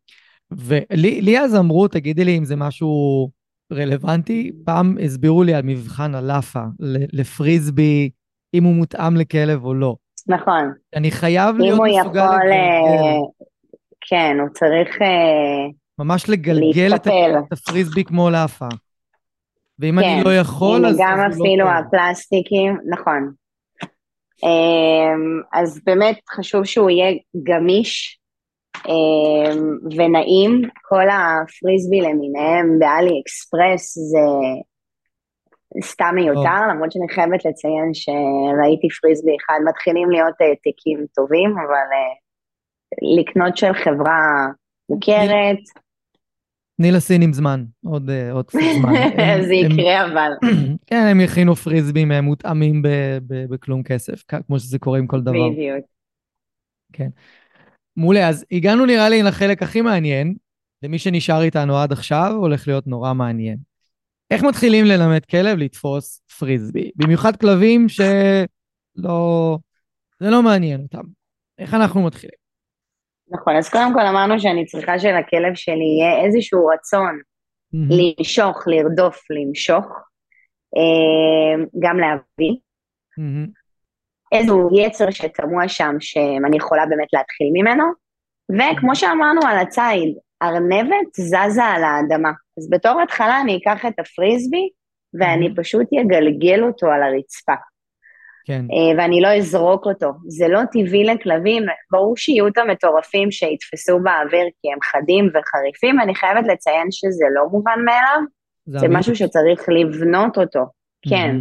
ולי 0.50 1.40
אז 1.40 1.56
אמרו, 1.56 1.88
תגידי 1.88 2.24
לי 2.24 2.38
אם 2.38 2.44
זה 2.44 2.56
משהו 2.56 3.30
רלוונטי, 3.72 4.52
פעם 4.64 4.96
הסבירו 5.04 5.42
לי 5.42 5.54
על 5.54 5.62
מבחן 5.64 6.14
הלאפה, 6.14 6.62
לפריסבי, 7.12 8.10
אם 8.54 8.64
הוא 8.64 8.74
מותאם 8.74 9.16
לכלב 9.16 9.64
או 9.64 9.74
לא. 9.74 9.96
נכון. 10.26 10.72
אני 10.96 11.10
חייב 11.10 11.56
להיות 11.56 11.80
מסוגל... 11.80 11.90
אם 11.90 11.98
הוא 11.98 12.16
יכול... 12.16 12.52
אה, 12.52 13.46
כן, 14.00 14.36
הוא 14.40 14.48
צריך 14.48 14.96
uh, 14.96 15.72
ממש 15.98 16.30
לגלגל 16.30 16.94
את, 16.94 17.06
את 17.06 17.52
הפריסבי 17.52 18.04
כמו 18.04 18.30
לאפה. 18.30 18.68
ואם 19.78 20.00
כן, 20.00 20.08
אני 20.08 20.24
לא 20.24 20.34
יכול, 20.34 20.86
אז... 20.86 20.96
גם 20.98 21.18
אפילו 21.32 21.64
לא 21.64 21.70
הפלסטיקים, 21.70 22.78
נכון. 22.90 23.32
Um, 24.44 25.58
אז 25.58 25.80
באמת 25.86 26.18
חשוב 26.30 26.64
שהוא 26.64 26.90
יהיה 26.90 27.14
גמיש 27.42 28.18
ונעים. 29.96 30.62
כל 30.82 31.08
הפריסבי 31.10 32.00
למיניהם 32.00 32.78
באלי 32.78 33.20
אקספרס 33.22 33.94
זה, 33.94 34.28
סתם 35.84 36.12
מיותר, 36.14 36.68
למרות 36.70 36.92
שאני 36.92 37.08
חייבת 37.14 37.44
לציין 37.44 37.90
שראיתי 37.94 38.88
פריסבי 39.00 39.36
אחד, 39.36 39.58
מתחילים 39.68 40.10
להיות 40.10 40.34
העתקים 40.40 41.06
טובים, 41.14 41.50
אבל 41.50 41.88
לקנות 43.20 43.56
של 43.56 43.72
חברה 43.72 44.46
מוכרת. 44.90 45.58
תני 46.76 46.92
לסינים 46.92 47.32
זמן, 47.32 47.64
עוד, 47.84 48.10
עוד 48.32 48.46
קצת 48.46 48.58
זמן. 48.80 48.92
זה 49.48 49.54
יקרה 49.54 50.06
אבל. 50.06 50.30
כן, 50.88 51.06
הם 51.10 51.20
יכינו 51.20 51.56
פריסבים 51.56 52.12
מותאמים 52.12 52.82
בכלום 53.48 53.82
כסף, 53.82 54.22
כמו 54.46 54.58
שזה 54.58 54.78
קורה 54.78 54.98
עם 54.98 55.06
כל 55.06 55.20
דבר. 55.20 55.50
בדיוק. 55.50 55.84
כן. 56.92 57.08
מעולה, 57.96 58.28
אז 58.28 58.44
הגענו 58.52 58.86
נראה 58.86 59.08
לי 59.08 59.22
לחלק 59.22 59.62
הכי 59.62 59.80
מעניין, 59.80 60.34
למי 60.82 60.98
שנשאר 60.98 61.42
איתנו 61.42 61.76
עד 61.76 61.92
עכשיו, 61.92 62.32
הולך 62.36 62.68
להיות 62.68 62.86
נורא 62.86 63.12
מעניין. 63.12 63.56
איך 64.30 64.42
מתחילים 64.42 64.84
ללמד 64.84 65.24
כלב 65.24 65.58
לתפוס 65.58 66.22
פריסבי? 66.38 66.90
במיוחד 66.96 67.36
כלבים 67.36 67.88
שלא... 67.88 69.58
זה 70.20 70.30
לא 70.30 70.42
מעניין 70.42 70.80
אותם. 70.80 71.02
איך 71.58 71.74
אנחנו 71.74 72.06
מתחילים? 72.06 72.36
נכון, 73.28 73.56
אז 73.56 73.68
קודם 73.68 73.94
כל 73.94 74.06
אמרנו 74.06 74.40
שאני 74.40 74.66
צריכה 74.66 74.98
שלכלב 74.98 75.54
שלי 75.54 75.74
יהיה 75.98 76.24
איזשהו 76.24 76.66
רצון 76.66 77.18
mm-hmm. 77.74 78.20
למשוך, 78.20 78.64
לרדוף, 78.66 79.20
למשוך, 79.30 79.86
אה, 80.76 81.64
גם 81.78 81.96
להבין. 81.96 82.56
Mm-hmm. 83.20 83.65
איזשהו 84.32 84.68
יצר 84.78 85.10
שתמוה 85.10 85.68
שם 85.68 85.94
שאני 86.00 86.56
יכולה 86.56 86.86
באמת 86.86 87.08
להתחיל 87.12 87.46
ממנו, 87.52 87.84
וכמו 88.50 88.96
שאמרנו 88.96 89.40
על 89.48 89.58
הציד, 89.58 90.16
ארנבת 90.42 91.14
זזה 91.16 91.64
על 91.64 91.84
האדמה. 91.84 92.30
אז 92.58 92.70
בתור 92.70 93.00
התחלה 93.02 93.40
אני 93.40 93.56
אקח 93.56 93.86
את 93.86 93.98
הפריסבי 93.98 94.68
ואני 95.20 95.54
פשוט 95.56 95.86
אגלגל 96.00 96.64
אותו 96.64 96.86
על 96.86 97.02
הרצפה. 97.02 97.54
כן. 98.46 98.60
אה, 98.60 98.98
ואני 98.98 99.20
לא 99.20 99.28
אזרוק 99.28 99.86
אותו. 99.86 100.10
זה 100.28 100.48
לא 100.48 100.60
טבעי 100.72 101.04
לכלבים, 101.04 101.62
ברור 101.90 102.16
שיהיו 102.16 102.48
את 102.48 102.58
המטורפים 102.58 103.30
שיתפסו 103.30 103.98
באוויר 103.98 104.46
כי 104.62 104.68
הם 104.72 104.78
חדים 104.82 105.28
וחריפים, 105.28 106.00
אני 106.00 106.14
חייבת 106.14 106.46
לציין 106.46 106.86
שזה 106.90 107.24
לא 107.34 107.48
מובן 107.50 107.78
מאליו, 107.84 108.20
זה, 108.66 108.78
זה 108.78 108.88
משהו 108.88 109.16
שצריך 109.16 109.68
לבנות 109.68 110.38
אותו, 110.38 110.64
כן. 111.08 111.36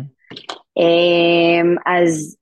אמ, 0.78 1.76
אז 1.86 2.38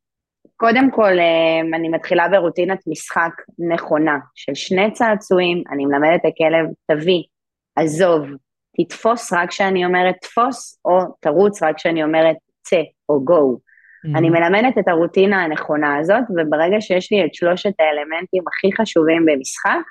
קודם 0.57 0.91
כל, 0.91 1.19
אמ, 1.19 1.73
אני 1.73 1.89
מתחילה 1.89 2.29
ברוטינת 2.29 2.79
משחק 2.87 3.31
נכונה 3.73 4.17
של 4.35 4.55
שני 4.55 4.91
צעצועים, 4.91 5.63
אני 5.71 5.85
מלמדת 5.85 6.21
את 6.21 6.31
הכלב, 6.31 6.65
תביא, 6.91 7.23
עזוב, 7.75 8.27
תתפוס 8.77 9.33
רק 9.33 9.49
כשאני 9.49 9.85
אומרת 9.85 10.15
תפוס, 10.21 10.79
או 10.85 10.99
תרוץ 11.19 11.63
רק 11.63 11.75
כשאני 11.75 12.03
אומרת 12.03 12.35
צא 12.61 12.81
או 13.09 13.25
גו. 13.25 13.57
Mm-hmm. 13.57 14.17
אני 14.17 14.29
מלמדת 14.29 14.77
את 14.77 14.87
הרוטינה 14.87 15.43
הנכונה 15.43 15.97
הזאת, 15.97 16.23
וברגע 16.29 16.81
שיש 16.81 17.11
לי 17.11 17.25
את 17.25 17.33
שלושת 17.33 17.73
האלמנטים 17.79 18.43
הכי 18.47 18.81
חשובים 18.81 19.25
במשחק, 19.25 19.83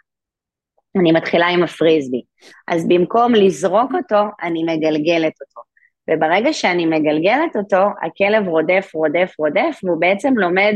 אני 0.96 1.12
מתחילה 1.12 1.46
עם 1.46 1.62
הפריסבי. 1.62 2.22
אז 2.68 2.88
במקום 2.88 3.34
לזרוק 3.34 3.92
אותו, 3.94 4.22
אני 4.42 4.62
מגלגלת 4.62 5.32
אותו. 5.40 5.71
וברגע 6.11 6.53
שאני 6.53 6.86
מגלגלת 6.86 7.57
אותו, 7.57 7.82
הכלב 8.03 8.48
רודף, 8.48 8.90
רודף, 8.94 9.34
רודף, 9.38 9.80
והוא 9.84 10.00
בעצם 10.00 10.38
לומד 10.38 10.74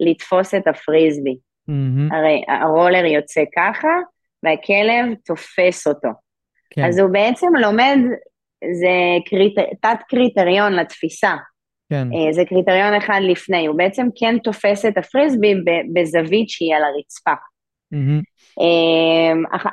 לתפוס 0.00 0.54
את 0.54 0.66
הפריסבי. 0.66 1.36
Mm-hmm. 1.70 2.16
הרי 2.16 2.42
הרולר 2.48 3.04
יוצא 3.04 3.42
ככה, 3.56 3.88
והכלב 4.42 5.14
תופס 5.24 5.86
אותו. 5.86 6.08
כן. 6.70 6.84
אז 6.84 6.98
הוא 6.98 7.10
בעצם 7.10 7.46
לומד, 7.60 7.98
זה 8.80 8.88
קריט... 9.26 9.58
תת 9.80 9.98
קריטריון 10.08 10.72
לתפיסה. 10.72 11.34
כן. 11.90 12.08
אה, 12.12 12.32
זה 12.32 12.44
קריטריון 12.44 12.94
אחד 12.94 13.20
לפני, 13.22 13.66
הוא 13.66 13.76
בעצם 13.76 14.06
כן 14.14 14.38
תופס 14.38 14.84
את 14.84 14.98
הפריסבי 14.98 15.54
בזווית 15.94 16.48
שהיא 16.48 16.74
על 16.74 16.82
הרצפה. 16.84 17.32
Mm-hmm. 17.94 18.22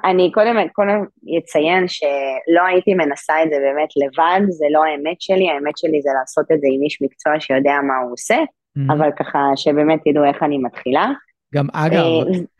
אני 0.05 0.31
קודם, 0.31 0.55
קודם 0.73 1.05
אציין 1.37 1.87
שלא 1.87 2.65
הייתי 2.67 2.93
מנסה 2.93 3.43
את 3.43 3.49
זה 3.49 3.55
באמת 3.59 3.89
לבד, 3.97 4.41
זה 4.49 4.65
לא 4.71 4.83
האמת 4.83 5.21
שלי, 5.21 5.49
האמת 5.49 5.77
שלי 5.77 6.01
זה 6.01 6.09
לעשות 6.19 6.45
את 6.51 6.61
זה 6.61 6.67
עם 6.71 6.83
איש 6.83 7.01
מקצוע 7.01 7.39
שיודע 7.39 7.73
מה 7.87 7.97
הוא 8.03 8.13
עושה, 8.13 8.35
mm-hmm. 8.35 8.93
אבל 8.93 9.09
ככה 9.19 9.39
שבאמת 9.55 9.99
תדעו 10.05 10.25
איך 10.25 10.43
אני 10.43 10.57
מתחילה. 10.57 11.11
גם 11.55 11.67
אגב, 11.73 12.05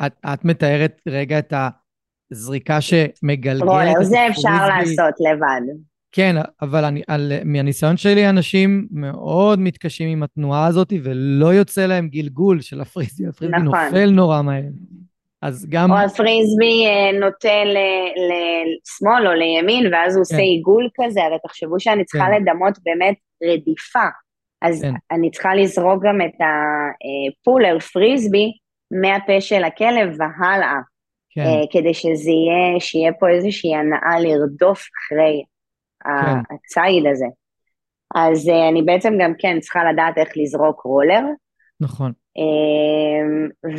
אה, 0.01 0.08
את, 0.08 0.14
את 0.34 0.45
מתארת 0.45 1.01
רגע 1.08 1.39
את 1.39 1.53
הזריקה 2.32 2.82
שמגלגלת 2.82 3.62
הפריסבי. 3.62 4.06
זה 4.06 4.28
אפשר 4.28 4.68
לעשות 4.68 5.14
לבד. 5.20 5.62
כן, 6.12 6.36
אבל 6.62 6.86
אני, 6.86 7.01
על, 7.08 7.32
מהניסיון 7.45 7.97
שלי, 7.97 8.30
אנשים 8.30 8.88
מאוד 8.91 9.60
מתקשים 9.60 10.10
עם 10.10 10.24
התנועה 10.24 10.68
הזאת, 10.68 10.93
ולא 11.03 11.53
יוצא 11.53 11.86
להם 11.86 12.08
גלגול 12.08 12.62
של 12.62 12.82
הפריסבי, 12.82 13.28
הפריסבי 13.28 13.58
נכון. 13.58 13.86
נופל 13.86 14.10
נורא 14.10 14.41
מהר. 14.41 14.64
אז 15.42 15.68
גם... 15.70 15.92
או 15.92 15.98
הפריסבי 15.98 16.86
אה, 16.88 17.20
נוטה 17.20 17.64
לשמאל 18.28 19.28
או 19.28 19.34
לימין, 19.34 19.94
ואז 19.94 20.16
הוא 20.16 20.26
כן. 20.26 20.36
עושה 20.36 20.44
עיגול 20.44 20.90
כזה, 20.96 21.24
הרי 21.24 21.38
תחשבו 21.44 21.80
שאני 21.80 22.06
צריכה 22.06 22.26
כן. 22.26 22.42
לדמות 22.42 22.74
באמת 22.84 23.16
רדיפה. 23.44 24.08
אז 24.62 24.82
כן. 24.82 24.94
אני 25.12 25.32
צריכה 25.32 25.56
לזרוק 25.56 26.04
גם 26.04 26.22
את 26.22 26.40
הפולר 26.42 27.80
פריסבי 27.80 28.52
מהפה 29.02 29.42
של 29.42 29.64
הכלב 29.64 30.16
והלאה. 30.18 30.80
כן. 31.30 31.42
אה, 31.42 31.62
כדי 31.72 31.94
שזה 31.94 32.32
יהיה, 32.32 32.80
שיהיה 32.80 33.14
פה 33.20 33.30
איזושהי 33.30 33.76
הנאה 33.76 34.20
לרדוף 34.20 34.80
אחרי 34.80 35.44
כן. 36.04 36.56
הציד 36.56 37.08
הזה. 37.12 37.26
אז 38.16 38.50
אני 38.70 38.82
בעצם 38.82 39.14
גם 39.22 39.34
כן 39.40 39.60
צריכה 39.60 39.80
לדעת 39.92 40.18
איך 40.18 40.30
לזרוק 40.36 40.82
רולר. 40.82 41.22
נכון. 41.82 42.12
Uh, 42.38 43.70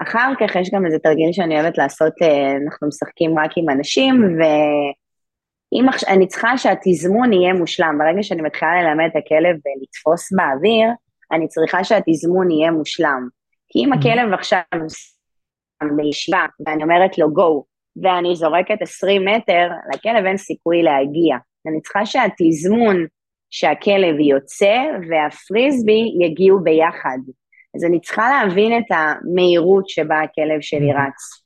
ואחר 0.00 0.32
כך 0.40 0.56
יש 0.56 0.70
גם 0.74 0.86
איזה 0.86 0.98
תרגיל 0.98 1.32
שאני 1.32 1.60
אוהבת 1.60 1.78
לעשות, 1.78 2.12
uh, 2.22 2.64
אנחנו 2.66 2.88
משחקים 2.88 3.38
רק 3.38 3.50
עם 3.56 3.70
אנשים, 3.70 4.38
ואני 5.70 6.26
צריכה 6.26 6.58
שהתזמון 6.58 7.32
יהיה 7.32 7.54
מושלם. 7.54 7.98
ברגע 7.98 8.22
שאני 8.22 8.42
מתחילה 8.42 8.82
ללמד 8.82 9.08
את 9.12 9.16
הכלב 9.16 9.56
ולתפוס 9.56 10.32
באוויר, 10.32 10.88
אני 11.32 11.48
צריכה 11.48 11.84
שהתזמון 11.84 12.50
יהיה 12.50 12.70
מושלם. 12.70 13.28
כי 13.68 13.78
אם 13.78 13.92
הכלב 13.92 14.32
עכשיו 14.32 14.60
בישיבה, 15.96 16.46
ואני 16.66 16.82
אומרת 16.82 17.18
לו 17.18 17.32
גו, 17.32 17.64
ואני 18.02 18.36
זורקת 18.36 18.82
20 18.82 19.28
מטר, 19.28 19.68
לכלב 19.94 20.24
אין 20.26 20.36
סיכוי 20.36 20.82
להגיע. 20.82 21.36
אני 21.66 21.80
צריכה 21.80 22.06
שהתזמון 22.06 23.06
שהכלב 23.50 24.20
יוצא 24.20 24.76
והפריסבי 25.10 26.14
יגיעו 26.20 26.58
ביחד. 26.62 27.18
אז 27.76 27.84
אני 27.84 28.00
צריכה 28.00 28.30
להבין 28.30 28.78
את 28.78 28.84
המהירות 28.90 29.88
שבה 29.88 30.20
הכלב 30.20 30.60
שלי 30.60 30.92
mm-hmm. 30.92 30.96
רץ. 30.96 31.44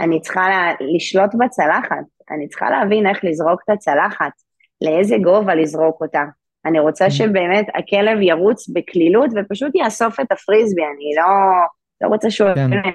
אני 0.00 0.20
צריכה 0.20 0.72
לשלוט 0.80 1.30
בצלחת, 1.34 2.04
אני 2.30 2.48
צריכה 2.48 2.70
להבין 2.70 3.06
איך 3.06 3.24
לזרוק 3.24 3.62
את 3.64 3.70
הצלחת, 3.70 4.32
לאיזה 4.80 5.16
גובה 5.22 5.54
לזרוק 5.54 6.00
אותה. 6.00 6.22
אני 6.66 6.80
רוצה 6.80 7.06
mm-hmm. 7.06 7.10
שבאמת 7.10 7.66
הכלב 7.74 8.20
ירוץ 8.20 8.68
בקלילות 8.68 9.30
ופשוט 9.36 9.74
יאסוף 9.74 10.20
את 10.20 10.32
הפריסבי, 10.32 10.82
אני 10.82 11.10
לא, 11.16 11.26
לא 12.00 12.08
רוצה 12.08 12.30
שהוא 12.30 12.54
כן. 12.54 12.60
יבין 12.60 12.92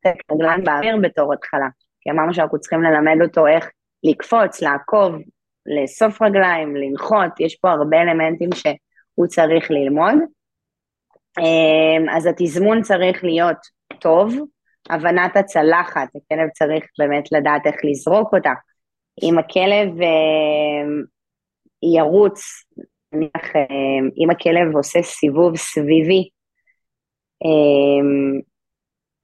את 0.00 0.12
הרגליים 0.30 0.64
באוויר 0.64 0.96
בתור 1.02 1.32
התחלה. 1.32 1.68
כי 2.00 2.10
אמרנו 2.10 2.34
שאנחנו 2.34 2.60
צריכים 2.60 2.82
ללמד 2.82 3.22
אותו 3.22 3.46
איך 3.46 3.70
לקפוץ, 4.04 4.62
לעקוב, 4.62 5.14
לאסוף 5.66 6.22
רגליים, 6.22 6.76
לנחות, 6.76 7.40
יש 7.40 7.56
פה 7.56 7.70
הרבה 7.70 8.02
אלמנטים 8.02 8.50
שהוא 8.54 9.26
צריך 9.26 9.70
ללמוד. 9.70 10.14
אמ, 11.38 12.08
אז 12.16 12.26
התזמון 12.26 12.82
צריך 12.82 13.24
להיות 13.24 13.56
טוב, 14.00 14.34
הבנת 14.90 15.36
הצלחת, 15.36 16.08
הכלב 16.08 16.48
צריך 16.52 16.84
באמת 16.98 17.32
לדעת 17.32 17.66
איך 17.66 17.76
לזרוק 17.84 18.34
אותה. 18.34 18.52
אם 19.22 19.38
הכלב 19.38 19.88
אמ, 20.02 21.02
ירוץ, 21.96 22.40
נניח, 23.12 23.56
אמ, 23.56 24.08
אם 24.18 24.30
הכלב 24.30 24.76
עושה 24.76 25.02
סיבוב 25.02 25.56
סביבי 25.56 26.28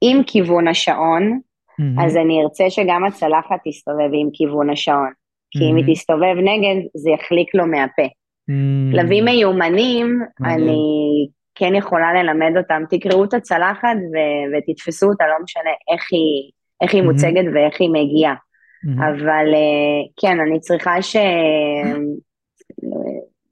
עם 0.01 0.23
כיוון 0.27 0.67
השעון, 0.67 1.39
mm-hmm. 1.39 2.05
אז 2.05 2.17
אני 2.17 2.41
ארצה 2.43 2.69
שגם 2.69 3.05
הצלחת 3.05 3.59
תסתובב 3.67 4.09
עם 4.13 4.29
כיוון 4.33 4.69
השעון. 4.69 5.11
כי 5.51 5.59
mm-hmm. 5.59 5.71
אם 5.71 5.75
היא 5.75 5.95
תסתובב 5.95 6.35
נגד, 6.37 6.87
זה 6.93 7.09
יחליק 7.09 7.55
לו 7.55 7.67
מהפה. 7.67 8.03
Mm-hmm. 8.03 8.91
כלבים 8.91 9.25
מיומנים, 9.25 10.21
mm-hmm. 10.21 10.49
אני 10.49 11.27
כן 11.55 11.75
יכולה 11.75 12.13
ללמד 12.13 12.57
אותם, 12.57 12.83
תקראו 12.89 13.23
את 13.23 13.33
הצלחת 13.33 13.97
ו- 14.13 14.57
ותתפסו 14.57 15.07
אותה, 15.07 15.27
לא 15.27 15.43
משנה 15.43 15.69
איך 15.93 16.07
היא, 16.11 16.51
איך 16.81 16.93
היא 16.93 17.01
mm-hmm. 17.01 17.05
מוצגת 17.05 17.45
ואיך 17.53 17.81
היא 17.81 17.89
מגיעה. 17.89 18.33
Mm-hmm. 18.33 19.03
אבל 19.05 19.53
אה, 19.53 20.01
כן, 20.21 20.39
אני 20.39 20.59
צריכה 20.59 21.01
ש... 21.01 21.15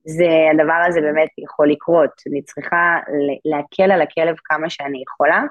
זה, 0.06 0.28
הדבר 0.52 0.80
הזה 0.88 1.02
באמת 1.02 1.30
יכול 1.44 1.72
לקרות. 1.72 2.10
אני 2.32 2.42
צריכה 2.42 2.98
להקל 3.46 3.92
על 3.92 4.02
הכלב 4.02 4.36
כמה 4.44 4.70
שאני 4.70 5.02
יכולה, 5.08 5.44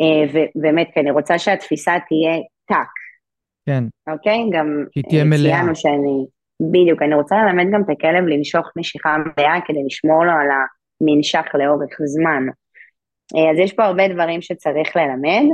אה, 0.00 0.42
ובאמת, 0.56 0.88
כי 0.94 1.00
אני 1.00 1.10
רוצה 1.10 1.38
שהתפיסה 1.38 1.92
תהיה 2.08 2.36
טאק. 2.66 2.88
כן. 3.66 3.84
אוקיי? 4.12 4.38
גם 4.52 4.84
שהיא 4.92 5.04
תהיה 5.08 5.24
מלאה. 5.24 5.38
ציינו 5.40 5.76
שאני... 5.76 6.26
בדיוק, 6.70 7.02
אני 7.02 7.14
רוצה 7.14 7.36
ללמד 7.36 7.64
גם 7.72 7.82
את 7.82 7.90
הכלב 7.90 8.24
לנשוך 8.26 8.66
נשיכה 8.76 9.16
מלאה 9.18 9.58
כדי 9.66 9.84
לשמור 9.86 10.24
לו 10.24 10.32
על 10.32 10.48
המנשך 11.00 11.46
לאורך 11.54 11.96
זמן. 12.04 12.42
אה, 13.36 13.50
אז 13.50 13.58
יש 13.58 13.72
פה 13.72 13.84
הרבה 13.84 14.08
דברים 14.08 14.42
שצריך 14.42 14.96
ללמד, 14.96 15.46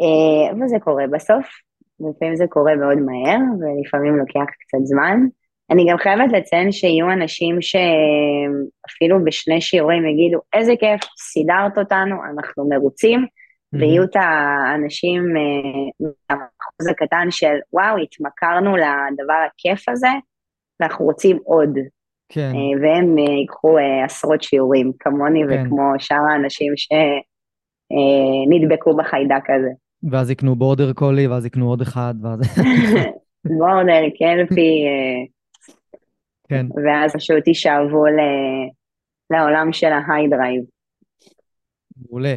אה, 0.00 0.50
אבל 0.52 0.68
זה 0.68 0.76
קורה 0.84 1.04
בסוף, 1.06 1.46
לפעמים 2.00 2.36
זה 2.36 2.44
קורה 2.48 2.76
מאוד 2.76 2.98
מהר 2.98 3.40
ולפעמים 3.60 4.16
לוקח 4.16 4.50
קצת 4.60 4.84
זמן. 4.84 5.20
אני 5.70 5.86
גם 5.90 5.98
חייבת 5.98 6.32
לציין 6.32 6.72
שיהיו 6.72 7.12
אנשים 7.12 7.58
שאפילו 7.60 9.24
בשני 9.24 9.60
שיעורים 9.60 10.06
יגידו, 10.06 10.38
איזה 10.52 10.72
כיף, 10.80 11.00
סידרת 11.18 11.78
אותנו, 11.78 12.16
אנחנו 12.24 12.68
מרוצים, 12.68 13.20
mm-hmm. 13.20 13.78
ויהיו 13.78 14.04
את 14.04 14.16
האנשים 14.16 15.22
מהאחוז 15.32 16.86
אה, 16.86 16.92
הקטן 16.92 17.30
של, 17.30 17.56
וואו, 17.72 17.96
התמכרנו 17.96 18.76
לדבר 18.76 19.40
הכיף 19.46 19.88
הזה, 19.88 20.08
ואנחנו 20.80 21.04
רוצים 21.04 21.38
עוד. 21.44 21.78
כן. 22.32 22.52
אה, 22.54 22.80
והם 22.82 23.18
אה, 23.18 23.24
ייקחו 23.32 23.76
עשרות 24.04 24.42
שיעורים, 24.42 24.92
כמוני 25.00 25.40
כן. 25.48 25.64
וכמו 25.66 25.82
שאר 25.98 26.22
האנשים 26.32 26.72
שנדבקו 28.50 28.96
בחיידק 28.96 29.50
הזה. 29.50 29.70
ואז 30.10 30.30
יקנו 30.30 30.56
בורדר 30.56 30.92
קולי, 30.92 31.26
ואז 31.26 31.46
יקנו 31.46 31.68
עוד 31.68 31.80
אחד, 31.80 32.14
ואז... 32.22 32.40
בורדר, 33.58 34.02
קלפי, 34.18 34.84
כן. 36.48 36.66
ואז 36.86 37.16
פשוט 37.16 37.46
יישאבו 37.46 38.06
ל... 38.06 38.20
לעולם 39.30 39.72
של 39.72 39.86
ה 39.92 40.28
high 40.28 40.42
drive. 40.42 40.62
מעולה. 41.96 42.34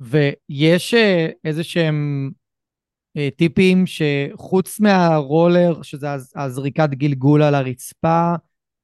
ויש 0.00 0.94
אה, 0.94 1.28
איזה 1.44 1.64
שהם 1.64 2.30
אה, 3.16 3.28
טיפים 3.36 3.84
שחוץ 3.86 4.80
מהרולר, 4.80 5.82
שזה 5.82 6.06
הזריקת 6.36 6.88
גלגול 6.90 7.42
על 7.42 7.54
הרצפה, 7.54 8.34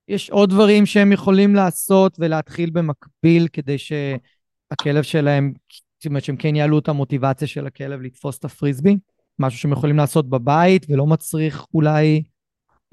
יש 0.09 0.31
עוד 0.31 0.51
דברים 0.51 0.87
שהם 0.87 1.13
יכולים 1.13 1.55
לעשות 1.55 2.17
ולהתחיל 2.21 2.71
במקביל 2.71 3.49
כדי 3.53 3.77
שהכלב 3.79 5.03
שלהם, 5.03 5.53
זאת 5.99 6.07
אומרת 6.07 6.25
שהם 6.25 6.37
כן 6.37 6.57
יעלו 6.57 6.79
את 6.79 6.89
המוטיבציה 6.89 7.49
של 7.49 7.67
הכלב 7.67 8.01
לתפוס 8.01 8.39
את 8.39 8.45
הפריסבי? 8.45 8.97
משהו 9.39 9.59
שהם 9.59 9.73
יכולים 9.73 9.97
לעשות 9.97 10.31
בבית 10.31 10.87
ולא 10.89 11.07
מצריך 11.07 11.67
אולי 11.75 12.23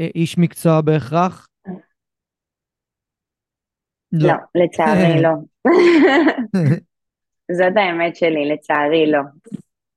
אה, 0.01 0.07
איש 0.15 0.37
מקצוע 0.37 0.81
בהכרח? 0.81 1.47
לא, 4.11 4.27
לא 4.27 4.63
לצערי 4.63 5.21
לא. 5.21 5.29
זאת 7.57 7.73
האמת 7.75 8.15
שלי, 8.15 8.49
לצערי 8.49 9.11
לא. 9.11 9.19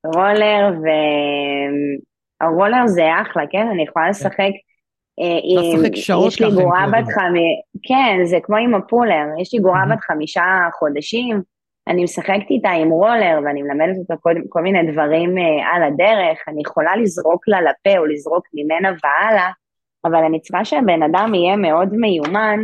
רולר 0.05 0.79
ו... 0.83 0.87
הרולר 2.41 2.87
זה 2.87 3.03
אחלה, 3.21 3.43
כן? 3.51 3.67
אני 3.73 3.83
יכולה 3.83 4.09
לשחק 4.09 4.51
אה, 5.19 5.39
עם... 5.43 5.79
לשחק 5.79 5.95
שעות 5.95 6.33
יש 6.33 6.41
לי 6.41 6.51
גורה 6.51 6.85
בת 6.87 7.07
חמי... 7.13 7.61
כן, 7.83 8.25
זה 8.25 8.37
כמו 8.43 8.57
עם 8.57 8.75
הפולר. 8.75 9.25
יש 9.41 9.53
לי 9.53 9.59
גורה 9.59 9.83
בת 9.91 9.99
חמישה 10.01 10.43
חודשים, 10.79 11.41
אני 11.87 12.03
משחקת 12.03 12.49
איתה 12.49 12.69
עם 12.69 12.89
רולר 12.89 13.39
ואני 13.45 13.61
מלמדת 13.61 13.97
אותה 13.97 14.13
כל, 14.21 14.33
כל 14.49 14.61
מיני 14.61 14.91
דברים 14.91 15.37
אה, 15.37 15.75
על 15.75 15.83
הדרך. 15.83 16.39
אני 16.47 16.61
יכולה 16.61 16.95
לזרוק 16.95 17.47
לה 17.47 17.61
לפה 17.61 17.97
או 17.97 18.05
לזרוק 18.05 18.47
ממנה 18.53 18.89
והלאה, 18.89 19.49
אבל 20.05 20.23
אני 20.23 20.39
צריכה 20.39 20.65
שהבן 20.65 21.03
אדם 21.03 21.33
יהיה 21.35 21.55
מאוד 21.55 21.93
מיומן 21.93 22.59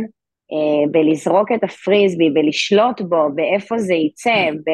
אה, 0.52 0.90
בלזרוק 0.90 1.52
את 1.52 1.64
הפריסבי, 1.64 2.30
בלשלוט 2.30 3.00
בו, 3.00 3.28
באיפה 3.34 3.78
זה 3.78 3.94
יצא, 3.94 4.50
ב... 4.66 4.70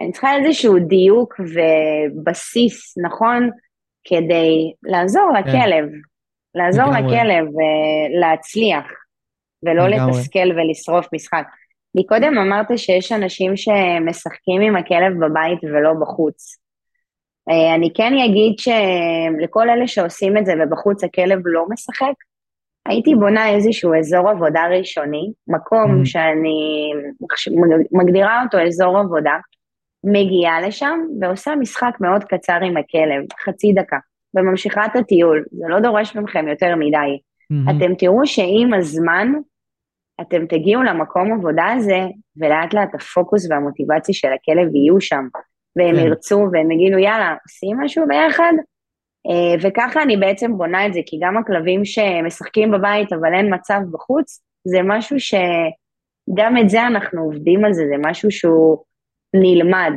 אני 0.00 0.12
צריכה 0.12 0.36
איזשהו 0.36 0.78
דיוק 0.78 1.34
ובסיס 1.40 2.98
נכון 2.98 3.50
כדי 4.04 4.72
לעזור 4.82 5.30
כן. 5.34 5.50
לכלב, 5.50 5.88
לעזור 6.56 6.84
לגמרי. 6.84 7.16
לכלב 7.16 7.46
אה, 7.46 8.20
להצליח, 8.20 8.84
ולא 9.62 9.88
לגמרי. 9.88 10.10
לתסכל 10.10 10.50
ולשרוף 10.56 11.06
משחק. 11.12 11.46
מקודם 11.94 12.38
אמרת 12.38 12.78
שיש 12.78 13.12
אנשים 13.12 13.52
שמשחקים 13.56 14.60
עם 14.60 14.76
הכלב 14.76 15.12
בבית 15.24 15.64
ולא 15.64 15.92
בחוץ. 16.00 16.58
אה, 17.50 17.74
אני 17.74 17.92
כן 17.94 18.12
אגיד 18.24 18.54
שלכל 18.58 19.70
אלה 19.70 19.86
שעושים 19.86 20.38
את 20.38 20.46
זה 20.46 20.52
ובחוץ 20.62 21.04
הכלב 21.04 21.38
לא 21.44 21.64
משחק, 21.70 22.14
הייתי 22.86 23.14
בונה 23.14 23.50
איזשהו 23.50 23.94
אזור 23.94 24.28
עבודה 24.28 24.66
ראשוני, 24.70 25.32
מקום 25.48 26.02
mm. 26.02 26.06
שאני 26.06 26.92
מגדירה 27.92 28.42
אותו 28.42 28.58
אזור 28.66 28.98
עבודה, 28.98 29.36
מגיעה 30.04 30.60
לשם 30.60 30.98
ועושה 31.20 31.54
משחק 31.56 31.92
מאוד 32.00 32.24
קצר 32.24 32.58
עם 32.62 32.76
הכלב, 32.76 33.24
חצי 33.44 33.72
דקה, 33.72 33.96
וממשיכה 34.36 34.86
את 34.86 34.96
הטיול, 34.96 35.44
זה 35.50 35.64
לא 35.68 35.80
דורש 35.80 36.16
מכם 36.16 36.48
יותר 36.48 36.74
מדי. 36.76 37.18
Mm-hmm. 37.52 37.76
אתם 37.76 37.94
תראו 37.94 38.26
שעם 38.26 38.74
הזמן, 38.74 39.32
אתם 40.20 40.46
תגיעו 40.46 40.82
למקום 40.82 41.32
עבודה 41.32 41.66
הזה, 41.76 42.00
ולאט 42.36 42.74
לאט 42.74 42.94
הפוקוס 42.94 43.50
והמוטיבציה 43.50 44.14
של 44.14 44.28
הכלב 44.28 44.74
יהיו 44.74 45.00
שם, 45.00 45.24
והם 45.76 45.96
כן. 45.96 46.06
ירצו 46.06 46.48
והם 46.52 46.70
יגידו, 46.70 46.98
יאללה, 46.98 47.36
עושים 47.44 47.76
משהו 47.80 48.04
ביחד? 48.08 48.52
אה, 49.30 49.54
וככה 49.62 50.02
אני 50.02 50.16
בעצם 50.16 50.56
בונה 50.56 50.86
את 50.86 50.94
זה, 50.94 51.00
כי 51.06 51.18
גם 51.22 51.36
הכלבים 51.36 51.84
שמשחקים 51.84 52.70
בבית 52.70 53.12
אבל 53.12 53.34
אין 53.34 53.54
מצב 53.54 53.80
בחוץ, 53.90 54.42
זה 54.64 54.78
משהו 54.84 55.16
שגם 55.20 56.58
את 56.60 56.70
זה 56.70 56.86
אנחנו 56.86 57.22
עובדים 57.22 57.64
על 57.64 57.72
זה, 57.72 57.82
זה 57.88 57.94
משהו 58.10 58.30
שהוא 58.30 58.84
נלמד. 59.34 59.92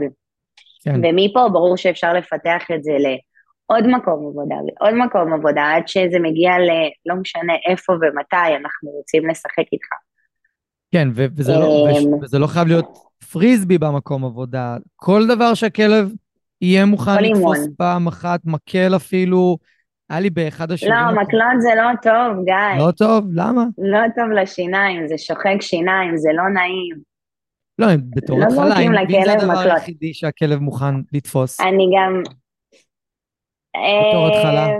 כן. 0.84 0.96
ומפה 1.04 1.50
ברור 1.50 1.78
שאפשר 1.78 2.14
לפתח 2.14 2.64
את 2.76 2.84
זה 2.84 2.92
לעוד 3.70 3.88
מקום 3.88 4.28
עבודה 4.28 4.56
ועוד 4.56 4.94
מקום 4.94 5.34
עבודה, 5.34 5.64
עד 5.76 5.88
שזה 5.88 6.20
מגיע 6.20 6.52
ל... 6.52 6.70
לא 7.06 7.16
משנה 7.16 7.54
איפה 7.70 7.94
ומתי 7.94 8.56
אנחנו 8.62 8.90
רוצים 8.90 9.30
לשחק 9.30 9.66
איתך. 9.74 9.88
כן, 10.92 11.08
וזה, 11.14 11.54
לא, 11.54 11.88
אמ, 11.90 12.14
וזה 12.24 12.40
לא 12.40 12.48
חייב 12.48 12.68
להיות 12.68 12.98
פריסבי 13.32 13.78
במקום 13.78 14.26
עבודה. 14.26 14.78
כל 14.96 15.28
דבר 15.28 15.54
שהכלב 15.54 16.12
יהיה 16.62 16.86
מוכן 16.86 17.24
לתפוס 17.24 17.68
פעם 17.78 18.08
אחת, 18.08 18.40
מקל 18.46 18.96
אפילו. 18.96 19.58
היה 20.10 20.20
לי 20.20 20.30
באחד 20.30 20.72
השיעורים... 20.72 21.06
לא, 21.06 21.22
מקלון 21.22 21.60
זה 21.62 21.70
לא 21.76 21.90
טוב, 22.02 22.46
גיא. 22.46 22.86
לא 22.86 22.92
טוב? 22.92 23.26
למה? 23.34 23.64
לא 23.78 24.00
טוב 24.16 24.30
לשיניים, 24.30 25.08
זה 25.08 25.18
שוחק 25.18 25.62
שיניים, 25.62 26.18
זה 26.18 26.30
לא 26.34 26.50
נעים. 26.50 26.96
לא, 27.80 27.88
בתור 28.16 28.40
לא 28.40 28.44
התחלה, 28.44 28.80
אם 28.80 29.24
זה 29.26 29.34
הדבר 29.34 29.60
היחידי 29.60 30.14
שהכלב 30.14 30.60
מוכן 30.60 30.96
לתפוס. 31.14 31.62
אני 31.62 31.90
גם... 31.98 32.24
בתור 33.80 34.28
התחלה. 34.28 34.66
אמ, 34.66 34.80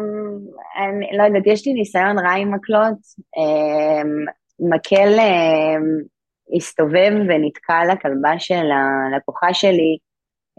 אני 0.90 1.18
לא 1.18 1.24
יודעת, 1.24 1.48
יש 1.48 1.68
לי 1.68 1.74
ניסיון 1.74 2.20
רע 2.20 2.32
עם 2.32 2.54
מקלות. 2.54 2.98
אמ, 3.38 4.26
מקל 4.60 5.20
אמ, 5.20 5.84
הסתובב 6.56 7.12
ונתקע 7.30 7.82
לכלבה 7.94 8.40
של 8.40 8.66
הלקוחה 8.72 9.54
שלי, 9.54 9.98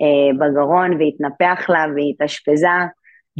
אה, 0.02 0.38
בגרון 0.38 0.90
והתנפח 0.92 1.66
לה 1.68 1.86
והתאשפזה, 1.96 2.66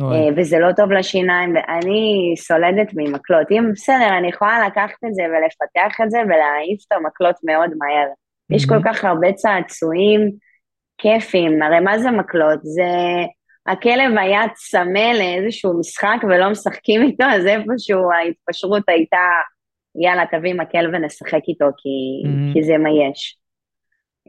אה, 0.03 0.29
וזה 0.37 0.59
לא 0.59 0.73
טוב 0.73 0.93
לשיניים, 0.93 1.55
ואני 1.55 2.35
סולדת 2.37 2.91
ממקלות. 2.97 3.47
אם 3.51 3.65
בסדר, 3.73 4.19
אני 4.19 4.29
יכולה 4.29 4.67
לקחת 4.67 5.05
את 5.07 5.15
זה 5.15 5.23
ולפתח 5.23 6.01
את 6.05 6.11
זה 6.11 6.19
ולהעיף 6.19 6.85
את 6.87 6.93
המקלות 6.93 7.37
מאוד 7.45 7.71
מהר. 7.79 8.09
Mm-hmm. 8.09 8.57
יש 8.57 8.67
כל 8.67 8.79
כך 8.85 9.05
הרבה 9.05 9.33
צעצועים 9.33 10.31
כיפים, 10.99 11.63
הרי 11.63 11.81
מה 11.81 11.99
זה 11.99 12.11
מקלות? 12.11 12.59
זה... 12.63 12.91
הכלב 13.73 14.19
היה 14.19 14.43
צמא 14.55 15.13
לאיזשהו 15.19 15.79
משחק 15.79 16.19
ולא 16.23 16.51
משחקים 16.51 17.03
איתו, 17.03 17.25
אז 17.25 17.47
איפשהו 17.47 18.13
ההתפשרות 18.13 18.83
הייתה, 18.89 19.27
יאללה, 20.05 20.25
תביא 20.33 20.55
מקל 20.55 20.87
ונשחק 20.93 21.41
איתו, 21.49 21.65
כי, 21.65 22.29
mm-hmm. 22.29 22.55
כי 22.55 22.63
זה 22.63 22.79
מה 22.79 22.89
יש. 22.91 23.39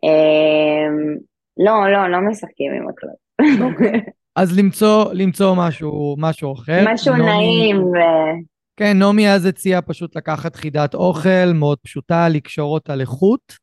אמ, 0.03 1.17
לא, 1.57 1.91
לא, 1.91 2.11
לא 2.11 2.17
משחקים 2.29 2.71
עם 2.73 2.87
מקלות. 2.87 3.71
אוקיי. 3.71 4.01
אז 4.35 4.59
למצוא, 4.59 5.13
למצוא 5.13 5.55
משהו, 5.57 6.15
משהו 6.17 6.53
אחר. 6.53 6.83
משהו 6.93 7.15
נומי, 7.15 7.31
נעים 7.31 7.83
ו... 7.83 7.97
כן, 8.77 8.99
נעמי 8.99 9.29
אז 9.29 9.45
הציעה 9.45 9.81
פשוט 9.81 10.15
לקחת 10.15 10.55
חידת 10.55 10.93
אוכל 10.93 11.53
מאוד 11.53 11.77
פשוטה, 11.83 12.29
לקשור 12.29 12.73
אותה 12.73 12.95
לחוט, 12.95 13.53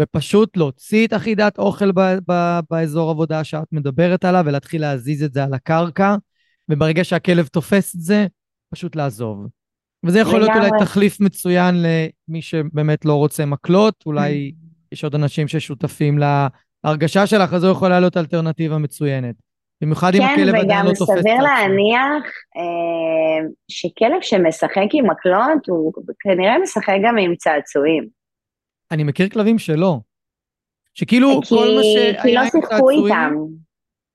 ופשוט 0.00 0.56
להוציא 0.56 1.06
את 1.06 1.12
החידת 1.12 1.58
אוכל 1.58 1.92
ב- 1.92 2.18
ב- 2.30 2.60
באזור 2.70 3.10
עבודה 3.10 3.44
שאת 3.44 3.72
מדברת 3.72 4.24
עליו, 4.24 4.42
ולהתחיל 4.46 4.80
להזיז 4.80 5.22
את 5.22 5.32
זה 5.32 5.44
על 5.44 5.54
הקרקע, 5.54 6.16
וברגע 6.68 7.04
שהכלב 7.04 7.46
תופס 7.46 7.94
את 7.94 8.00
זה, 8.00 8.26
פשוט 8.74 8.96
לעזוב. 8.96 9.46
וזה 10.06 10.18
יכול 10.18 10.38
להיות 10.38 10.50
אולי 10.56 10.70
תחליף 10.78 11.20
מצוין 11.20 11.74
למי 11.74 12.42
שבאמת 12.42 13.04
לא 13.04 13.14
רוצה 13.14 13.46
מקלות, 13.46 13.94
אולי 14.06 14.52
יש 14.92 15.04
עוד 15.04 15.14
אנשים 15.14 15.48
ששותפים 15.48 16.18
לה... 16.18 16.48
ההרגשה 16.84 17.26
שלך, 17.26 17.52
אז 17.52 17.60
זו 17.60 17.70
יכולה 17.70 18.00
להיות 18.00 18.16
אלטרנטיבה 18.16 18.78
מצוינת. 18.78 19.34
במיוחד 19.80 20.14
אם 20.14 20.20
כן, 20.20 20.32
הכלב 20.32 20.54
עדיין 20.54 20.86
לא 20.86 20.90
תופס 20.90 21.02
את 21.02 21.06
כן, 21.06 21.12
וגם 21.12 21.22
סביר 21.22 21.42
להניח 21.42 22.24
אה, 22.56 23.48
שכלב 23.68 24.18
שמשחק 24.20 24.88
עם 24.92 25.10
מקלות, 25.10 25.68
הוא 25.68 25.92
כנראה 26.20 26.58
משחק 26.58 26.96
גם 27.04 27.18
עם 27.18 27.34
צעצועים. 27.36 28.23
אני 28.90 29.04
מכיר 29.04 29.28
כלבים 29.28 29.58
שלא. 29.58 29.98
שכאילו 30.94 31.40
כי, 31.42 31.48
כל 31.48 31.68
מה 31.76 31.82
שהיה 31.82 32.22
כי 32.22 32.34
לא 32.34 32.44
שיחקו 32.44 32.90
איתם. 32.90 33.34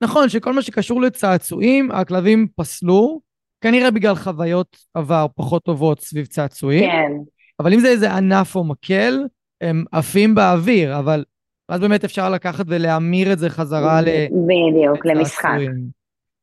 נכון, 0.01 0.29
שכל 0.29 0.53
מה 0.53 0.61
שקשור 0.61 1.01
לצעצועים, 1.01 1.91
הכלבים 1.91 2.47
פסלו, 2.55 3.21
כנראה 3.61 3.91
בגלל 3.91 4.15
חוויות 4.15 4.77
עבר 4.93 5.25
פחות 5.35 5.63
טובות 5.63 6.01
סביב 6.01 6.25
צעצועים. 6.25 6.91
כן. 6.91 7.11
אבל 7.59 7.73
אם 7.73 7.79
זה 7.79 7.87
איזה 7.87 8.13
ענף 8.13 8.55
או 8.55 8.63
מקל, 8.63 9.19
הם 9.61 9.83
עפים 9.91 10.35
באוויר, 10.35 10.99
אבל 10.99 11.23
אז 11.69 11.79
באמת 11.79 12.03
אפשר 12.03 12.29
לקחת 12.29 12.65
ולהמיר 12.67 13.33
את 13.33 13.39
זה 13.39 13.49
חזרה 13.49 14.01
ל... 14.01 14.05
בדיוק, 14.31 15.05
למשחק. 15.05 15.57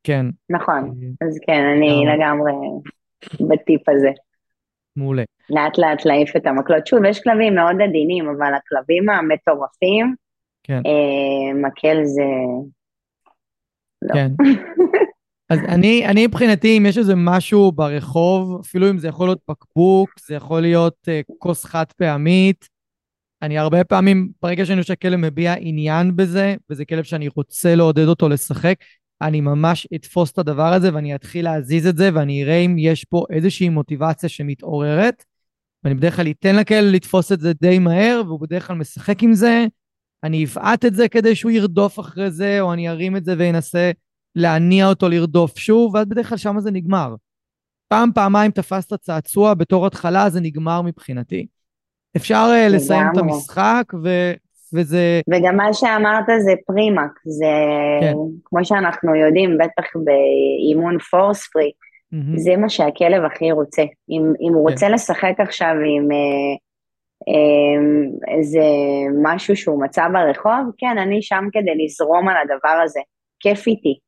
כן. 0.05 0.27
נכון, 0.51 0.95
אה, 1.03 1.27
אז 1.29 1.39
כן, 1.47 1.63
אני 1.77 2.05
לגמרי 2.07 2.53
בטיפ 3.49 3.89
הזה. 3.89 4.11
מעולה. 4.97 5.23
לאט 5.51 5.79
לאט 5.79 6.05
להעיף 6.05 6.37
את 6.37 6.47
המקלות. 6.47 6.87
שוב, 6.87 7.05
יש 7.05 7.21
כלבים 7.21 7.55
מאוד 7.55 7.77
עדינים, 7.89 8.29
אבל 8.29 8.55
הכלבים 8.55 9.09
המטורפים, 9.09 10.15
כן. 10.63 10.81
אה, 10.87 11.55
מקל 11.55 12.05
זה... 12.05 12.23
לא. 14.03 14.15
כן. 14.15 14.31
אז 15.51 15.59
אני, 15.69 16.07
אני 16.07 16.27
מבחינתי, 16.27 16.79
אם 16.79 16.87
יש 16.87 16.99
איזה 16.99 17.15
משהו 17.17 17.73
ברחוב, 17.73 18.61
אפילו 18.61 18.91
אם 18.91 18.99
זה 18.99 19.09
יכול 19.09 19.29
להיות 19.29 19.41
בקבוק, 19.51 20.11
זה 20.27 20.35
יכול 20.35 20.61
להיות 20.61 20.95
uh, 21.09 21.35
כוס 21.39 21.65
חד 21.65 21.85
פעמית, 21.97 22.69
אני 23.43 23.59
הרבה 23.59 23.85
פעמים, 23.85 24.29
ברגע 24.43 24.67
שאני 24.67 24.81
חושב 24.81 24.89
שהכלב 24.89 25.17
מביע 25.17 25.55
עניין 25.59 26.17
בזה, 26.17 26.55
וזה 26.71 26.85
כלב 26.85 27.05
שאני 27.05 27.29
רוצה 27.37 27.75
לעודד 27.75 28.07
אותו 28.07 28.29
לשחק, 28.29 28.75
אני 29.23 29.41
ממש 29.41 29.89
אתפוס 29.95 30.33
את 30.33 30.39
הדבר 30.39 30.73
הזה 30.73 30.95
ואני 30.95 31.15
אתחיל 31.15 31.45
להזיז 31.45 31.87
את 31.87 31.97
זה, 31.97 32.11
ואני 32.15 32.45
אראה 32.45 32.57
אם 32.57 32.77
יש 32.79 33.05
פה 33.05 33.25
איזושהי 33.31 33.69
מוטיבציה 33.69 34.29
שמתעוררת, 34.29 35.25
ואני 35.85 35.95
בדרך 35.95 36.17
כלל 36.17 36.31
אתן 36.31 36.57
לכלב 36.57 36.85
לתפוס 36.85 37.33
את 37.33 37.41
זה 37.41 37.53
די 37.53 37.79
מהר, 37.79 38.23
והוא 38.27 38.41
בדרך 38.41 38.67
כלל 38.67 38.77
משחק 38.77 39.23
עם 39.23 39.35
זה, 39.35 39.67
אני 40.25 40.45
אבעט 40.45 40.85
את 40.85 40.95
זה 40.95 41.09
כדי 41.09 41.35
שהוא 41.35 41.53
ירדוף 41.53 42.01
אחרי 42.01 42.31
זה, 42.31 42.61
או 42.61 42.73
אני 42.73 42.89
ארים 42.89 43.17
את 43.17 43.25
זה 43.25 43.35
ואנסה 43.39 43.91
להניע 44.35 44.89
אותו 44.89 45.09
לרדוף 45.09 45.59
שוב, 45.59 45.95
ואז 45.95 46.07
בדרך 46.07 46.29
כלל 46.29 46.39
שם 46.39 46.61
זה 46.61 46.71
נגמר. 46.71 47.15
פעם, 47.89 48.11
פעמיים 48.15 48.51
תפסת 48.51 48.95
צעצוע 48.95 49.55
בתור 49.55 49.87
התחלה, 49.87 50.31
זה 50.31 50.41
נגמר 50.41 50.83
מבחינתי. 50.83 51.47
אפשר 52.17 52.49
uh, 52.53 52.73
לסיים 52.73 53.07
את 53.13 53.19
המשחק, 53.19 53.93
ו... 54.05 54.33
וזה... 54.75 55.21
וגם 55.31 55.57
מה 55.57 55.75
שאמרת 55.75 56.25
זה 56.39 56.53
פרימק, 56.67 57.11
זה 57.25 57.53
כן. 58.01 58.15
כמו 58.45 58.65
שאנחנו 58.65 59.15
יודעים, 59.15 59.59
בטח 59.59 59.85
באימון 60.05 60.99
פורס 60.99 61.49
פרי, 61.53 61.71
mm-hmm. 62.15 62.39
זה 62.39 62.57
מה 62.57 62.69
שהכלב 62.69 63.25
הכי 63.25 63.53
רוצה. 63.53 63.83
אם, 63.83 64.33
אם 64.41 64.55
הוא 64.55 64.67
כן. 64.67 64.73
רוצה 64.73 64.89
לשחק 64.89 65.35
עכשיו 65.39 65.75
עם 65.97 66.13
אה, 66.13 66.57
אה, 67.29 68.37
איזה 68.37 68.65
משהו 69.23 69.57
שהוא 69.57 69.83
מצא 69.83 70.09
ברחוב, 70.13 70.73
כן, 70.79 70.99
אני 70.99 71.23
שם 71.23 71.45
כדי 71.53 71.85
לזרום 71.85 72.29
על 72.29 72.37
הדבר 72.37 72.81
הזה, 72.85 73.01
כיף 73.41 73.67
איתי. 73.67 73.99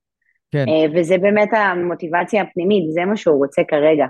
כן. 0.51 0.65
אה, 0.69 0.85
וזה 0.95 1.19
באמת 1.19 1.49
המוטיבציה 1.53 2.43
הפנימית, 2.43 2.93
זה 2.93 3.05
מה 3.05 3.17
שהוא 3.17 3.39
רוצה 3.39 3.63
כרגע. 3.69 4.07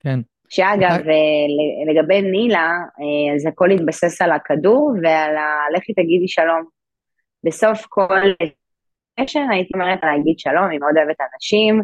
כן. 0.00 0.20
שאגב, 0.48 1.08
אה, 1.08 1.92
לגבי 1.92 2.22
נילה, 2.22 2.70
אה, 3.00 3.34
אז 3.34 3.46
הכל 3.46 3.70
התבסס 3.70 4.22
על 4.22 4.32
הכדור 4.32 4.92
ועל 5.02 5.36
ה... 5.36 5.76
לכי 5.76 5.92
תגידי 5.92 6.28
שלום. 6.28 6.64
בסוף 7.44 7.86
כל 7.88 8.20
סשן 9.20 9.50
הייתי 9.50 9.70
אומרת 9.74 9.98
להגיד 10.02 10.38
שלום, 10.38 10.70
היא 10.70 10.80
מאוד 10.80 10.96
אוהבת 10.96 11.16
אנשים, 11.34 11.82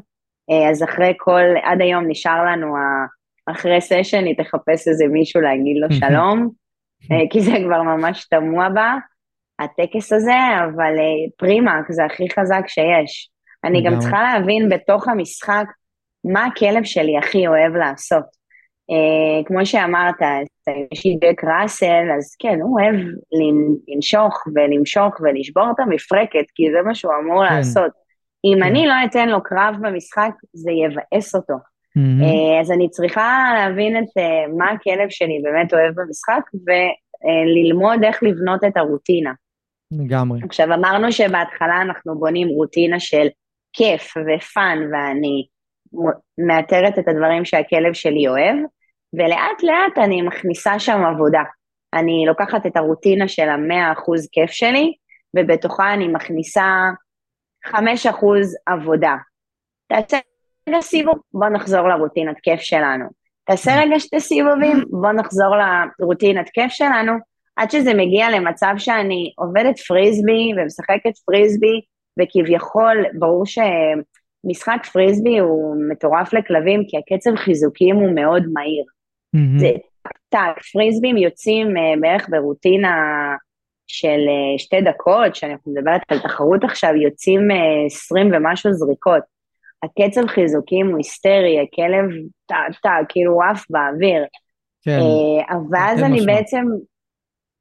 אז 0.70 0.82
אחרי 0.82 1.14
כל, 1.18 1.44
עד 1.62 1.80
היום 1.80 2.04
נשאר 2.08 2.44
לנו, 2.44 2.74
אחרי 3.46 3.80
סשן 3.80 4.24
היא 4.24 4.36
תחפש 4.36 4.88
איזה 4.88 5.04
מישהו 5.12 5.40
להגיד 5.40 5.76
לו 5.80 5.88
שלום, 6.00 6.48
כי 7.30 7.40
זה 7.40 7.52
כבר 7.66 7.82
ממש 7.82 8.26
תמוה 8.30 8.68
בה, 8.68 8.96
הטקס 9.58 10.12
הזה, 10.12 10.38
אבל 10.64 10.94
פרימק 11.38 11.90
זה 11.90 12.04
הכי 12.04 12.24
חזק 12.30 12.62
שיש. 12.66 13.30
אני 13.64 13.82
גם 13.82 13.98
צריכה 13.98 14.22
להבין 14.22 14.68
בתוך 14.68 15.08
המשחק 15.08 15.64
מה 16.24 16.44
הכלב 16.46 16.84
שלי 16.84 17.18
הכי 17.18 17.46
אוהב 17.46 17.76
לעשות. 17.76 18.41
Uh, 18.92 19.44
כמו 19.46 19.66
שאמרת, 19.66 20.14
יש 20.92 21.06
לי 21.06 21.18
ג'ק 21.20 21.44
ראסל, 21.44 22.10
אז 22.18 22.36
כן, 22.38 22.58
הוא 22.62 22.80
אוהב 22.80 22.94
לנשוך 23.88 24.42
ולמשוך 24.54 25.20
ולשבור 25.20 25.70
את 25.74 25.80
המפרקת, 25.80 26.44
כי 26.54 26.62
זה 26.72 26.82
מה 26.82 26.94
שהוא 26.94 27.12
אמור 27.22 27.48
כן. 27.48 27.54
לעשות. 27.54 27.92
אם 28.44 28.58
כן. 28.58 28.62
אני 28.62 28.86
לא 28.86 28.94
אתן 29.04 29.28
לו 29.28 29.42
קרב 29.42 29.74
במשחק, 29.80 30.30
זה 30.52 30.70
יבאס 30.70 31.34
אותו. 31.34 31.54
Mm-hmm. 31.54 32.60
אז 32.60 32.72
אני 32.72 32.90
צריכה 32.90 33.52
להבין 33.54 33.96
את 33.96 34.18
uh, 34.18 34.56
מה 34.58 34.70
הכלב 34.70 35.08
שלי 35.08 35.40
באמת 35.42 35.74
אוהב 35.74 35.94
במשחק, 35.94 36.42
וללמוד 36.66 38.04
איך 38.04 38.22
לבנות 38.22 38.64
את 38.64 38.76
הרוטינה. 38.76 39.32
לגמרי. 39.92 40.40
עכשיו, 40.44 40.74
אמרנו 40.74 41.12
שבהתחלה 41.12 41.82
אנחנו 41.82 42.18
בונים 42.18 42.48
רוטינה 42.48 43.00
של 43.00 43.26
כיף 43.72 44.14
ופאן, 44.16 44.78
ואני 44.92 45.46
מאתרת 46.38 46.98
את 46.98 47.08
הדברים 47.08 47.44
שהכלב 47.44 47.92
שלי 47.92 48.28
אוהב, 48.28 48.56
ולאט 49.14 49.62
לאט 49.62 50.04
אני 50.04 50.22
מכניסה 50.22 50.78
שם 50.78 51.04
עבודה. 51.04 51.42
אני 51.94 52.24
לוקחת 52.26 52.66
את 52.66 52.76
הרוטינה 52.76 53.28
של 53.28 53.48
המאה 53.48 53.92
אחוז 53.92 54.28
כיף 54.32 54.50
שלי, 54.50 54.92
ובתוכה 55.36 55.94
אני 55.94 56.08
מכניסה 56.08 56.66
חמש 57.66 58.06
אחוז 58.06 58.56
עבודה. 58.66 59.16
תעשה 59.88 60.18
רגע 60.68 60.80
סיבוב, 60.80 61.18
בוא 61.32 61.48
נחזור 61.48 61.88
לרוטינת 61.88 62.36
כיף 62.42 62.60
שלנו. 62.60 63.04
תעשה 63.44 63.70
רגע 63.80 63.98
שתי 63.98 64.20
סיבובים, 64.20 64.84
בוא 64.90 65.12
נחזור 65.12 65.54
לרוטינת 66.00 66.48
כיף 66.48 66.70
שלנו, 66.70 67.12
עד 67.56 67.70
שזה 67.70 67.94
מגיע 67.94 68.30
למצב 68.30 68.74
שאני 68.78 69.32
עובדת 69.36 69.78
פריסבי 69.78 70.52
ומשחקת 70.56 71.18
פריסבי, 71.26 71.80
וכביכול, 72.20 73.04
ברור 73.18 73.44
שמשחק 73.46 74.86
פריסבי 74.92 75.38
הוא 75.38 75.76
מטורף 75.90 76.32
לכלבים, 76.32 76.82
כי 76.88 76.96
הקצב 76.98 77.36
חיזוקים 77.36 77.96
הוא 77.96 78.14
מאוד 78.14 78.42
מהיר. 78.52 78.84
Mm-hmm. 79.36 79.60
זה 79.60 79.70
טאק, 80.28 80.62
פריסבים 80.72 81.16
יוצאים 81.16 81.66
uh, 81.66 82.00
בערך 82.00 82.28
ברוטינה 82.28 82.96
של 83.86 84.08
uh, 84.08 84.58
שתי 84.58 84.80
דקות, 84.80 85.34
שאנחנו 85.34 85.72
מדברת 85.72 86.00
על 86.08 86.18
תחרות 86.18 86.64
עכשיו, 86.64 86.90
יוצאים 86.94 87.50
uh, 87.50 87.86
עשרים 87.86 88.30
ומשהו 88.32 88.72
זריקות. 88.72 89.22
הקצב 89.82 90.26
חיזוקים 90.26 90.86
הוא 90.86 90.96
היסטרי, 90.96 91.60
הכלב 91.60 92.10
טאק 92.46 92.80
טאק, 92.82 93.06
כאילו 93.08 93.32
הוא 93.32 93.42
עף 93.44 93.64
באוויר. 93.70 94.24
כן. 94.84 94.98
ואז 95.70 96.02
אני 96.02 96.16
משמע. 96.16 96.34
בעצם, 96.34 96.64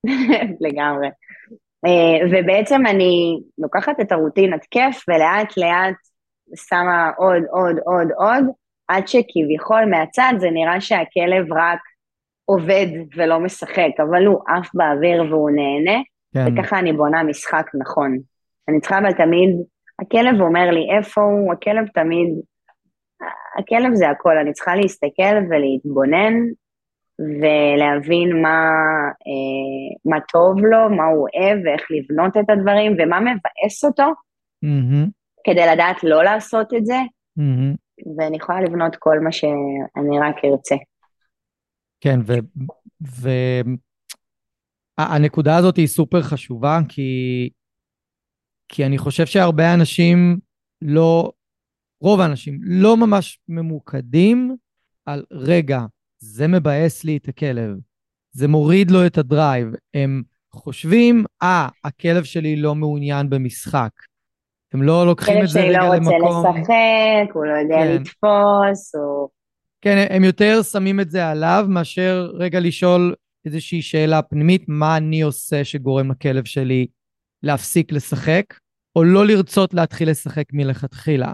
לגמרי. 0.66 1.08
ובעצם 2.32 2.86
אני 2.86 3.40
לוקחת 3.58 4.00
את 4.02 4.12
הרוטינת 4.12 4.66
כיף 4.72 5.04
ולאט 5.08 5.58
לאט 5.58 5.96
שמה 6.56 7.12
עוד, 7.18 7.44
עוד, 7.52 7.76
עוד, 7.86 8.08
עוד, 8.18 8.46
עד 8.96 9.08
שכביכול 9.08 9.86
מהצד 9.86 10.34
זה 10.38 10.50
נראה 10.52 10.82
שהכלב 10.82 11.54
רק 11.54 11.80
עובד 12.46 12.88
ולא 13.16 13.40
משחק, 13.40 13.92
אבל 13.98 14.26
הוא 14.26 14.40
עף 14.48 14.70
באוויר 14.74 15.24
והוא 15.30 15.50
נהנה, 15.50 16.02
כן. 16.34 16.46
וככה 16.48 16.80
אני 16.80 16.94
בונה 16.94 17.24
משחק 17.24 17.66
נכון. 17.74 18.18
אני 18.70 18.80
צריכה 18.80 18.98
אבל 19.00 19.14
תמיד, 19.14 19.50
הכלב 20.00 20.42
אומר 20.42 20.72
לי 20.72 20.98
איפה 20.98 21.22
הוא, 21.22 21.54
הכלב 21.54 21.88
תמיד, 21.88 22.28
הכלב 23.60 23.94
זה 23.94 24.10
הכל, 24.10 24.38
אני 24.38 24.54
צריכה 24.54 24.76
להסתכל 24.76 25.36
ולהתבונן 25.50 26.34
ולהבין 27.20 28.42
מה, 28.42 28.72
אה, 29.28 30.12
מה 30.12 30.18
טוב 30.32 30.58
לו, 30.58 30.90
מה 30.90 31.06
הוא 31.06 31.28
אוהב 31.34 31.60
ואיך 31.66 31.88
לבנות 31.92 32.38
את 32.38 32.50
הדברים 32.50 32.96
ומה 33.00 33.20
מבאס 33.20 33.84
אותו, 33.84 34.04
mm-hmm. 34.66 35.10
כדי 35.44 35.68
לדעת 35.74 36.04
לא 36.04 36.24
לעשות 36.24 36.74
את 36.74 36.86
זה. 36.86 37.00
Mm-hmm. 37.40 37.76
ואני 38.18 38.38
יכולה 38.38 38.62
לבנות 38.62 38.96
כל 39.00 39.20
מה 39.20 39.32
שאני 39.32 40.20
רק 40.20 40.36
ארצה. 40.46 40.76
כן, 42.02 42.20
והנקודה. 45.00 45.58
הזאת 45.58 45.78
היא 45.78 45.88
סופר 45.88 46.22
חשובה, 46.22 46.80
כי, 46.90 47.50
כי 48.68 48.86
אני 48.86 48.98
חושב 48.98 49.26
שהרבה 49.26 49.74
אנשים 49.74 50.40
לא, 50.82 51.32
רוב 52.02 52.20
האנשים 52.20 52.60
לא 52.64 52.98
ממש 52.98 53.40
ממוקדים 53.50 54.56
על 55.06 55.26
רגע, 55.32 55.80
זה 56.18 56.48
מבאס 56.48 57.04
לי 57.04 57.18
את 57.18 57.28
הכלב, 57.28 57.78
זה 58.32 58.48
מוריד 58.48 58.92
לו 58.92 59.06
את 59.06 59.18
הדרייב. 59.18 59.68
הם 59.94 60.24
חושבים, 60.52 61.26
אה, 61.44 61.68
ah, 61.68 61.72
הכלב 61.84 62.24
שלי 62.24 62.56
לא 62.56 62.76
מעוניין 62.76 63.30
במשחק. 63.30 63.92
הם 64.74 64.82
לא 64.82 65.06
לוקחים 65.06 65.44
את 65.44 65.50
זה 65.50 65.62
רגע 65.62 65.80
למקום... 65.80 66.04
כלב 66.04 66.20
שלא 66.20 66.28
רוצה 66.28 66.50
לשחק, 66.50 67.34
הוא 67.34 67.46
לא 67.46 67.52
יודע 67.52 67.76
כן. 67.76 67.96
לתפוס, 67.96 68.96
או... 68.96 69.30
כן, 69.82 70.08
הם 70.10 70.24
יותר 70.24 70.62
שמים 70.62 71.00
את 71.00 71.12
זה 71.12 71.28
עליו 71.28 71.66
מאשר 71.70 72.32
רגע 72.34 72.60
לשאול 72.60 73.16
איזושהי 73.46 73.82
שאלה 73.82 74.22
פנימית, 74.22 74.64
מה 74.68 74.98
אני 74.98 75.22
עושה 75.22 75.64
שגורם 75.64 76.12
לכלב 76.12 76.46
שלי 76.46 76.88
להפסיק 77.44 77.92
לשחק, 77.92 78.44
או 78.96 79.04
לא 79.04 79.26
לרצות 79.26 79.74
להתחיל 79.74 80.10
לשחק 80.10 80.46
מלכתחילה. 80.54 81.34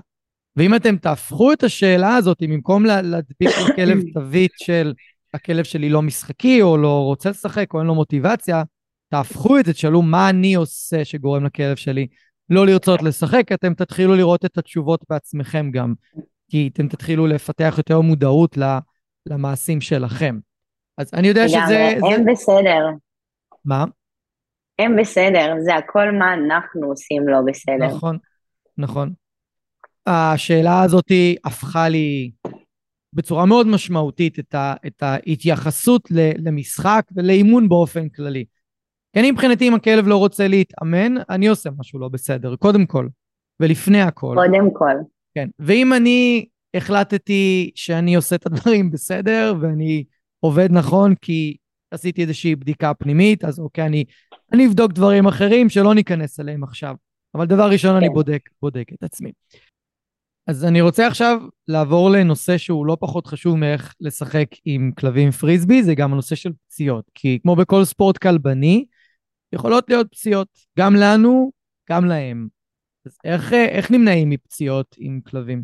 ואם 0.55 0.75
אתם 0.75 0.97
תהפכו 0.97 1.53
את 1.53 1.63
השאלה 1.63 2.15
הזאת, 2.15 2.37
במקום 2.41 2.85
להדביק 2.85 3.49
לכלב 3.69 3.97
תווית 4.13 4.51
של 4.55 4.93
הכלב 5.33 5.63
שלי 5.63 5.89
לא 5.89 6.01
משחקי, 6.01 6.61
או 6.61 6.77
לא 6.77 7.03
רוצה 7.03 7.29
לשחק, 7.29 7.73
או 7.73 7.79
אין 7.79 7.87
לו 7.87 7.95
מוטיבציה, 7.95 8.63
תהפכו 9.09 9.59
את 9.59 9.65
זה, 9.65 9.73
תשאלו 9.73 10.01
מה 10.01 10.29
אני 10.29 10.55
עושה 10.55 11.05
שגורם 11.05 11.45
לכלב 11.45 11.75
שלי 11.75 12.07
לא 12.49 12.65
לרצות 12.65 13.01
לשחק, 13.03 13.51
אתם 13.51 13.73
תתחילו 13.73 14.15
לראות 14.15 14.45
את 14.45 14.57
התשובות 14.57 15.05
בעצמכם 15.09 15.71
גם. 15.71 15.93
כי 16.49 16.69
אתם 16.73 16.87
תתחילו 16.87 17.27
לפתח 17.27 17.73
יותר 17.77 18.01
מודעות 18.01 18.57
למעשים 19.25 19.81
שלכם. 19.81 20.39
אז 20.97 21.13
אני 21.13 21.27
יודע 21.27 21.47
שזה... 21.47 21.57
לגמרי, 21.57 22.15
הם 22.15 22.23
זה... 22.23 22.31
בסדר. 22.31 22.85
מה? 23.65 23.85
הם 24.79 24.95
בסדר, 24.99 25.53
זה 25.65 25.75
הכל 25.75 26.11
מה 26.11 26.33
אנחנו 26.33 26.87
עושים 26.87 27.27
לא 27.27 27.37
בסדר. 27.47 27.87
נכון, 27.87 28.17
נכון. 28.77 29.13
השאלה 30.05 30.81
הזאת 30.81 31.11
הפכה 31.45 31.89
לי 31.89 32.31
בצורה 33.13 33.45
מאוד 33.45 33.67
משמעותית 33.67 34.39
את, 34.39 34.55
ה, 34.55 34.73
את 34.87 35.03
ההתייחסות 35.03 36.01
למשחק 36.37 37.01
ולאימון 37.15 37.69
באופן 37.69 38.09
כללי. 38.09 38.45
כי 39.13 39.19
אני 39.19 39.31
מבחינתי 39.31 39.67
אם 39.67 39.73
הכלב 39.73 40.07
לא 40.07 40.17
רוצה 40.17 40.47
להתאמן, 40.47 41.13
אני 41.29 41.47
עושה 41.47 41.69
משהו 41.77 41.99
לא 41.99 42.09
בסדר, 42.09 42.55
קודם 42.55 42.85
כל, 42.85 43.07
ולפני 43.59 44.01
הכל. 44.01 44.35
קודם 44.35 44.73
כל. 44.73 44.95
כן, 45.35 45.49
ואם 45.59 45.93
אני 45.93 46.45
החלטתי 46.73 47.71
שאני 47.75 48.15
עושה 48.15 48.35
את 48.35 48.45
הדברים 48.45 48.91
בסדר, 48.91 49.53
ואני 49.61 50.03
עובד 50.39 50.71
נכון 50.71 51.15
כי 51.15 51.57
עשיתי 51.91 52.21
איזושהי 52.21 52.55
בדיקה 52.55 52.93
פנימית, 52.93 53.45
אז 53.45 53.59
אוקיי, 53.59 53.85
אני, 53.85 54.05
אני 54.53 54.67
אבדוק 54.67 54.91
דברים 54.91 55.27
אחרים 55.27 55.69
שלא 55.69 55.93
ניכנס 55.95 56.39
אליהם 56.39 56.63
עכשיו. 56.63 56.95
אבל 57.35 57.45
דבר 57.45 57.69
ראשון, 57.69 57.91
כן. 57.91 57.97
אני 57.97 58.09
בודק, 58.09 58.49
בודק 58.61 58.85
את 58.93 59.03
עצמי. 59.03 59.31
אז 60.47 60.65
אני 60.65 60.81
רוצה 60.81 61.07
עכשיו 61.07 61.41
לעבור 61.67 62.09
לנושא 62.09 62.57
שהוא 62.57 62.85
לא 62.85 62.97
פחות 62.99 63.27
חשוב 63.27 63.55
מאיך 63.55 63.93
לשחק 64.01 64.47
עם 64.65 64.91
כלבים 64.99 65.31
פריסבי, 65.31 65.83
זה 65.83 65.95
גם 65.95 66.13
הנושא 66.13 66.35
של 66.35 66.51
פציעות. 66.67 67.05
כי 67.13 67.39
כמו 67.41 67.55
בכל 67.55 67.85
ספורט 67.85 68.17
כלבני, 68.17 68.85
יכולות 69.53 69.89
להיות 69.89 70.07
פציעות, 70.11 70.47
גם 70.79 70.95
לנו, 70.95 71.51
גם 71.89 72.05
להם. 72.05 72.47
אז 73.05 73.17
איך, 73.23 73.53
איך 73.53 73.91
נמנעים 73.91 74.29
מפציעות 74.29 74.95
עם 74.97 75.19
כלבים? 75.29 75.63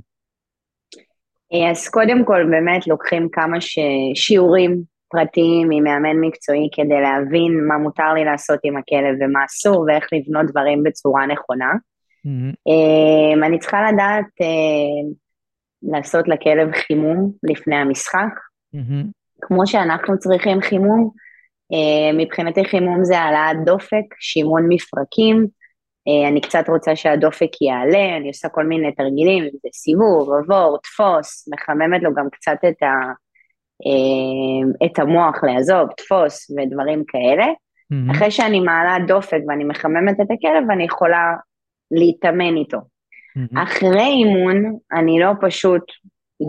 אז 1.72 1.90
קודם 1.90 2.26
כל 2.26 2.46
באמת 2.52 2.88
לוקחים 2.88 3.30
כמה 3.32 3.62
ש... 3.62 3.80
שיעורים 4.16 4.84
פרטיים 5.14 5.72
עם 5.72 5.84
מאמן 5.84 6.20
מקצועי 6.22 6.70
כדי 6.72 7.02
להבין 7.02 7.68
מה 7.68 7.78
מותר 7.78 8.14
לי 8.14 8.26
לעשות 8.26 8.60
עם 8.64 8.78
הכלב 8.78 9.16
ומה 9.20 9.46
אסור 9.46 9.86
ואיך 9.88 10.08
לבנות 10.14 10.46
דברים 10.52 10.84
בצורה 10.84 11.26
נכונה. 11.26 11.72
Mm-hmm. 12.28 13.46
אני 13.46 13.60
צריכה 13.60 13.92
לדעת 13.92 14.26
אה, 14.42 15.12
לעשות 15.84 16.28
לכלב 16.28 16.72
חימום 16.72 17.32
לפני 17.44 17.76
המשחק, 17.76 18.34
mm-hmm. 18.76 19.06
כמו 19.42 19.68
שאנחנו 19.68 20.20
צריכים 20.20 20.62
חימום. 20.62 21.12
אה, 21.74 22.18
מבחינתי 22.18 22.66
חימום 22.66 23.04
זה 23.04 23.20
העלאת 23.20 23.66
דופק, 23.66 24.16
שימון 24.20 24.66
מפרקים, 24.70 25.48
אני 26.32 26.42
קצת 26.42 26.70
רוצה 26.70 26.96
שהדופק 26.96 27.62
יעלה, 27.62 28.18
אני 28.18 28.28
עושה 28.28 28.50
כל 28.50 28.66
מיני 28.66 28.92
תרגילים, 28.92 29.44
זה 29.44 29.70
סיבוב, 29.74 30.30
עבור, 30.34 30.78
תפוס, 30.84 31.50
מחממת 31.54 32.04
לו 32.04 32.14
גם 32.14 32.30
קצת 32.32 32.58
את, 32.70 32.84
ה, 32.84 32.94
את 34.86 35.00
המוח 35.00 35.44
לעזוב, 35.44 35.90
תפוס 35.98 36.52
ודברים 36.52 37.04
כאלה. 37.08 37.46
Mm-hmm. 37.94 38.12
אחרי 38.12 38.32
שאני 38.32 38.60
מעלה 38.60 39.06
דופק 39.08 39.40
ואני 39.48 39.64
מחממת 39.64 40.20
את 40.22 40.28
הכלב, 40.32 40.72
אני 40.72 40.84
יכולה 40.84 41.34
להתאמן 41.92 42.58
איתו. 42.58 42.78
Mm-hmm. 42.78 43.64
אחרי 43.64 44.06
אימון, 44.06 44.78
אני 44.92 45.20
לא 45.20 45.32
פשוט, 45.42 45.84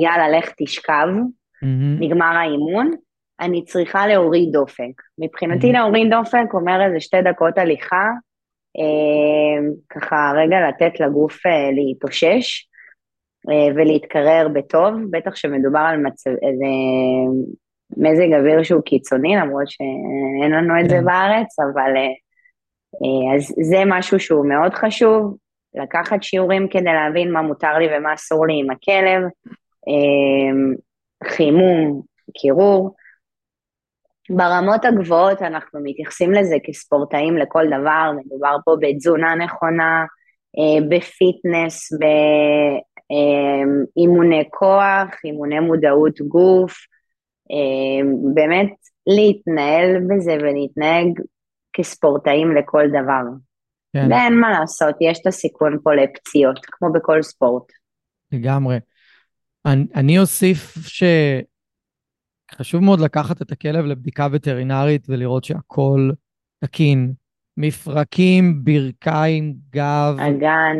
יאללה, 0.02 0.38
לך 0.38 0.52
תשכב, 0.58 1.06
mm-hmm. 1.08 2.00
נגמר 2.00 2.36
האימון, 2.36 2.90
אני 3.44 3.64
צריכה 3.64 4.06
להוריד 4.06 4.48
דופק. 4.52 5.02
מבחינתי. 5.18 5.72
להוריד 5.72 6.10
דופק 6.10 6.54
אומר 6.54 6.86
איזה 6.86 7.00
שתי 7.00 7.22
דקות 7.22 7.58
הליכה, 7.58 8.08
אה, 8.78 9.68
ככה 9.90 10.32
רגע 10.36 10.56
לתת 10.68 11.00
לגוף 11.00 11.46
אה, 11.46 11.70
להתאושש 11.72 12.68
אה, 13.50 13.74
ולהתקרר 13.74 14.48
בטוב, 14.52 14.90
בטח 15.10 15.34
שמדובר 15.34 15.78
על 15.78 15.96
מצב, 15.96 16.30
איזה 16.30 16.66
מזג 17.96 18.34
אוויר 18.34 18.62
שהוא 18.62 18.82
קיצוני, 18.82 19.36
למרות 19.36 19.68
שאין 19.68 20.52
לנו 20.52 20.80
את 20.80 20.90
זה 20.90 20.96
כן. 20.96 21.04
בארץ, 21.04 21.60
אבל 21.60 21.92
אז 23.36 23.54
זה 23.60 23.82
משהו 23.86 24.20
שהוא 24.20 24.48
מאוד 24.48 24.74
חשוב, 24.74 25.36
לקחת 25.74 26.22
שיעורים 26.22 26.68
כדי 26.68 26.84
להבין 26.84 27.32
מה 27.32 27.42
מותר 27.42 27.78
לי 27.78 27.86
ומה 27.96 28.14
אסור 28.14 28.46
לי 28.46 28.60
עם 28.60 28.70
הכלב, 28.70 29.22
חימום, 31.24 32.02
קירור. 32.34 32.94
ברמות 34.30 34.84
הגבוהות 34.84 35.42
אנחנו 35.42 35.80
מתייחסים 35.82 36.32
לזה 36.32 36.56
כספורטאים 36.64 37.36
לכל 37.36 37.66
דבר, 37.66 38.12
מדובר 38.16 38.56
פה 38.64 38.76
בתזונה 38.80 39.34
נכונה, 39.34 40.04
אה, 40.58 40.86
בפיטנס, 40.88 41.92
באימוני 43.96 44.44
כוח, 44.50 45.08
אימוני 45.24 45.60
מודעות 45.60 46.20
גוף, 46.20 46.72
באמת 48.34 48.72
להתנהל 49.06 50.00
בזה 50.08 50.32
ולהתנהג 50.32 51.20
כספורטאים 51.72 52.56
לכל 52.56 52.88
דבר. 52.88 53.22
כן. 53.92 54.06
ואין 54.10 54.40
מה 54.40 54.60
לעשות, 54.60 54.94
יש 55.00 55.18
את 55.20 55.26
הסיכון 55.26 55.78
פה 55.82 55.94
לפציעות, 55.94 56.60
כמו 56.62 56.92
בכל 56.92 57.22
ספורט. 57.22 57.64
לגמרי. 58.32 58.78
אני, 59.66 59.84
אני 59.94 60.18
אוסיף 60.18 60.74
שחשוב 62.54 62.82
מאוד 62.82 63.00
לקחת 63.00 63.42
את 63.42 63.52
הכלב 63.52 63.84
לבדיקה 63.84 64.28
וטרינרית 64.32 65.06
ולראות 65.08 65.44
שהכל 65.44 66.10
תקין. 66.64 67.12
מפרקים, 67.56 68.64
ברכיים, 68.64 69.54
גב. 69.70 70.16
אגן. 70.18 70.76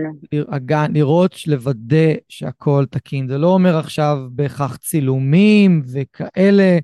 אגן, 0.49 0.93
לראות, 0.95 1.47
לוודא 1.47 2.12
שהכל 2.29 2.85
תקין. 2.91 3.29
זה 3.29 3.39
לא 3.39 3.47
אומר 3.47 3.77
עכשיו 3.77 4.18
בהכרח 4.31 4.77
צילומים 4.77 5.83
וכאלה. 5.93 6.79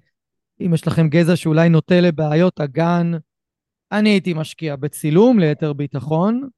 אם 0.60 0.74
יש 0.74 0.86
לכם 0.86 1.08
גזע 1.08 1.36
שאולי 1.36 1.68
נוטה 1.68 2.00
לבעיות, 2.00 2.60
אגן 2.60 3.12
אני 3.92 4.08
הייתי 4.08 4.34
משקיע 4.34 4.76
בצילום 4.76 5.38
ליתר 5.38 5.72
ביטחון, 5.72 6.48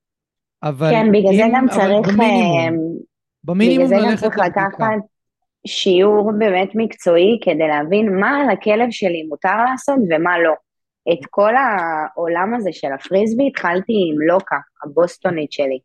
אבל... 0.62 0.90
כן, 0.90 1.06
בגלל 1.12 1.32
אם, 1.32 1.36
זה 1.36 1.42
גם 1.54 1.66
צריך... 1.70 2.08
במינימום, 2.08 2.58
אה, 2.58 2.68
במינימום 3.44 3.90
גם 3.90 4.16
צריך 4.16 4.38
לקחת 4.38 4.78
שיעור 5.66 6.32
באמת 6.38 6.68
מקצועי 6.74 7.38
כדי 7.42 7.68
להבין 7.68 8.20
מה 8.20 8.40
על 8.40 8.50
הכלב 8.50 8.90
שלי 8.90 9.22
מותר 9.22 9.64
לעשות 9.70 9.98
ומה 10.10 10.38
לא. 10.38 10.52
את 11.12 11.26
כל 11.30 11.52
העולם 11.56 12.54
הזה 12.54 12.72
של 12.72 12.92
הפריסבי 12.92 13.46
התחלתי 13.46 13.92
עם 13.92 14.28
לוקה, 14.28 14.56
הבוסטונית 14.84 15.52
שלי. 15.52 15.78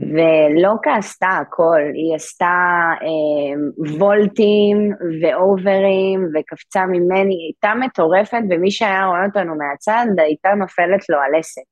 ולוקה 0.00 0.94
עשתה 0.96 1.28
הכל, 1.28 1.80
היא 1.94 2.14
עשתה 2.14 2.54
אה, 3.02 3.92
וולטים 3.98 4.92
ואוברים 5.22 6.28
וקפצה 6.34 6.86
ממני, 6.86 7.34
היא 7.34 7.52
הייתה 7.54 7.74
מטורפת 7.86 8.42
ומי 8.50 8.70
שהיה 8.70 9.06
רואה 9.06 9.24
אותנו 9.26 9.54
מהצד 9.56 10.06
הייתה 10.18 10.54
נופלת 10.54 11.08
לו 11.08 11.18
הלסת. 11.18 11.62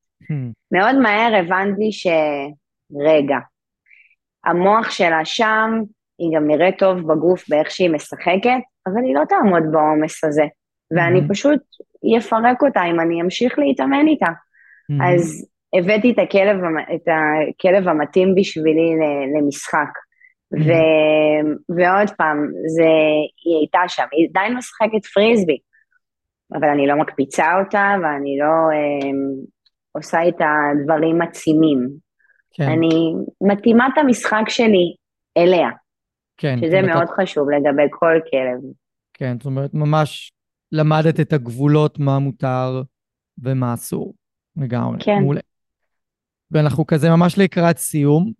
מאוד 0.73 0.99
מהר 1.03 1.35
הבנתי 1.35 1.91
שרגע, 1.93 3.37
המוח 4.45 4.91
שלה 4.91 5.25
שם, 5.25 5.71
היא 6.19 6.37
גם 6.37 6.47
נראית 6.47 6.79
טוב 6.79 7.13
בגוף 7.13 7.49
באיך 7.49 7.71
שהיא 7.71 7.91
משחקת, 7.91 8.61
אבל 8.87 9.05
היא 9.05 9.15
לא 9.15 9.25
תעמוד 9.29 9.63
בעומס 9.73 10.25
הזה, 10.25 10.45
ואני 10.97 11.21
פשוט 11.29 11.61
אפרק 12.19 12.63
אותה 12.63 12.85
אם 12.85 13.01
אני 13.01 13.23
אמשיך 13.23 13.59
להתאמן 13.59 14.07
איתה. 14.07 14.31
אז 15.03 15.49
הבאתי 15.79 16.13
את 16.13 16.19
הכלב, 16.19 16.57
את 16.95 17.09
הכלב 17.09 17.89
המתאים 17.89 18.35
בשבילי 18.35 18.91
למשחק. 19.37 19.89
ו, 20.55 20.73
ועוד 21.77 22.11
פעם, 22.17 22.47
זה, 22.67 22.89
היא 23.45 23.57
הייתה 23.59 23.79
שם, 23.89 24.07
היא 24.13 24.29
עדיין 24.31 24.57
משחקת 24.57 25.07
פריסבי, 25.15 25.59
אבל 26.55 26.69
אני 26.69 26.87
לא 26.87 26.97
מקפיצה 26.97 27.59
אותה 27.61 27.95
ואני 28.03 28.39
לא 28.39 28.77
אה, 28.77 29.11
עושה 29.93 30.29
את 30.29 30.37
הדברים 30.41 31.23
עצימים. 31.23 31.89
כן. 32.55 32.65
אני 32.65 33.13
מתאימה 33.41 33.89
את 33.93 33.99
המשחק 33.99 34.49
שלי 34.49 34.95
אליה, 35.39 35.69
כן, 36.43 36.59
שזה 36.61 36.83
מאוד 36.83 37.03
אתה... 37.03 37.23
חשוב 37.23 37.51
לגבי 37.51 37.83
כל 37.91 38.19
כלב. 38.31 38.73
כן, 39.15 39.37
זאת 39.39 39.47
אומרת, 39.47 39.75
ממש 39.75 40.33
למדת 40.73 41.21
את 41.21 41.33
הגבולות, 41.33 41.99
מה 41.99 42.19
מותר 42.19 42.83
ומה 43.43 43.75
אסור. 43.75 44.15
לגמרי. 44.57 44.99
כן. 45.05 45.19
מעולה. 45.21 45.41
ואנחנו 46.51 46.87
כזה 46.87 47.11
ממש 47.11 47.39
לקראת 47.39 47.79
סיום. 47.79 48.33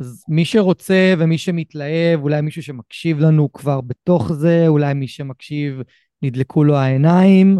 אז 0.00 0.24
מי 0.28 0.44
שרוצה 0.44 1.14
ומי 1.18 1.38
שמתלהב, 1.38 2.22
אולי 2.22 2.40
מישהו 2.40 2.62
שמקשיב 2.62 3.18
לנו 3.18 3.52
כבר 3.52 3.80
בתוך 3.80 4.32
זה, 4.32 4.64
אולי 4.68 4.94
מי 4.94 5.08
שמקשיב 5.08 5.80
נדלקו 6.22 6.64
לו 6.64 6.76
העיניים 6.76 7.58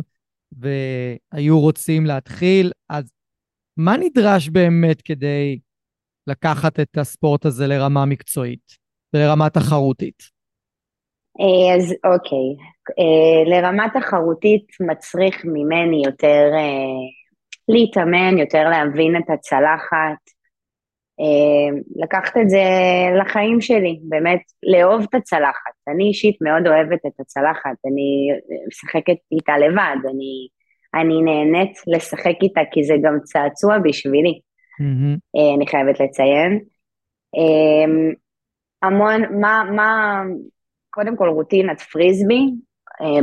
והיו 0.53 1.61
רוצים 1.61 2.07
להתחיל, 2.07 2.73
אז 2.89 3.13
מה 3.77 3.97
נדרש 3.97 4.49
באמת 4.49 5.03
כדי 5.03 5.59
לקחת 6.27 6.81
את 6.81 6.99
הספורט 6.99 7.47
הזה 7.47 7.67
לרמה 7.67 8.05
מקצועית 8.05 8.80
ולרמה 9.15 9.51
תחרותית? 9.51 10.41
אה, 11.41 11.77
אז 11.77 11.95
אוקיי, 12.15 12.49
אה, 12.99 13.51
לרמה 13.51 13.87
תחרותית 13.95 14.67
מצריך 14.81 15.45
ממני 15.45 16.03
יותר 16.05 16.51
אה, 16.55 17.07
להתאמן, 17.69 18.39
יותר 18.39 18.69
להבין 18.69 19.17
את 19.17 19.31
הצלחת, 19.31 20.41
לקחת 21.97 22.37
את 22.37 22.51
זה 22.51 22.63
לחיים 23.21 23.61
שלי, 23.61 23.99
באמת 24.03 24.41
לאהוב 24.63 25.03
את 25.03 25.15
הצלחת. 25.15 25.73
אני 25.89 26.05
אישית 26.05 26.37
מאוד 26.41 26.67
אוהבת 26.67 27.07
את 27.07 27.21
הצלחת, 27.21 27.77
אני 27.87 28.29
משחקת 28.69 29.17
איתה 29.33 29.59
לבד, 29.59 30.11
אני, 30.11 30.49
אני 30.95 31.23
נהנית 31.23 31.79
לשחק 31.87 32.37
איתה 32.43 32.61
כי 32.73 32.85
זה 32.85 32.95
גם 33.03 33.19
צעצוע 33.25 33.79
בשבילי, 33.79 34.41
mm-hmm. 34.81 35.57
אני 35.57 35.67
חייבת 35.67 36.01
לציין. 36.01 36.61
אה, 38.83 38.89
המון, 38.89 39.41
מה, 39.41 39.63
מה, 39.77 40.23
קודם 40.91 41.17
כל 41.17 41.29
רוטינת 41.29 41.81
פריסבי 41.81 42.41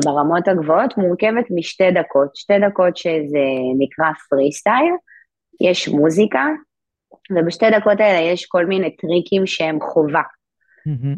ברמות 0.06 0.48
הגבוהות 0.48 0.98
מורכבת 0.98 1.46
משתי 1.56 1.92
דקות, 1.92 2.36
שתי 2.36 2.54
דקות 2.70 2.98
שזה 2.98 3.46
נקרא 3.78 4.06
פרי 4.30 4.52
סטייל, 4.52 4.94
יש 5.62 5.88
מוזיקה, 5.88 6.46
ובשתי 7.32 7.66
דקות 7.70 8.00
האלה 8.00 8.20
יש 8.20 8.46
כל 8.46 8.66
מיני 8.66 8.96
טריקים 8.96 9.46
שהם 9.46 9.80
חובה. 9.82 10.22
Mm-hmm. 10.88 11.18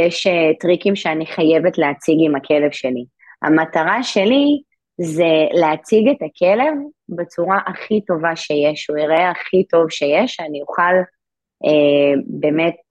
יש 0.00 0.26
אה, 0.26 0.50
טריקים 0.60 0.96
שאני 0.96 1.26
חייבת 1.26 1.78
להציג 1.78 2.16
עם 2.20 2.34
הכלב 2.36 2.70
שלי. 2.70 3.04
המטרה 3.42 4.02
שלי 4.02 4.62
זה 5.00 5.58
להציג 5.60 6.08
את 6.08 6.16
הכלב 6.16 6.74
בצורה 7.08 7.58
הכי 7.66 8.00
טובה 8.00 8.36
שיש, 8.36 8.90
הוא 8.90 8.98
יראה 8.98 9.30
הכי 9.30 9.64
טוב 9.64 9.90
שיש, 9.90 10.40
אני 10.40 10.60
אוכל 10.62 10.82
אה, 11.64 12.20
באמת 12.26 12.74
אה, 12.74 12.87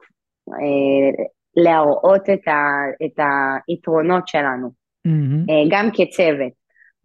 להראות 1.56 2.30
את, 2.30 2.48
ה, 2.48 2.60
את 3.06 3.26
היתרונות 3.68 4.28
שלנו, 4.28 4.68
mm-hmm. 4.68 5.50
אה, 5.52 5.64
גם 5.70 5.90
כצוות. 5.94 6.54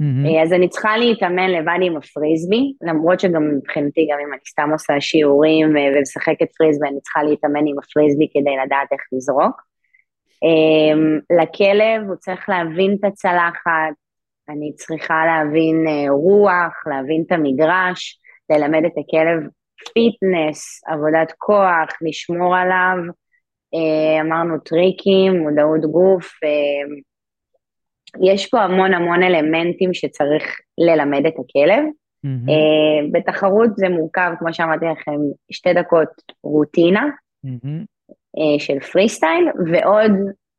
Mm-hmm. 0.02 0.42
אז 0.42 0.52
אני 0.52 0.68
צריכה 0.68 0.96
להתאמן 0.96 1.50
לבד 1.50 1.78
עם 1.82 1.96
הפריסבי, 1.96 2.72
למרות 2.82 3.20
שגם 3.20 3.56
מבחינתי, 3.56 4.08
גם 4.12 4.18
אם 4.26 4.32
אני 4.32 4.40
סתם 4.48 4.68
עושה 4.72 5.00
שיעורים 5.00 5.76
אה, 5.76 5.82
ומשחקת 5.96 6.48
פריסבי, 6.58 6.88
אני 6.88 7.00
צריכה 7.00 7.22
להתאמן 7.22 7.66
עם 7.66 7.78
הפריסבי 7.78 8.28
כדי 8.34 8.56
לדעת 8.64 8.92
איך 8.92 9.00
לזרוק. 9.12 9.62
לכלב 11.42 12.08
הוא 12.08 12.16
צריך 12.16 12.48
להבין 12.48 12.96
את 13.00 13.04
הצלחת, 13.04 13.94
אני 14.48 14.72
צריכה 14.74 15.24
להבין 15.26 15.86
רוח, 16.08 16.72
להבין 16.86 17.22
את 17.26 17.32
המגרש, 17.32 18.18
ללמד 18.50 18.82
את 18.86 18.92
הכלב 18.98 19.50
fitness, 19.94 20.82
עבודת 20.86 21.32
כוח, 21.38 21.88
לשמור 22.02 22.56
עליו, 22.56 22.96
אמרנו 24.20 24.58
טריקים, 24.58 25.38
מודעות 25.38 25.80
גוף, 25.80 26.30
יש 28.22 28.50
פה 28.50 28.60
המון 28.60 28.94
המון 28.94 29.22
אלמנטים 29.22 29.94
שצריך 29.94 30.60
ללמד 30.78 31.26
את 31.26 31.34
הכלב. 31.34 31.84
Mm-hmm. 32.26 33.12
בתחרות 33.12 33.76
זה 33.76 33.88
מורכב, 33.88 34.32
כמו 34.38 34.54
שאמרתי 34.54 34.84
לכם, 34.84 35.16
שתי 35.52 35.74
דקות 35.74 36.08
רוטינה 36.44 37.06
mm-hmm. 37.46 37.84
של 38.58 38.80
פרי 38.80 39.08
סטייל, 39.08 39.48
ועוד 39.72 40.12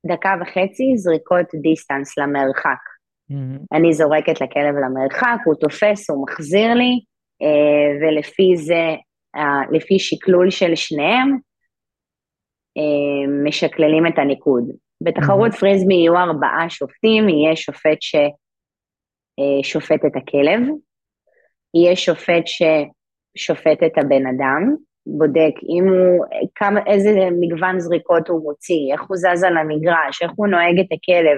דקה 0.05 0.33
וחצי 0.41 0.97
זריקות 0.97 1.45
distance 1.61 2.17
למרחק. 2.17 2.77
Mm-hmm. 3.31 3.77
אני 3.77 3.93
זורקת 3.93 4.41
לכלב 4.41 4.75
למרחק, 4.75 5.37
הוא 5.45 5.55
תופס, 5.55 6.09
הוא 6.09 6.23
מחזיר 6.23 6.73
לי, 6.73 6.99
ולפי 8.01 8.57
זה, 8.57 8.95
לפי 9.71 9.99
שקלול 9.99 10.49
של 10.49 10.75
שניהם, 10.75 11.37
משקללים 13.43 14.07
את 14.07 14.17
הניקוד. 14.17 14.63
בתחרות 15.03 15.51
mm-hmm. 15.51 15.59
פריסבי 15.59 15.93
יהיו 15.93 16.17
ארבעה 16.17 16.69
שופטים, 16.69 17.29
יהיה 17.29 17.55
שופט 17.55 17.97
ששופט 18.01 20.03
אה, 20.03 20.07
את 20.07 20.15
הכלב, 20.15 20.59
יהיה 21.73 21.95
שופט 21.95 22.43
ששופט 22.45 23.83
את 23.85 23.97
הבן 23.97 24.27
אדם, 24.27 24.75
בודק 25.05 25.53
אם 25.77 25.87
הוא, 25.87 26.25
כמה, 26.55 26.79
איזה 26.87 27.11
מגוון 27.39 27.79
זריקות 27.79 28.27
הוא 28.27 28.43
מוציא, 28.43 28.93
איך 28.93 29.01
הוא 29.01 29.17
זז 29.17 29.43
על 29.43 29.57
המגרש, 29.57 30.21
איך 30.21 30.31
הוא 30.35 30.47
נוהג 30.47 30.79
את 30.79 30.87
הכלב. 30.91 31.37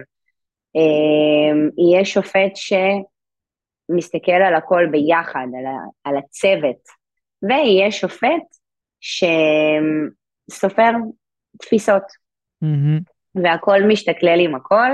אה, 0.76 1.54
יהיה 1.78 2.06
שופט 2.06 2.52
שמסתכל 2.56 4.32
על 4.32 4.56
הכל 4.56 4.86
ביחד, 4.92 5.48
על, 5.58 5.66
על 6.04 6.18
הצוות, 6.18 6.82
ויהיה 7.44 7.92
שופט 7.92 8.44
שסופר 10.52 10.92
תפיסות. 11.60 12.04
Mm-hmm. 12.64 13.16
והכל 13.44 13.84
משתכלל 13.84 14.40
עם 14.40 14.56
הכל, 14.56 14.92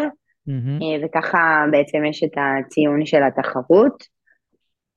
mm-hmm. 0.49 1.05
וככה 1.05 1.66
בעצם 1.72 2.05
יש 2.05 2.24
את 2.24 2.32
הציון 2.38 3.05
של 3.05 3.24
התחרות, 3.24 4.03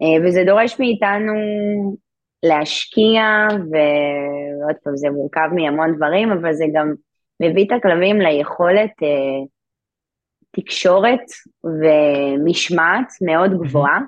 אה, 0.02 0.26
וזה 0.26 0.44
דורש 0.46 0.80
מאיתנו 0.80 1.32
להשקיע, 2.42 3.46
ועוד 3.50 4.76
פעם 4.84 4.96
זה 4.96 5.10
מורכב 5.10 5.48
מהמון 5.54 5.96
דברים, 5.96 6.32
אבל 6.32 6.52
זה 6.52 6.64
גם 6.74 6.94
מביא 7.40 7.66
את 7.66 7.72
הכלבים 7.72 8.20
ליכולת 8.20 9.02
אה, 9.02 9.46
תקשורת 10.50 11.24
ומשמעת 11.64 13.12
מאוד 13.22 13.50
גבוהה, 13.60 14.00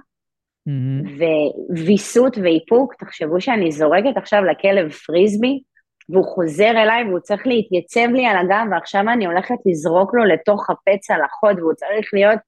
mm-hmm. 0.68 1.22
וויסות 1.68 2.38
ואיפוק, 2.42 2.94
תחשבו 2.94 3.40
שאני 3.40 3.72
זורקת 3.72 4.16
עכשיו 4.16 4.44
לכלב 4.44 4.92
פריסבי, 4.92 5.60
והוא 6.08 6.24
חוזר 6.24 6.70
אליי 6.70 7.04
והוא 7.04 7.20
צריך 7.20 7.46
להתייצב 7.46 8.08
לי 8.12 8.26
על 8.26 8.36
הגב, 8.36 8.66
ועכשיו 8.70 9.00
אני 9.12 9.26
הולכת 9.26 9.56
לזרוק 9.66 10.14
לו 10.14 10.24
לתוך 10.24 10.70
הפצע 10.70 11.14
לחוד, 11.24 11.58
והוא 11.58 11.74
צריך 11.74 12.10
להיות 12.12 12.38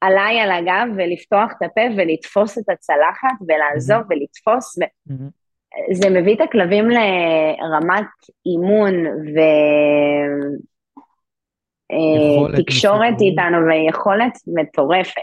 עליי 0.00 0.40
על 0.40 0.50
הגב 0.50 0.94
ולפתוח 0.96 1.52
את 1.52 1.62
הפה 1.62 1.80
ולתפוס 1.96 2.58
את 2.58 2.68
הצלחת 2.68 3.36
ולעזוב 3.48 4.00
mm-hmm. 4.00 4.14
ולתפוס. 4.16 4.78
ו... 4.78 4.82
Mm-hmm. 4.82 5.42
זה 5.92 6.10
מביא 6.10 6.34
את 6.34 6.40
הכלבים 6.40 6.88
לרמת 6.88 8.06
אימון 8.46 8.94
ותקשורת 12.58 13.14
אה, 13.20 13.26
איתנו 13.26 13.66
ויכולת 13.66 14.32
מטורפת. 14.46 15.22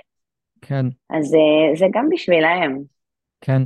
כן. 0.61 0.85
אז 1.09 1.35
אה, 1.35 1.75
זה 1.75 1.85
גם 1.93 2.09
בשבילהם. 2.09 2.79
כן. 3.41 3.61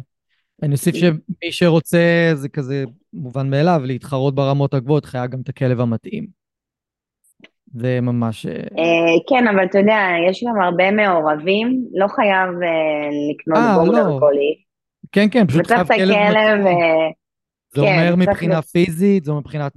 אני 0.64 0.72
אוסיף 0.72 0.96
שמי 0.96 1.52
שרוצה, 1.52 2.32
זה 2.34 2.50
כזה 2.50 2.84
מובן 3.14 3.50
מאליו, 3.50 3.82
להתחרות 3.84 4.36
ברמות 4.36 4.74
הגבוהות, 4.74 5.06
חייב 5.06 5.32
גם 5.32 5.42
את 5.42 5.50
הכלב 5.50 5.80
המתאים. 5.80 6.28
זה 7.74 8.00
ממש... 8.02 8.46
אה, 8.46 8.52
אה, 8.54 9.16
כן, 9.30 9.48
אבל 9.48 9.66
אתה 9.66 9.80
יודע, 9.80 10.00
יש 10.30 10.44
גם 10.44 10.62
הרבה 10.62 10.92
מעורבים, 10.92 11.86
לא 11.94 12.08
חייב 12.08 12.50
אה, 12.64 13.10
לקנות 13.32 13.60
בורדר 13.76 14.08
לא. 14.08 14.20
קולי. 14.20 14.64
כן, 15.12 15.28
כן, 15.32 15.48
פשוט 15.48 15.68
חייב 15.68 15.88
כלב 15.88 16.60
מתאים. 16.60 17.24
זה 17.76 17.82
כן, 17.82 17.88
אומר 17.88 18.16
מבחינה 18.16 18.62
פיזית, 18.62 19.24
זה 19.24 19.32
אומר 19.32 19.42
מבחינת 19.42 19.74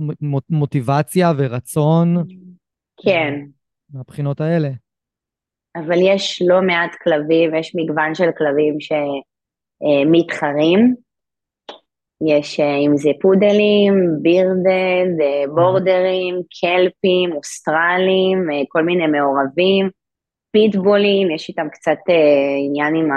מוטיבציה 0.50 1.32
ורצון. 1.36 2.24
כן. 3.04 3.34
מהבחינות 3.92 4.40
האלה. 4.40 4.68
אבל 5.76 5.98
יש 6.02 6.42
לא 6.46 6.62
מעט 6.62 6.90
כלבים, 7.04 7.54
יש 7.54 7.72
מגוון 7.76 8.14
של 8.14 8.28
כלבים 8.38 8.80
ש... 8.80 8.92
אה. 12.22 12.36
יש 12.36 12.60
אה, 12.60 12.76
אם 12.76 12.96
זה 12.96 13.10
פודלים, 13.20 13.94
בירדד, 14.22 15.20
אה, 15.22 15.44
בורדרים, 15.54 16.34
קלפים, 16.60 17.32
אוסטרלים, 17.32 18.48
כל 18.68 18.82
מיני 18.82 19.06
מעורבים, 19.06 19.90
פיטבולים, 20.52 21.30
יש 21.30 21.48
איתם 21.48 21.68
קצת 21.72 21.98
עניין 22.66 22.94
עם 22.94 23.10
ה... 23.10 23.16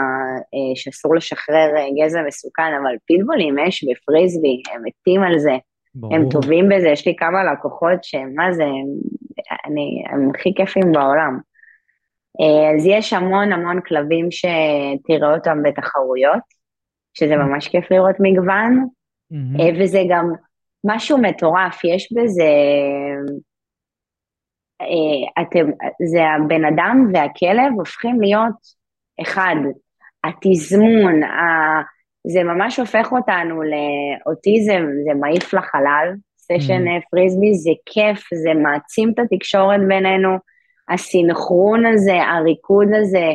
שאסור 0.75 1.15
לשחרר 1.15 1.69
גזע 2.01 2.19
מסוכן, 2.27 2.71
אבל 2.81 2.95
פיטבולים 3.05 3.55
יש 3.67 3.83
בפריסבי, 3.83 4.61
הם 4.73 4.81
מתים 4.85 5.23
על 5.23 5.39
זה, 5.39 5.57
ברור. 5.95 6.15
הם 6.15 6.29
טובים 6.29 6.69
בזה, 6.69 6.87
יש 6.87 7.07
לי 7.07 7.15
כמה 7.15 7.43
לקוחות 7.43 8.03
שהם, 8.03 8.33
מה 8.35 8.53
זה, 8.53 8.63
הם, 8.63 8.87
אני, 9.65 10.03
הם 10.09 10.29
הכי 10.35 10.53
כיפים 10.55 10.91
בעולם. 10.91 11.39
אז 12.75 12.85
יש 12.85 13.13
המון 13.13 13.51
המון 13.51 13.81
כלבים 13.81 14.27
שתראה 14.31 15.33
אותם 15.35 15.63
בתחרויות, 15.63 16.58
שזה 17.19 17.35
ממש 17.35 17.67
כיף 17.67 17.91
לראות 17.91 18.15
מגוון, 18.19 18.87
mm-hmm. 19.33 19.83
וזה 19.83 20.01
גם 20.09 20.31
משהו 20.85 21.17
מטורף, 21.17 21.83
יש 21.83 22.13
בזה, 22.13 22.51
אה, 24.81 25.43
אתם, 25.43 25.71
זה 26.11 26.21
הבן 26.23 26.65
אדם 26.65 27.11
והכלב 27.13 27.73
הופכים 27.77 28.21
להיות 28.21 28.55
אחד, 29.21 29.55
התזמון, 30.23 31.23
ה... 31.23 31.81
זה 32.27 32.43
ממש 32.43 32.79
הופך 32.79 33.11
אותנו 33.11 33.61
לאוטיזם, 33.61 34.85
זה 35.05 35.13
מעיף 35.19 35.53
לחלל, 35.53 36.13
סשן 36.37 36.87
mm-hmm. 36.87 37.01
פריסבי, 37.11 37.53
זה 37.53 37.71
כיף, 37.85 38.23
זה 38.43 38.53
מעצים 38.53 39.11
את 39.13 39.19
התקשורת 39.19 39.79
בינינו, 39.87 40.29
הסינכרון 40.89 41.85
הזה, 41.85 42.23
הריקוד 42.23 42.87
הזה, 43.01 43.25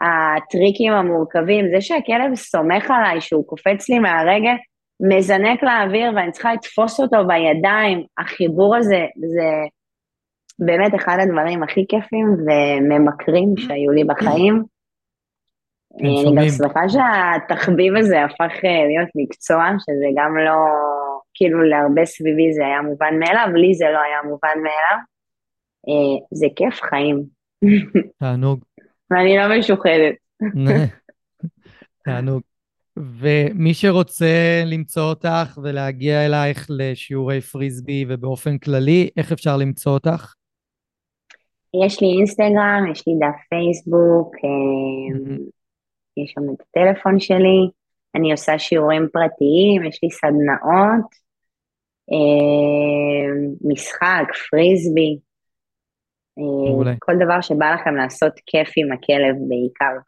הטריקים 0.00 0.92
המורכבים, 0.92 1.64
זה 1.74 1.80
שהכלב 1.80 2.34
סומך 2.34 2.90
עליי, 2.90 3.20
שהוא 3.20 3.46
קופץ 3.46 3.88
לי 3.88 3.98
מהרגע, 3.98 4.52
מזנק 5.00 5.62
לאוויר 5.62 6.12
ואני 6.16 6.32
צריכה 6.32 6.52
לתפוס 6.52 7.00
אותו 7.00 7.16
בידיים, 7.26 8.04
החיבור 8.18 8.76
הזה, 8.76 9.06
זה 9.16 9.50
באמת 10.58 10.94
אחד 10.94 11.16
הדברים 11.22 11.62
הכי 11.62 11.84
כיפים 11.88 12.26
וממכרים 12.26 13.54
שהיו 13.56 13.90
לי 13.90 14.04
בחיים. 14.04 14.62
אני. 16.00 16.24
גם 16.36 16.48
שמחה 16.48 16.80
שהתחביב 16.88 17.96
הזה 17.96 18.24
הפך 18.24 18.64
אה, 18.64 18.86
להיות 18.86 19.08
מקצוע, 19.14 19.64
שזה 19.78 20.06
גם 20.16 20.36
לא, 20.36 20.56
כאילו 21.34 21.62
להרבה 21.62 22.04
סביבי 22.04 22.52
זה 22.52 22.66
היה 22.66 22.82
מובן 22.82 23.18
מאליו, 23.18 23.48
לי 23.54 23.74
זה 23.74 23.84
לא 23.84 23.98
היה 23.98 24.22
מובן 24.24 24.56
מאליו. 24.56 24.98
אה, 25.88 26.26
זה 26.32 26.46
כיף 26.56 26.80
חיים, 26.82 27.22
תענוג. 28.18 28.67
ואני 29.10 29.36
לא 29.36 29.58
משוחדת. 29.58 30.14
תענוג. 32.04 32.42
ומי 32.96 33.74
שרוצה 33.74 34.62
למצוא 34.66 35.02
אותך 35.02 35.58
ולהגיע 35.62 36.26
אלייך 36.26 36.66
לשיעורי 36.70 37.40
פריסבי 37.40 38.04
ובאופן 38.08 38.58
כללי, 38.58 39.08
איך 39.16 39.32
אפשר 39.32 39.56
למצוא 39.56 39.92
אותך? 39.92 40.34
יש 41.84 42.02
לי 42.02 42.08
אינסטגרם, 42.18 42.90
יש 42.92 43.06
לי 43.06 43.14
דף 43.20 43.36
פייסבוק, 43.50 44.34
אה, 44.44 45.36
יש 46.16 46.32
שם 46.34 46.54
את 46.54 46.60
הטלפון 46.60 47.20
שלי, 47.20 47.70
אני 48.14 48.32
עושה 48.32 48.58
שיעורים 48.58 49.08
פרטיים, 49.12 49.84
יש 49.88 50.00
לי 50.02 50.10
סדנאות, 50.10 51.10
אה, 52.12 53.48
משחק, 53.64 54.28
פריסבי, 54.50 55.18
מעולה. 56.38 56.94
כל 56.98 57.12
דבר 57.24 57.40
שבא 57.40 57.74
לכם 57.74 57.94
לעשות 57.94 58.32
כיף 58.46 58.68
עם 58.76 58.92
הכלב 58.92 59.36
בעיקר. 59.48 59.98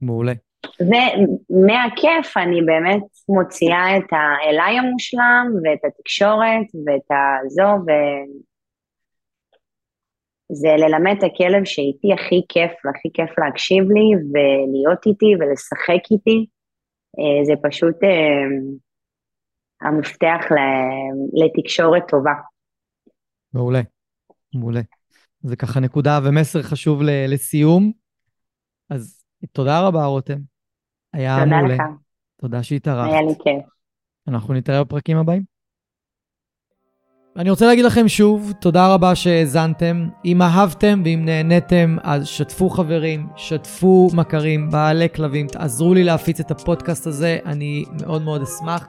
מעולה. 0.00 0.32
ומהכיף 0.80 2.36
אני 2.36 2.62
באמת 2.62 3.02
מוציאה 3.28 3.96
את 3.96 4.12
האליי 4.12 4.78
המושלם 4.78 5.46
ואת 5.64 5.84
התקשורת 5.84 6.66
ואת 6.86 7.10
הזו, 7.44 7.84
וזה 10.52 10.68
ללמד 10.68 11.14
את 11.18 11.22
הכלב 11.22 11.64
שאיתי 11.64 12.12
הכי 12.12 12.42
כיף 12.48 12.72
והכי 12.84 13.08
כיף 13.14 13.38
להקשיב 13.38 13.84
לי 13.90 14.14
ולהיות 14.14 15.06
איתי 15.06 15.34
ולשחק 15.40 16.10
איתי. 16.10 16.46
אה, 17.18 17.44
זה 17.44 17.52
פשוט 17.62 17.96
אה, 18.04 18.44
המפתח 19.80 20.44
לתקשורת 21.44 22.02
טובה. 22.08 22.34
מעולה. 23.52 23.80
מעולה. 24.54 24.80
זה 25.40 25.56
ככה 25.56 25.80
נקודה 25.80 26.20
ומסר 26.24 26.62
חשוב 26.62 27.02
ל- 27.02 27.26
לסיום. 27.28 27.92
אז 28.90 29.24
תודה 29.52 29.80
רבה, 29.80 30.04
רותם. 30.04 30.38
היה 31.12 31.38
תודה 31.44 31.56
מעולה. 31.56 31.74
לך, 31.74 31.80
תודה 32.40 32.62
שהתארחת. 32.62 33.12
היה 33.12 33.22
לי 33.22 33.34
כיף. 33.44 33.66
אנחנו 34.28 34.54
נתראה 34.54 34.84
בפרקים 34.84 35.16
הבאים. 35.16 35.42
אני 37.36 37.50
רוצה 37.50 37.66
להגיד 37.66 37.84
לכם 37.84 38.08
שוב, 38.08 38.52
תודה 38.60 38.94
רבה 38.94 39.14
שהאזנתם. 39.14 40.08
אם 40.24 40.42
אהבתם 40.42 41.02
ואם 41.04 41.22
נהניתם, 41.24 41.96
אז 42.02 42.26
שתפו 42.26 42.70
חברים, 42.70 43.28
שתפו 43.36 44.08
מכרים, 44.14 44.70
בעלי 44.70 45.08
כלבים, 45.14 45.46
תעזרו 45.46 45.94
לי 45.94 46.04
להפיץ 46.04 46.40
את 46.40 46.50
הפודקאסט 46.50 47.06
הזה, 47.06 47.38
אני 47.46 47.84
מאוד 48.00 48.22
מאוד 48.22 48.42
אשמח. 48.42 48.88